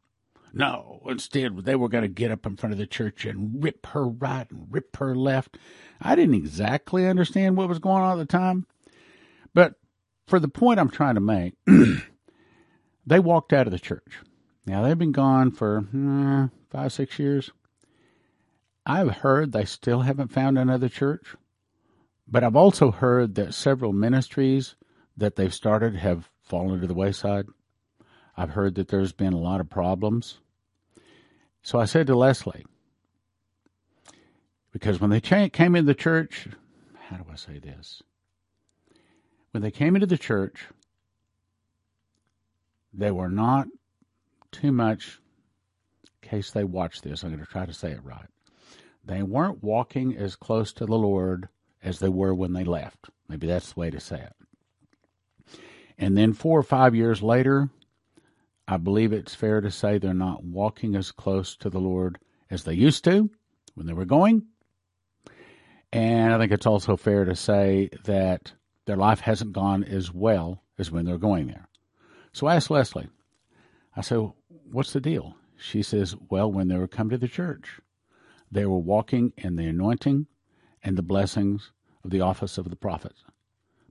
No, 0.53 1.03
instead, 1.07 1.65
they 1.65 1.75
were 1.75 1.89
going 1.89 2.03
to 2.03 2.09
get 2.09 2.31
up 2.31 2.47
in 2.47 2.57
front 2.57 2.73
of 2.73 2.79
the 2.79 2.87
church 2.87 3.25
and 3.25 3.63
rip 3.63 3.87
her 3.87 4.07
right 4.07 4.49
and 4.51 4.69
rip 4.71 4.97
her 4.97 5.15
left. 5.15 5.59
I 6.01 6.15
didn't 6.15 6.37
exactly 6.37 7.09
understand 7.09 7.57
what 7.57 7.69
was 7.69 7.81
going 7.81 8.03
on 8.03 8.21
at 8.21 8.29
the 8.29 8.39
time, 8.39 8.67
but 9.53 9.75
for 10.29 10.39
the 10.39 10.49
point 10.49 10.79
I'm 10.79 10.91
trying 10.91 11.17
to 11.17 11.21
make, 11.21 11.55
they 13.07 13.19
walked 13.19 13.53
out 13.53 13.67
of 13.67 13.73
the 13.73 13.81
church. 13.81 14.21
Now, 14.65 14.83
they've 14.83 14.99
been 14.99 15.13
gone 15.13 15.51
for 15.51 15.79
uh, 15.93 16.49
five, 16.71 16.93
six 16.93 17.19
years. 17.19 17.51
I've 18.87 19.19
heard 19.19 19.53
they 19.53 19.65
still 19.65 20.03
haven't 20.03 20.33
found 20.33 20.59
another 20.59 20.89
church, 20.89 21.35
but 22.29 22.45
I've 22.45 22.57
also 22.57 22.91
heard 22.91 23.35
that 23.37 23.55
several 23.55 23.93
ministries 23.93 24.75
that 25.17 25.37
they've 25.37 25.55
started 25.55 25.97
have 25.97 26.29
fallen 26.43 26.81
to 26.81 26.87
the 26.87 26.95
wayside. 26.95 27.47
I've 28.37 28.51
heard 28.51 28.75
that 28.75 28.89
there's 28.89 29.13
been 29.13 29.33
a 29.33 29.39
lot 29.39 29.61
of 29.61 29.71
problems. 29.71 30.39
So 31.63 31.79
I 31.79 31.87
said 31.87 32.09
to 32.09 32.17
Leslie, 32.17 32.67
because 34.71 35.01
when 35.01 35.11
they 35.11 35.21
came 35.21 35.77
into 35.77 35.87
the 35.87 35.95
church, 35.95 36.49
how 37.09 37.17
do 37.17 37.25
I 37.33 37.37
say 37.37 37.59
this? 37.59 38.03
When 39.53 39.63
they 39.63 39.71
came 39.71 39.95
into 39.95 40.07
the 40.07 40.19
church, 40.19 40.67
they 42.93 43.11
were 43.11 43.31
not 43.31 43.69
too 44.51 44.73
much, 44.73 45.21
in 46.23 46.29
case 46.29 46.51
they 46.51 46.65
watch 46.65 47.01
this, 47.01 47.23
I'm 47.23 47.31
going 47.31 47.45
to 47.45 47.51
try 47.51 47.65
to 47.65 47.73
say 47.73 47.93
it 47.93 48.05
right. 48.05 48.27
They 49.07 49.23
weren't 49.23 49.63
walking 49.63 50.17
as 50.17 50.37
close 50.37 50.73
to 50.75 50.87
the 50.87 50.97
Lord 50.97 51.49
as 51.83 51.99
they 51.99 52.09
were 52.09 52.35
when 52.35 52.53
they 52.53 52.65
left. 52.65 53.11
Maybe 53.29 53.47
that's 53.47 53.73
the 53.73 53.81
way 53.81 53.91
to 53.91 54.01
say 54.01 54.21
it. 54.21 54.33
And 55.99 56.17
then 56.17 56.33
four 56.33 56.59
or 56.59 56.65
five 56.65 56.95
years 56.95 57.23
later, 57.23 57.69
I 58.67 58.79
believe 58.79 59.13
it's 59.13 59.35
fair 59.35 59.61
to 59.61 59.71
say 59.71 59.99
they're 59.99 60.15
not 60.15 60.43
walking 60.43 60.97
as 60.97 61.13
close 61.13 61.57
to 61.57 61.71
the 61.71 61.81
Lord 61.81 62.19
as 62.51 62.65
they 62.65 62.75
used 62.75 63.05
to 63.05 63.31
when 63.75 63.87
they 63.87 63.93
were 63.93 64.07
going. 64.07 64.47
And 65.93 66.33
I 66.33 66.39
think 66.39 66.51
it's 66.51 66.67
also 66.67 66.97
fair 66.97 67.25
to 67.25 67.37
say 67.37 67.91
that 68.05 68.53
their 68.87 68.97
life 68.97 69.21
hasn't 69.21 69.53
gone 69.53 69.85
as 69.85 70.13
well 70.13 70.63
as 70.79 70.91
when 70.91 71.05
they're 71.05 71.19
going 71.19 71.47
there. 71.47 71.69
So 72.33 72.47
I 72.47 72.57
asked 72.57 72.71
Leslie, 72.71 73.09
I 73.95 74.01
said, 74.01 74.33
What's 74.71 74.93
the 74.93 75.01
deal? 75.01 75.37
She 75.57 75.83
says, 75.83 76.17
Well, 76.31 76.51
when 76.51 76.69
they 76.69 76.77
were 76.77 76.89
coming 76.89 77.11
to 77.11 77.19
the 77.19 77.29
church, 77.29 77.81
they 78.51 78.67
were 78.67 78.79
walking 78.79 79.33
in 79.37 79.57
the 79.57 79.67
anointing 79.67 80.27
and 80.83 80.97
the 80.97 81.03
blessings 81.03 81.73
of 82.05 82.11
the 82.11 82.21
office 82.21 82.59
of 82.59 82.71
the 82.71 82.77
prophet. 82.77 83.15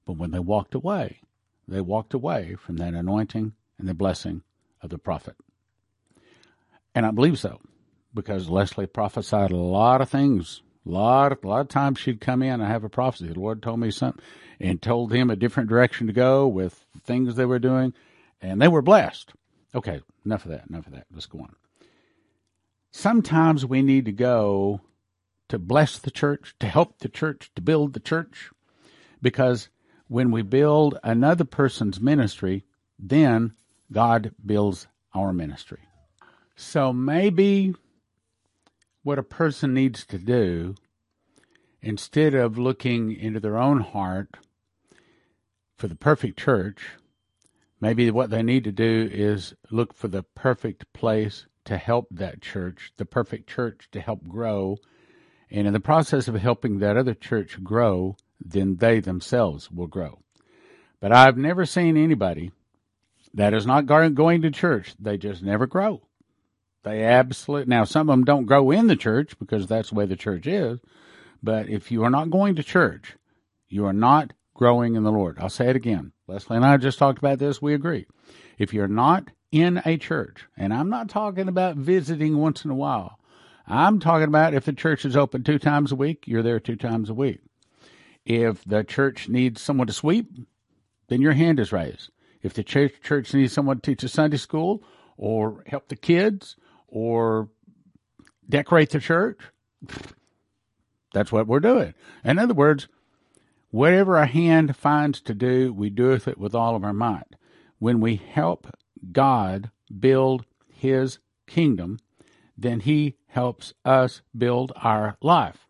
But 0.06 0.18
when 0.18 0.32
they 0.32 0.40
walked 0.40 0.76
away, 0.76 1.22
they 1.68 1.82
walked 1.82 2.14
away 2.14 2.56
from 2.56 2.78
that 2.78 2.94
anointing 2.94 3.54
and 3.78 3.88
the 3.88 3.94
blessing 3.94 4.44
of 4.82 4.90
the 4.90 4.98
prophet. 4.98 5.36
And 6.94 7.06
I 7.06 7.12
believe 7.12 7.40
so, 7.40 7.60
because 8.14 8.50
Leslie 8.50 8.86
prophesied 8.86 9.52
a 9.52 9.58
lot 9.58 10.02
of 10.02 10.10
things. 10.10 10.62
A 10.86 10.90
lot 10.90 11.44
a 11.44 11.48
lot 11.48 11.62
of 11.62 11.70
times 11.70 12.00
she'd 12.00 12.20
come 12.20 12.44
in 12.44 12.60
and 12.60 12.64
have 12.64 12.84
a 12.84 12.90
prophecy. 12.90 13.28
The 13.28 13.40
Lord 13.40 13.64
told 13.64 13.80
me 13.80 13.90
something 13.90 14.22
and 14.60 14.82
told 14.82 15.14
him 15.14 15.30
a 15.30 15.36
different 15.36 15.70
direction 15.70 16.08
to 16.08 16.14
go 16.14 16.46
with 16.48 16.86
things 17.06 17.36
they 17.36 17.46
were 17.46 17.60
doing, 17.60 17.94
and 18.42 18.62
they 18.62 18.68
were 18.68 18.82
blessed. 18.82 19.32
Okay, 19.74 20.02
enough 20.26 20.46
of 20.46 20.52
that, 20.52 20.68
enough 20.70 20.86
of 20.86 20.94
that. 20.94 21.08
Let's 21.12 21.26
go 21.26 21.40
on. 21.40 21.56
Sometimes 22.96 23.66
we 23.66 23.82
need 23.82 24.06
to 24.06 24.12
go 24.12 24.80
to 25.50 25.58
bless 25.58 25.98
the 25.98 26.12
church, 26.12 26.54
to 26.60 26.68
help 26.68 27.00
the 27.00 27.10
church, 27.10 27.50
to 27.56 27.62
build 27.62 27.94
the 27.94 28.00
church, 28.00 28.52
because 29.20 29.70
when 30.08 30.30
we 30.30 30.44
build 30.44 31.00
another 31.04 31.44
person's 31.44 32.00
ministry, 32.00 32.66
then 33.00 33.54
God 33.92 34.36
builds 34.46 34.86
our 35.12 35.34
ministry. 35.34 35.80
So 36.56 36.94
maybe 36.94 37.74
what 39.02 39.18
a 39.18 39.24
person 39.24 39.74
needs 39.74 40.06
to 40.06 40.20
do, 40.20 40.76
instead 41.82 42.36
of 42.36 42.60
looking 42.60 43.12
into 43.12 43.40
their 43.40 43.58
own 43.58 43.80
heart 43.80 44.38
for 45.76 45.88
the 45.88 45.96
perfect 45.96 46.38
church, 46.38 46.90
maybe 47.82 48.12
what 48.12 48.30
they 48.30 48.44
need 48.44 48.64
to 48.66 48.72
do 48.72 49.10
is 49.12 49.56
look 49.72 49.96
for 49.96 50.08
the 50.08 50.22
perfect 50.22 50.94
place 50.94 51.48
to 51.66 51.78
help 51.78 52.08
that 52.12 52.42
church, 52.42 52.92
the 52.98 53.06
perfect 53.06 53.50
church 53.50 53.88
to 53.92 54.02
help 54.02 54.28
grow. 54.28 54.78
And 55.50 55.68
in 55.68 55.74
the 55.74 55.80
process 55.80 56.28
of 56.28 56.36
helping 56.36 56.80
that 56.80 56.98
other 56.98 57.14
church 57.14 57.64
grow, 57.64 58.18
then 58.40 58.78
they 58.78 59.00
themselves 59.00 59.72
will 59.72 59.88
grow. 59.88 60.20
But 61.00 61.12
I've 61.12 61.38
never 61.38 61.66
seen 61.66 61.98
anybody 61.98 62.52
that 63.34 63.54
is 63.54 63.66
not 63.66 63.86
going 63.86 64.42
to 64.42 64.52
church. 64.52 64.96
They 65.00 65.18
just 65.18 65.44
never 65.44 65.68
grow. 65.68 66.02
They 66.84 67.04
absolutely 67.04 67.70
now 67.70 67.86
some 67.86 68.10
of 68.10 68.14
them 68.14 68.26
don't 68.26 68.46
grow 68.46 68.72
in 68.72 68.88
the 68.88 68.96
church 68.96 69.38
because 69.40 69.68
that's 69.68 69.90
the 69.90 69.96
way 69.96 70.06
the 70.06 70.16
church 70.16 70.48
is. 70.48 70.80
But 71.42 71.70
if 71.70 71.92
you 71.92 72.04
are 72.04 72.10
not 72.10 72.30
going 72.30 72.56
to 72.56 72.64
church, 72.64 73.16
you 73.70 73.86
are 73.86 73.94
not 73.94 74.34
growing 74.54 74.96
in 74.96 75.04
the 75.04 75.12
Lord. 75.12 75.38
I'll 75.40 75.50
say 75.50 75.70
it 75.70 75.76
again. 75.76 76.12
Leslie 76.28 76.58
and 76.58 76.66
I 76.66 76.78
just 76.78 77.00
talked 77.00 77.20
about 77.20 77.40
this. 77.40 77.62
We 77.62 77.74
agree. 77.74 78.06
If 78.58 78.74
you're 78.74 78.88
not 78.88 79.30
in 79.54 79.80
a 79.86 79.98
church, 79.98 80.48
and 80.58 80.74
I'm 80.74 80.90
not 80.90 81.10
talking 81.10 81.48
about 81.48 81.76
visiting 81.76 82.40
once 82.40 82.66
in 82.66 82.72
a 82.72 82.76
while. 82.76 83.20
I'm 83.68 84.00
talking 84.00 84.28
about 84.28 84.56
if 84.56 84.66
the 84.66 84.74
church 84.74 85.06
is 85.06 85.16
open 85.16 85.44
two 85.44 85.60
times 85.60 85.92
a 85.92 85.96
week, 85.96 86.24
you're 86.26 86.42
there 86.42 86.60
two 86.60 86.76
times 86.76 87.12
a 87.12 87.14
week. 87.14 87.40
If 88.26 88.66
the 88.66 88.84
church 88.84 89.30
needs 89.30 89.62
someone 89.62 89.86
to 89.86 89.94
sweep, 89.94 90.28
then 91.08 91.22
your 91.22 91.34
hand 91.34 91.60
is 91.60 91.72
raised. 91.72 92.10
If 92.42 92.56
the 92.56 92.64
church, 92.64 92.94
church 93.04 93.32
needs 93.32 93.54
someone 93.54 93.80
to 93.80 93.82
teach 93.92 94.04
a 94.04 94.10
Sunday 94.10 94.38
school 94.38 94.84
or 95.18 95.64
help 95.68 95.88
the 95.88 95.98
kids 95.98 96.56
or 96.88 97.50
decorate 98.50 98.90
the 98.90 99.00
church, 99.00 99.40
that's 101.14 101.32
what 101.32 101.46
we're 101.46 101.60
doing. 101.60 101.94
In 102.24 102.40
other 102.40 102.56
words, 102.56 102.88
whatever 103.70 104.18
a 104.18 104.26
hand 104.26 104.76
finds 104.76 105.22
to 105.22 105.36
do, 105.36 105.72
we 105.72 105.92
do 105.92 106.12
it 106.14 106.40
with 106.40 106.56
all 106.56 106.76
of 106.76 106.84
our 106.84 106.92
might. 106.92 107.36
When 107.78 108.00
we 108.00 108.16
help 108.16 108.68
God 109.12 109.72
build 110.00 110.46
his 110.68 111.20
kingdom, 111.48 112.00
then 112.58 112.82
he 112.82 113.16
helps 113.28 113.74
us 113.84 114.22
build 114.38 114.72
our 114.76 115.18
life. 115.22 115.68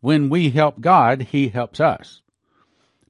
When 0.00 0.28
we 0.28 0.50
help 0.50 0.80
God, 0.80 1.22
he 1.22 1.48
helps 1.48 1.80
us. 1.80 2.22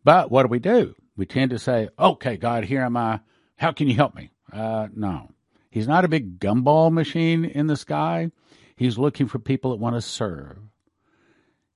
But 0.05 0.30
what 0.30 0.42
do 0.42 0.48
we 0.48 0.59
do? 0.59 0.94
We 1.16 1.26
tend 1.26 1.50
to 1.50 1.59
say, 1.59 1.88
okay, 1.98 2.36
God, 2.36 2.64
here 2.64 2.82
am 2.82 2.96
I. 2.96 3.20
How 3.57 3.72
can 3.72 3.88
you 3.88 3.94
help 3.94 4.14
me? 4.14 4.30
Uh, 4.53 4.88
no. 4.94 5.30
He's 5.70 5.88
not 5.88 6.05
a 6.05 6.09
big 6.09 6.38
gumball 6.38 6.92
machine 6.92 7.44
in 7.44 7.66
the 7.66 7.76
sky. 7.76 8.30
He's 8.76 8.98
looking 8.98 9.26
for 9.26 9.38
people 9.38 9.70
that 9.70 9.80
want 9.80 9.96
to 9.96 10.03
serve. 10.03 10.59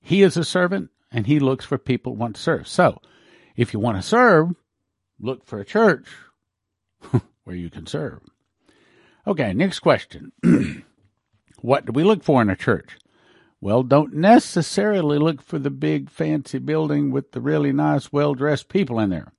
He 0.01 0.21
is 0.21 0.37
a 0.37 0.43
servant 0.43 0.91
and 1.11 1.25
he 1.25 1.39
looks 1.39 1.65
for 1.65 1.77
people 1.77 2.13
that 2.13 2.19
want 2.19 2.35
to 2.35 2.41
serve. 2.41 2.67
So 2.67 3.01
if 3.55 3.73
you 3.73 3.79
want 3.79 3.97
to 3.97 4.03
serve, 4.03 4.55
look 5.19 5.45
for 5.45 5.59
a 5.59 5.65
church 5.65 6.07
where 7.47 7.55
you 7.55 7.69
can 7.69 7.87
serve. 7.87 8.19
Okay, 9.25 9.53
next 9.53 9.79
question. 9.79 10.33
what 11.61 11.85
do 11.85 11.93
we 11.93 12.03
look 12.03 12.21
for 12.21 12.41
in 12.41 12.49
a 12.49 12.57
church? 12.57 12.97
Well, 13.61 13.83
don't 13.83 14.13
necessarily 14.13 15.17
look 15.17 15.41
for 15.41 15.57
the 15.57 15.69
big 15.69 16.09
fancy 16.09 16.59
building 16.59 17.09
with 17.09 17.31
the 17.31 17.39
really 17.39 17.71
nice, 17.71 18.11
well 18.11 18.33
dressed 18.33 18.67
people 18.67 18.99
in 18.99 19.11
there. 19.11 19.31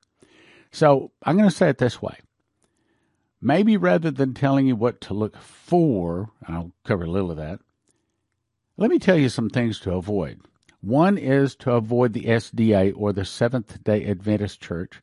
So 0.72 1.12
I'm 1.22 1.36
going 1.36 1.50
to 1.50 1.54
say 1.54 1.68
it 1.68 1.76
this 1.76 2.00
way. 2.00 2.16
Maybe 3.42 3.76
rather 3.76 4.10
than 4.10 4.32
telling 4.32 4.66
you 4.66 4.74
what 4.74 5.02
to 5.02 5.14
look 5.14 5.36
for, 5.36 6.30
I'll 6.46 6.72
cover 6.84 7.04
a 7.04 7.10
little 7.10 7.30
of 7.30 7.36
that, 7.36 7.60
let 8.78 8.90
me 8.90 8.98
tell 8.98 9.18
you 9.18 9.28
some 9.28 9.50
things 9.50 9.78
to 9.80 9.92
avoid. 9.92 10.40
One 10.80 11.18
is 11.18 11.54
to 11.56 11.72
avoid 11.72 12.14
the 12.14 12.24
SDA 12.24 12.94
or 12.96 13.12
the 13.12 13.26
Seventh 13.26 13.84
day 13.84 14.06
Adventist 14.06 14.62
Church. 14.62 14.98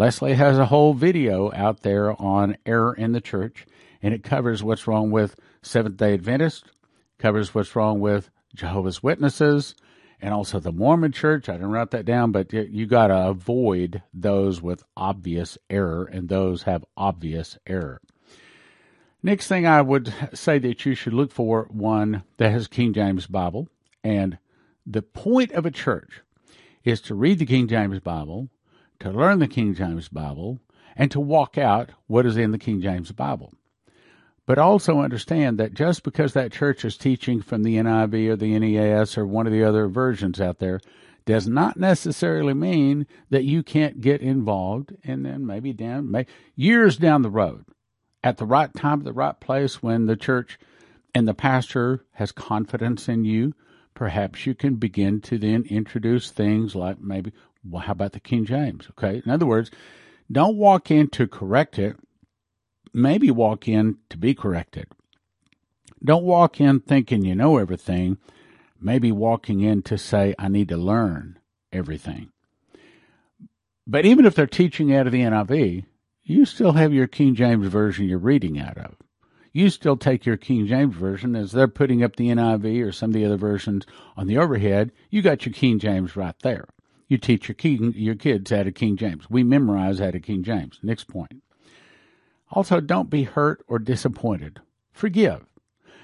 Leslie 0.00 0.32
has 0.32 0.56
a 0.56 0.64
whole 0.64 0.94
video 0.94 1.52
out 1.52 1.82
there 1.82 2.18
on 2.18 2.56
error 2.64 2.94
in 2.94 3.12
the 3.12 3.20
church, 3.20 3.66
and 4.02 4.14
it 4.14 4.24
covers 4.24 4.62
what's 4.62 4.86
wrong 4.86 5.10
with 5.10 5.38
Seventh 5.60 5.98
day 5.98 6.14
Adventists, 6.14 6.64
covers 7.18 7.54
what's 7.54 7.76
wrong 7.76 8.00
with 8.00 8.30
Jehovah's 8.54 9.02
Witnesses, 9.02 9.74
and 10.18 10.32
also 10.32 10.58
the 10.58 10.72
Mormon 10.72 11.12
Church. 11.12 11.50
I 11.50 11.52
didn't 11.52 11.72
write 11.72 11.90
that 11.90 12.06
down, 12.06 12.32
but 12.32 12.50
you 12.50 12.86
got 12.86 13.08
to 13.08 13.28
avoid 13.28 14.00
those 14.14 14.62
with 14.62 14.82
obvious 14.96 15.58
error, 15.68 16.06
and 16.10 16.30
those 16.30 16.62
have 16.62 16.82
obvious 16.96 17.58
error. 17.66 18.00
Next 19.22 19.48
thing 19.48 19.66
I 19.66 19.82
would 19.82 20.14
say 20.32 20.58
that 20.60 20.86
you 20.86 20.94
should 20.94 21.12
look 21.12 21.30
for 21.30 21.68
one 21.70 22.22
that 22.38 22.52
has 22.52 22.68
King 22.68 22.94
James 22.94 23.26
Bible, 23.26 23.68
and 24.02 24.38
the 24.86 25.02
point 25.02 25.52
of 25.52 25.66
a 25.66 25.70
church 25.70 26.22
is 26.84 27.02
to 27.02 27.14
read 27.14 27.38
the 27.38 27.44
King 27.44 27.68
James 27.68 28.00
Bible, 28.00 28.48
to 29.00 29.10
learn 29.10 29.38
the 29.38 29.48
King 29.48 29.74
James 29.74 30.08
Bible, 30.08 30.60
and 30.96 31.10
to 31.10 31.20
walk 31.20 31.58
out 31.58 31.90
what 32.06 32.26
is 32.26 32.36
in 32.36 32.50
the 32.50 32.58
King 32.58 32.80
James 32.80 33.12
Bible. 33.12 33.52
But 34.46 34.58
also 34.58 35.00
understand 35.00 35.58
that 35.58 35.74
just 35.74 36.02
because 36.02 36.32
that 36.32 36.52
church 36.52 36.84
is 36.84 36.96
teaching 36.96 37.40
from 37.40 37.62
the 37.62 37.76
NIV 37.76 38.30
or 38.30 38.36
the 38.36 38.58
NES 38.58 39.16
or 39.16 39.26
one 39.26 39.46
of 39.46 39.52
the 39.52 39.64
other 39.64 39.88
versions 39.88 40.40
out 40.40 40.58
there 40.58 40.80
does 41.24 41.46
not 41.46 41.76
necessarily 41.76 42.54
mean 42.54 43.06
that 43.30 43.44
you 43.44 43.62
can't 43.62 44.00
get 44.00 44.20
involved 44.20 44.92
and 45.04 45.24
then 45.24 45.46
maybe 45.46 45.72
down 45.72 46.10
may, 46.10 46.26
years 46.56 46.96
down 46.96 47.22
the 47.22 47.30
road 47.30 47.64
at 48.24 48.38
the 48.38 48.46
right 48.46 48.74
time 48.74 49.02
the 49.02 49.12
right 49.12 49.38
place 49.38 49.82
when 49.82 50.06
the 50.06 50.16
church 50.16 50.58
and 51.14 51.28
the 51.28 51.34
pastor 51.34 52.04
has 52.12 52.32
confidence 52.32 53.08
in 53.08 53.24
you 53.24 53.54
perhaps 53.94 54.46
you 54.46 54.54
can 54.54 54.76
begin 54.76 55.20
to 55.20 55.38
then 55.38 55.62
introduce 55.68 56.30
things 56.30 56.74
like 56.74 57.00
maybe 57.00 57.32
well, 57.64 57.82
how 57.82 57.92
about 57.92 58.12
the 58.12 58.20
king 58.20 58.44
james 58.44 58.88
okay 58.90 59.22
in 59.24 59.30
other 59.30 59.46
words 59.46 59.70
don't 60.30 60.56
walk 60.56 60.90
in 60.90 61.08
to 61.08 61.26
correct 61.26 61.78
it 61.78 61.96
maybe 62.92 63.30
walk 63.30 63.68
in 63.68 63.98
to 64.08 64.18
be 64.18 64.34
corrected. 64.34 64.86
Don't 66.02 66.24
walk 66.24 66.60
in 66.60 66.80
thinking 66.80 67.24
you 67.24 67.34
know 67.34 67.58
everything, 67.58 68.18
maybe 68.80 69.12
walking 69.12 69.60
in 69.60 69.82
to 69.82 69.98
say, 69.98 70.34
I 70.38 70.48
need 70.48 70.68
to 70.70 70.76
learn 70.76 71.38
everything. 71.72 72.30
But 73.86 74.06
even 74.06 74.24
if 74.24 74.34
they're 74.34 74.46
teaching 74.46 74.94
out 74.94 75.06
of 75.06 75.12
the 75.12 75.22
NIV, 75.22 75.84
you 76.22 76.44
still 76.44 76.72
have 76.72 76.92
your 76.92 77.06
King 77.06 77.34
James 77.34 77.66
Version 77.66 78.08
you're 78.08 78.18
reading 78.18 78.58
out 78.58 78.78
of. 78.78 78.94
You 79.52 79.68
still 79.68 79.96
take 79.96 80.24
your 80.24 80.36
King 80.36 80.66
James 80.66 80.94
Version 80.94 81.34
as 81.34 81.50
they're 81.52 81.66
putting 81.66 82.04
up 82.04 82.16
the 82.16 82.28
NIV 82.28 82.86
or 82.86 82.92
some 82.92 83.10
of 83.10 83.14
the 83.14 83.24
other 83.24 83.36
versions 83.36 83.84
on 84.16 84.28
the 84.28 84.38
overhead. 84.38 84.92
You 85.10 85.22
got 85.22 85.44
your 85.44 85.52
King 85.52 85.80
James 85.80 86.14
right 86.14 86.36
there. 86.42 86.66
You 87.10 87.18
teach 87.18 87.48
your 87.48 87.56
king, 87.56 87.92
your 87.96 88.14
kids 88.14 88.52
out 88.52 88.68
of 88.68 88.74
King 88.74 88.96
James. 88.96 89.28
We 89.28 89.42
memorize 89.42 90.00
out 90.00 90.14
of 90.14 90.22
King 90.22 90.44
James. 90.44 90.78
Next 90.80 91.08
point. 91.08 91.42
Also, 92.52 92.78
don't 92.78 93.10
be 93.10 93.24
hurt 93.24 93.64
or 93.66 93.80
disappointed. 93.80 94.60
Forgive. 94.92 95.44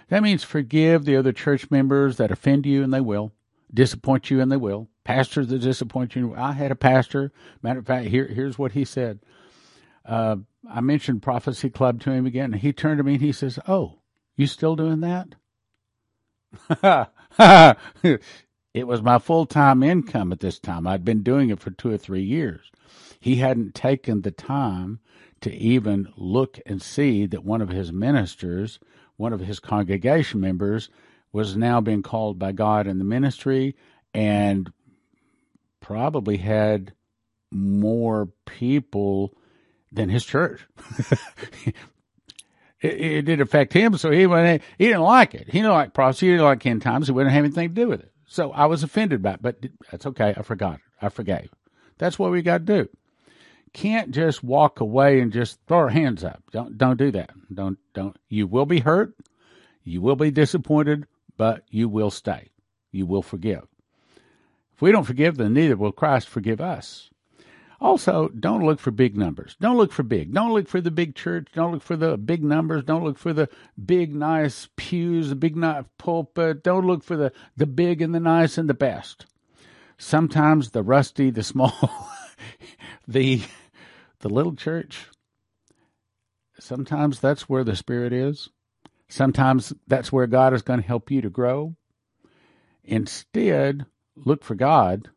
That 0.09 0.24
means 0.24 0.42
forgive 0.42 1.04
the 1.04 1.14
other 1.14 1.30
church 1.30 1.70
members 1.70 2.16
that 2.16 2.32
offend 2.32 2.66
you, 2.66 2.82
and 2.82 2.92
they 2.92 3.00
will. 3.00 3.32
Disappoint 3.72 4.32
you, 4.32 4.40
and 4.40 4.50
they 4.50 4.57
will. 4.57 4.88
Pastors 5.04 5.46
that 5.46 5.61
disappoint 5.61 6.16
you. 6.16 6.34
I 6.34 6.50
had 6.50 6.72
a 6.72 6.76
pastor. 6.76 7.30
Matter 7.62 7.78
of 7.78 7.86
fact, 7.86 8.09
here, 8.09 8.26
here's 8.26 8.59
what 8.59 8.72
he 8.72 8.84
said. 8.84 9.20
Uh, 10.04 10.38
I 10.68 10.80
mentioned 10.80 11.22
Prophecy 11.22 11.70
Club 11.70 12.00
to 12.00 12.11
him 12.11 12.26
again, 12.26 12.52
he 12.52 12.72
turned 12.72 12.98
to 12.98 13.04
me 13.04 13.12
and 13.12 13.22
he 13.22 13.30
says, 13.30 13.61
Oh, 13.68 14.00
you 14.36 14.48
still 14.48 14.74
doing 14.74 15.02
that? 15.02 15.36
it 18.76 18.86
was 18.86 19.00
my 19.00 19.18
full 19.18 19.46
time 19.46 19.82
income 19.82 20.32
at 20.32 20.40
this 20.40 20.58
time. 20.58 20.86
I'd 20.86 21.02
been 21.02 21.22
doing 21.22 21.48
it 21.48 21.60
for 21.60 21.70
two 21.70 21.90
or 21.90 21.96
three 21.96 22.22
years. 22.22 22.70
He 23.18 23.36
hadn't 23.36 23.74
taken 23.74 24.20
the 24.20 24.30
time 24.30 25.00
to 25.40 25.50
even 25.50 26.12
look 26.14 26.60
and 26.66 26.82
see 26.82 27.24
that 27.24 27.42
one 27.42 27.62
of 27.62 27.70
his 27.70 27.90
ministers, 27.90 28.78
one 29.16 29.32
of 29.32 29.40
his 29.40 29.60
congregation 29.60 30.40
members, 30.40 30.90
was 31.32 31.56
now 31.56 31.80
being 31.80 32.02
called 32.02 32.38
by 32.38 32.52
God 32.52 32.86
in 32.86 32.98
the 32.98 33.04
ministry 33.04 33.74
and 34.12 34.70
probably 35.80 36.36
had 36.36 36.92
more 37.50 38.28
people 38.44 39.32
than 39.90 40.10
his 40.10 40.26
church. 40.26 40.60
it, 41.66 41.74
it, 42.82 43.22
did 43.22 43.40
affect 43.40 43.72
him, 43.72 43.96
so 43.96 44.10
he 44.10 44.26
went, 44.26 44.62
he 44.76 44.84
didn't 44.88 45.00
like 45.00 45.34
it. 45.34 45.46
He 45.46 45.60
didn't 45.60 45.72
like 45.72 45.94
prophecy. 45.94 46.26
He 46.26 46.32
didn't 46.32 46.44
like 46.44 46.66
end 46.66 46.82
times. 46.82 47.06
He 47.06 47.14
wouldn't 47.14 47.32
have 47.32 47.44
anything 47.44 47.70
to 47.70 47.74
do 47.74 47.88
with 47.88 48.00
it. 48.00 48.12
So 48.26 48.52
I 48.52 48.66
was 48.66 48.82
offended 48.82 49.22
by 49.22 49.34
it, 49.34 49.42
but 49.42 49.56
that's 49.90 50.06
okay. 50.06 50.34
I 50.36 50.42
forgot. 50.42 50.80
I 51.00 51.08
forgave. 51.08 51.50
That's 51.98 52.18
what 52.18 52.32
we 52.32 52.42
got 52.42 52.66
to 52.66 52.84
do 52.84 52.88
can't 53.76 54.10
just 54.10 54.42
walk 54.42 54.80
away 54.80 55.20
and 55.20 55.30
just 55.30 55.58
throw 55.68 55.76
our 55.76 55.88
hands 55.90 56.24
up. 56.24 56.42
Don't 56.50 56.78
don't 56.78 56.96
do 56.96 57.10
that. 57.10 57.30
Don't 57.52 57.78
don't. 57.92 58.16
You 58.30 58.46
will 58.46 58.64
be 58.64 58.80
hurt. 58.80 59.14
You 59.84 60.00
will 60.00 60.16
be 60.16 60.30
disappointed, 60.30 61.06
but 61.36 61.62
you 61.68 61.86
will 61.86 62.10
stay. 62.10 62.48
You 62.90 63.04
will 63.04 63.20
forgive. 63.20 63.66
If 64.74 64.80
we 64.80 64.92
don't 64.92 65.04
forgive, 65.04 65.36
then 65.36 65.52
neither 65.52 65.76
will 65.76 65.92
Christ 65.92 66.26
forgive 66.26 66.58
us. 66.58 67.10
Also, 67.80 68.28
don't 68.28 68.64
look 68.64 68.80
for 68.80 68.90
big 68.90 69.16
numbers. 69.16 69.56
Don't 69.60 69.76
look 69.76 69.92
for 69.92 70.02
big. 70.02 70.32
Don't 70.32 70.52
look 70.52 70.68
for 70.68 70.80
the 70.80 70.90
big 70.90 71.14
church. 71.14 71.48
Don't 71.54 71.72
look 71.72 71.82
for 71.82 71.96
the 71.96 72.16
big 72.16 72.42
numbers. 72.42 72.84
Don't 72.84 73.04
look 73.04 73.18
for 73.18 73.34
the 73.34 73.48
big, 73.84 74.14
nice 74.14 74.68
pews, 74.76 75.28
the 75.28 75.36
big, 75.36 75.56
nice 75.56 75.84
pulpit. 75.98 76.62
Don't 76.62 76.86
look 76.86 77.04
for 77.04 77.16
the, 77.16 77.32
the 77.56 77.66
big 77.66 78.00
and 78.00 78.14
the 78.14 78.20
nice 78.20 78.56
and 78.56 78.68
the 78.68 78.74
best. 78.74 79.26
Sometimes 79.98 80.70
the 80.70 80.82
rusty, 80.82 81.30
the 81.30 81.42
small, 81.42 82.10
the 83.08 83.42
the 84.20 84.28
little 84.28 84.54
church, 84.54 85.06
sometimes 86.58 87.20
that's 87.20 87.48
where 87.48 87.64
the 87.64 87.76
Spirit 87.76 88.12
is. 88.12 88.48
Sometimes 89.08 89.72
that's 89.86 90.10
where 90.10 90.26
God 90.26 90.52
is 90.52 90.62
going 90.62 90.80
to 90.80 90.86
help 90.86 91.10
you 91.10 91.20
to 91.22 91.30
grow. 91.30 91.76
Instead, 92.84 93.86
look 94.16 94.42
for 94.42 94.54
God, 94.54 95.10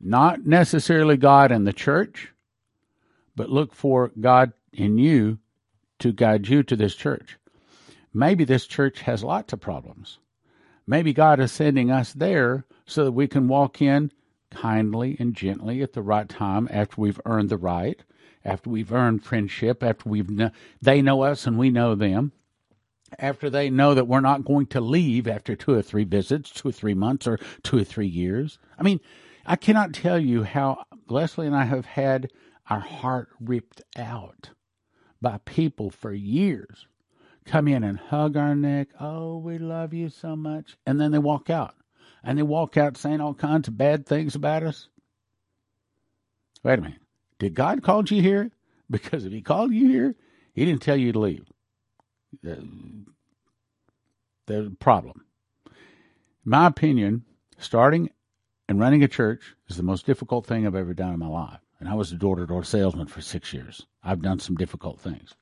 not 0.00 0.46
necessarily 0.46 1.16
God 1.16 1.50
and 1.50 1.66
the 1.66 1.72
church, 1.72 2.32
but 3.34 3.50
look 3.50 3.74
for 3.74 4.12
God 4.20 4.52
in 4.72 4.98
you 4.98 5.38
to 5.98 6.12
guide 6.12 6.48
you 6.48 6.62
to 6.62 6.76
this 6.76 6.94
church. 6.94 7.38
Maybe 8.12 8.44
this 8.44 8.66
church 8.66 9.02
has 9.02 9.24
lots 9.24 9.52
of 9.52 9.60
problems. 9.60 10.18
Maybe 10.86 11.12
God 11.12 11.40
is 11.40 11.52
sending 11.52 11.90
us 11.90 12.12
there 12.12 12.64
so 12.86 13.04
that 13.04 13.12
we 13.12 13.26
can 13.26 13.48
walk 13.48 13.82
in 13.82 14.12
kindly 14.50 15.16
and 15.18 15.34
gently 15.34 15.82
at 15.82 15.92
the 15.92 16.02
right 16.02 16.28
time 16.28 16.68
after 16.70 17.00
we've 17.00 17.20
earned 17.24 17.48
the 17.48 17.56
right, 17.56 18.02
after 18.44 18.70
we've 18.70 18.92
earned 18.92 19.24
friendship, 19.24 19.82
after 19.82 20.08
we've 20.08 20.28
kn- 20.28 20.52
they 20.80 21.02
know 21.02 21.22
us 21.22 21.46
and 21.46 21.58
we 21.58 21.70
know 21.70 21.94
them, 21.94 22.32
after 23.18 23.50
they 23.50 23.70
know 23.70 23.94
that 23.94 24.06
we're 24.06 24.20
not 24.20 24.44
going 24.44 24.66
to 24.66 24.80
leave 24.80 25.26
after 25.26 25.56
two 25.56 25.74
or 25.74 25.82
three 25.82 26.04
visits, 26.04 26.50
two 26.50 26.68
or 26.68 26.72
three 26.72 26.94
months, 26.94 27.26
or 27.26 27.38
two 27.62 27.78
or 27.78 27.84
three 27.84 28.06
years. 28.06 28.58
I 28.78 28.82
mean, 28.82 29.00
I 29.46 29.56
cannot 29.56 29.94
tell 29.94 30.18
you 30.18 30.42
how 30.42 30.84
Leslie 31.08 31.46
and 31.46 31.56
I 31.56 31.64
have 31.64 31.86
had 31.86 32.30
our 32.68 32.80
heart 32.80 33.28
ripped 33.40 33.82
out 33.96 34.50
by 35.22 35.38
people 35.44 35.90
for 35.90 36.12
years 36.12 36.86
come 37.46 37.68
in 37.68 37.84
and 37.84 37.98
hug 37.98 38.36
our 38.36 38.54
neck. 38.54 38.88
Oh, 39.00 39.38
we 39.38 39.58
love 39.58 39.94
you 39.94 40.08
so 40.08 40.36
much. 40.36 40.76
And 40.84 41.00
then 41.00 41.12
they 41.12 41.18
walk 41.18 41.48
out. 41.48 41.74
And 42.22 42.36
they 42.36 42.42
walk 42.42 42.76
out 42.76 42.96
saying 42.96 43.20
all 43.20 43.34
kinds 43.34 43.68
of 43.68 43.78
bad 43.78 44.04
things 44.04 44.34
about 44.34 44.64
us. 44.64 44.88
Wait 46.62 46.78
a 46.78 46.82
minute. 46.82 47.00
Did 47.38 47.54
God 47.54 47.82
call 47.82 48.04
you 48.04 48.20
here? 48.20 48.50
Because 48.90 49.24
if 49.24 49.32
He 49.32 49.42
called 49.42 49.72
you 49.72 49.88
here, 49.88 50.16
He 50.52 50.64
didn't 50.64 50.82
tell 50.82 50.96
you 50.96 51.12
to 51.12 51.20
leave. 51.20 51.46
There's 52.42 54.66
a 54.66 54.76
problem. 54.80 55.24
In 55.66 56.50
my 56.50 56.66
opinion, 56.66 57.24
starting 57.58 58.10
and 58.68 58.80
running 58.80 59.02
a 59.02 59.08
church 59.08 59.54
is 59.68 59.76
the 59.76 59.82
most 59.82 60.06
difficult 60.06 60.46
thing 60.46 60.66
I've 60.66 60.74
ever 60.74 60.94
done 60.94 61.14
in 61.14 61.20
my 61.20 61.28
life. 61.28 61.60
And 61.78 61.88
I 61.88 61.94
was 61.94 62.10
a 62.10 62.16
door 62.16 62.36
to 62.36 62.46
door 62.46 62.64
salesman 62.64 63.06
for 63.06 63.20
six 63.20 63.52
years. 63.52 63.86
I've 64.02 64.22
done 64.22 64.38
some 64.38 64.56
difficult 64.56 65.00
things. 65.00 65.34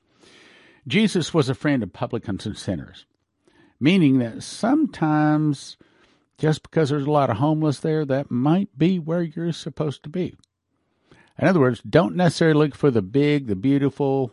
Jesus 0.87 1.33
was 1.33 1.49
a 1.49 1.55
friend 1.55 1.81
of 1.81 1.93
publicans 1.93 2.45
and 2.45 2.57
sinners, 2.57 3.05
meaning 3.79 4.19
that 4.19 4.43
sometimes 4.43 5.77
just 6.37 6.63
because 6.63 6.89
there's 6.89 7.05
a 7.05 7.11
lot 7.11 7.29
of 7.29 7.37
homeless 7.37 7.79
there, 7.79 8.05
that 8.05 8.29
might 8.29 8.77
be 8.77 8.99
where 8.99 9.21
you're 9.21 9.53
supposed 9.53 10.03
to 10.03 10.09
be. 10.09 10.35
In 11.39 11.47
other 11.47 11.59
words, 11.59 11.81
don't 11.81 12.15
necessarily 12.15 12.59
look 12.59 12.75
for 12.75 12.91
the 12.91 13.01
big, 13.01 13.47
the 13.47 13.55
beautiful. 13.55 14.31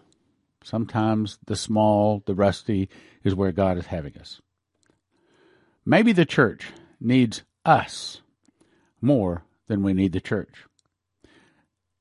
Sometimes 0.64 1.38
the 1.46 1.56
small, 1.56 2.22
the 2.26 2.34
rusty 2.34 2.88
is 3.24 3.34
where 3.34 3.52
God 3.52 3.78
is 3.78 3.86
having 3.86 4.16
us. 4.18 4.40
Maybe 5.84 6.12
the 6.12 6.24
church 6.24 6.66
needs 7.00 7.42
us 7.64 8.20
more 9.02 9.42
than 9.68 9.82
we 9.82 9.92
need 9.92 10.12
the 10.12 10.20
church. 10.20 10.64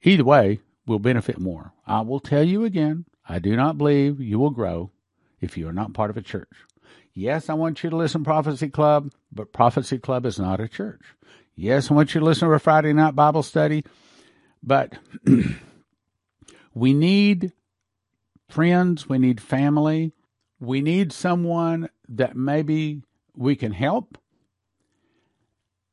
Either 0.04 0.24
way, 0.24 0.60
we'll 0.86 1.00
benefit 1.00 1.40
more. 1.40 1.74
I 1.86 2.02
will 2.02 2.20
tell 2.20 2.44
you 2.44 2.64
again, 2.64 3.06
I 3.28 3.40
do 3.40 3.56
not 3.56 3.78
believe 3.78 4.20
you 4.20 4.40
will 4.40 4.50
grow 4.50 4.92
if 5.40 5.58
you 5.58 5.68
are 5.68 5.74
not 5.74 5.94
part 5.94 6.10
of 6.10 6.18
a 6.18 6.22
church. 6.22 6.50
Yes, 7.14 7.50
I 7.50 7.54
want 7.54 7.84
you 7.84 7.90
to 7.90 7.96
listen 7.96 8.22
to 8.22 8.26
Prophecy 8.26 8.70
Club, 8.70 9.12
but 9.32 9.52
Prophecy 9.52 9.98
Club 9.98 10.26
is 10.26 10.40
not 10.40 10.62
a 10.62 10.68
church. 10.68 11.02
Yes, 11.56 11.92
I 11.92 11.94
want 11.94 12.14
you 12.14 12.20
to 12.20 12.26
listen 12.26 12.48
to 12.48 12.54
a 12.54 12.60
Friday 12.60 12.94
night 12.94 13.16
Bible 13.16 13.44
study, 13.44 13.84
but 14.64 14.94
we 16.74 16.94
need 16.94 17.52
friends, 18.50 19.10
we 19.10 19.18
need 19.18 19.42
family, 19.42 20.14
we 20.60 20.82
need 20.82 21.12
someone 21.12 21.90
that 22.08 22.36
maybe 22.36 23.02
we 23.36 23.56
can 23.56 23.72
help. 23.72 24.18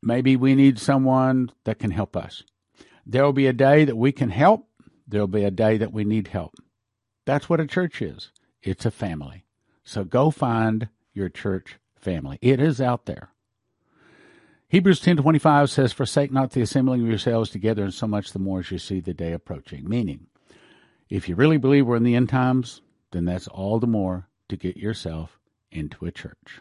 Maybe 0.02 0.36
we 0.36 0.54
need 0.54 0.78
someone 0.78 1.50
that 1.64 1.78
can 1.78 1.90
help 1.90 2.16
us. 2.16 2.44
There 3.04 3.24
will 3.24 3.32
be 3.32 3.46
a 3.46 3.52
day 3.52 3.84
that 3.84 3.96
we 3.96 4.12
can 4.12 4.30
help, 4.30 4.68
there 5.06 5.20
will 5.20 5.28
be 5.28 5.44
a 5.44 5.50
day 5.50 5.76
that 5.78 5.92
we 5.92 6.04
need 6.04 6.28
help. 6.28 6.54
That's 7.24 7.48
what 7.48 7.60
a 7.60 7.66
church 7.66 8.00
is 8.02 8.30
it's 8.62 8.86
a 8.86 8.90
family. 8.90 9.44
So 9.84 10.04
go 10.04 10.30
find 10.30 10.88
your 11.14 11.28
church 11.28 11.78
family. 11.96 12.38
It 12.42 12.60
is 12.60 12.80
out 12.80 13.06
there. 13.06 13.30
Hebrews 14.68 15.00
10:25 15.00 15.70
says 15.70 15.92
forsake 15.94 16.30
not 16.30 16.50
the 16.50 16.60
assembling 16.60 17.02
of 17.02 17.08
yourselves 17.08 17.48
together 17.48 17.84
and 17.84 17.94
so 17.94 18.06
much 18.06 18.32
the 18.32 18.38
more 18.38 18.60
as 18.60 18.70
you 18.70 18.78
see 18.78 19.00
the 19.00 19.14
day 19.14 19.32
approaching. 19.32 19.88
Meaning, 19.88 20.26
if 21.08 21.28
you 21.28 21.34
really 21.34 21.56
believe 21.56 21.86
we're 21.86 21.96
in 21.96 22.02
the 22.02 22.14
end 22.14 22.28
times, 22.28 22.82
then 23.12 23.24
that's 23.24 23.48
all 23.48 23.78
the 23.78 23.86
more 23.86 24.28
to 24.50 24.56
get 24.56 24.76
yourself 24.76 25.38
into 25.70 26.04
a 26.04 26.12
church. 26.12 26.60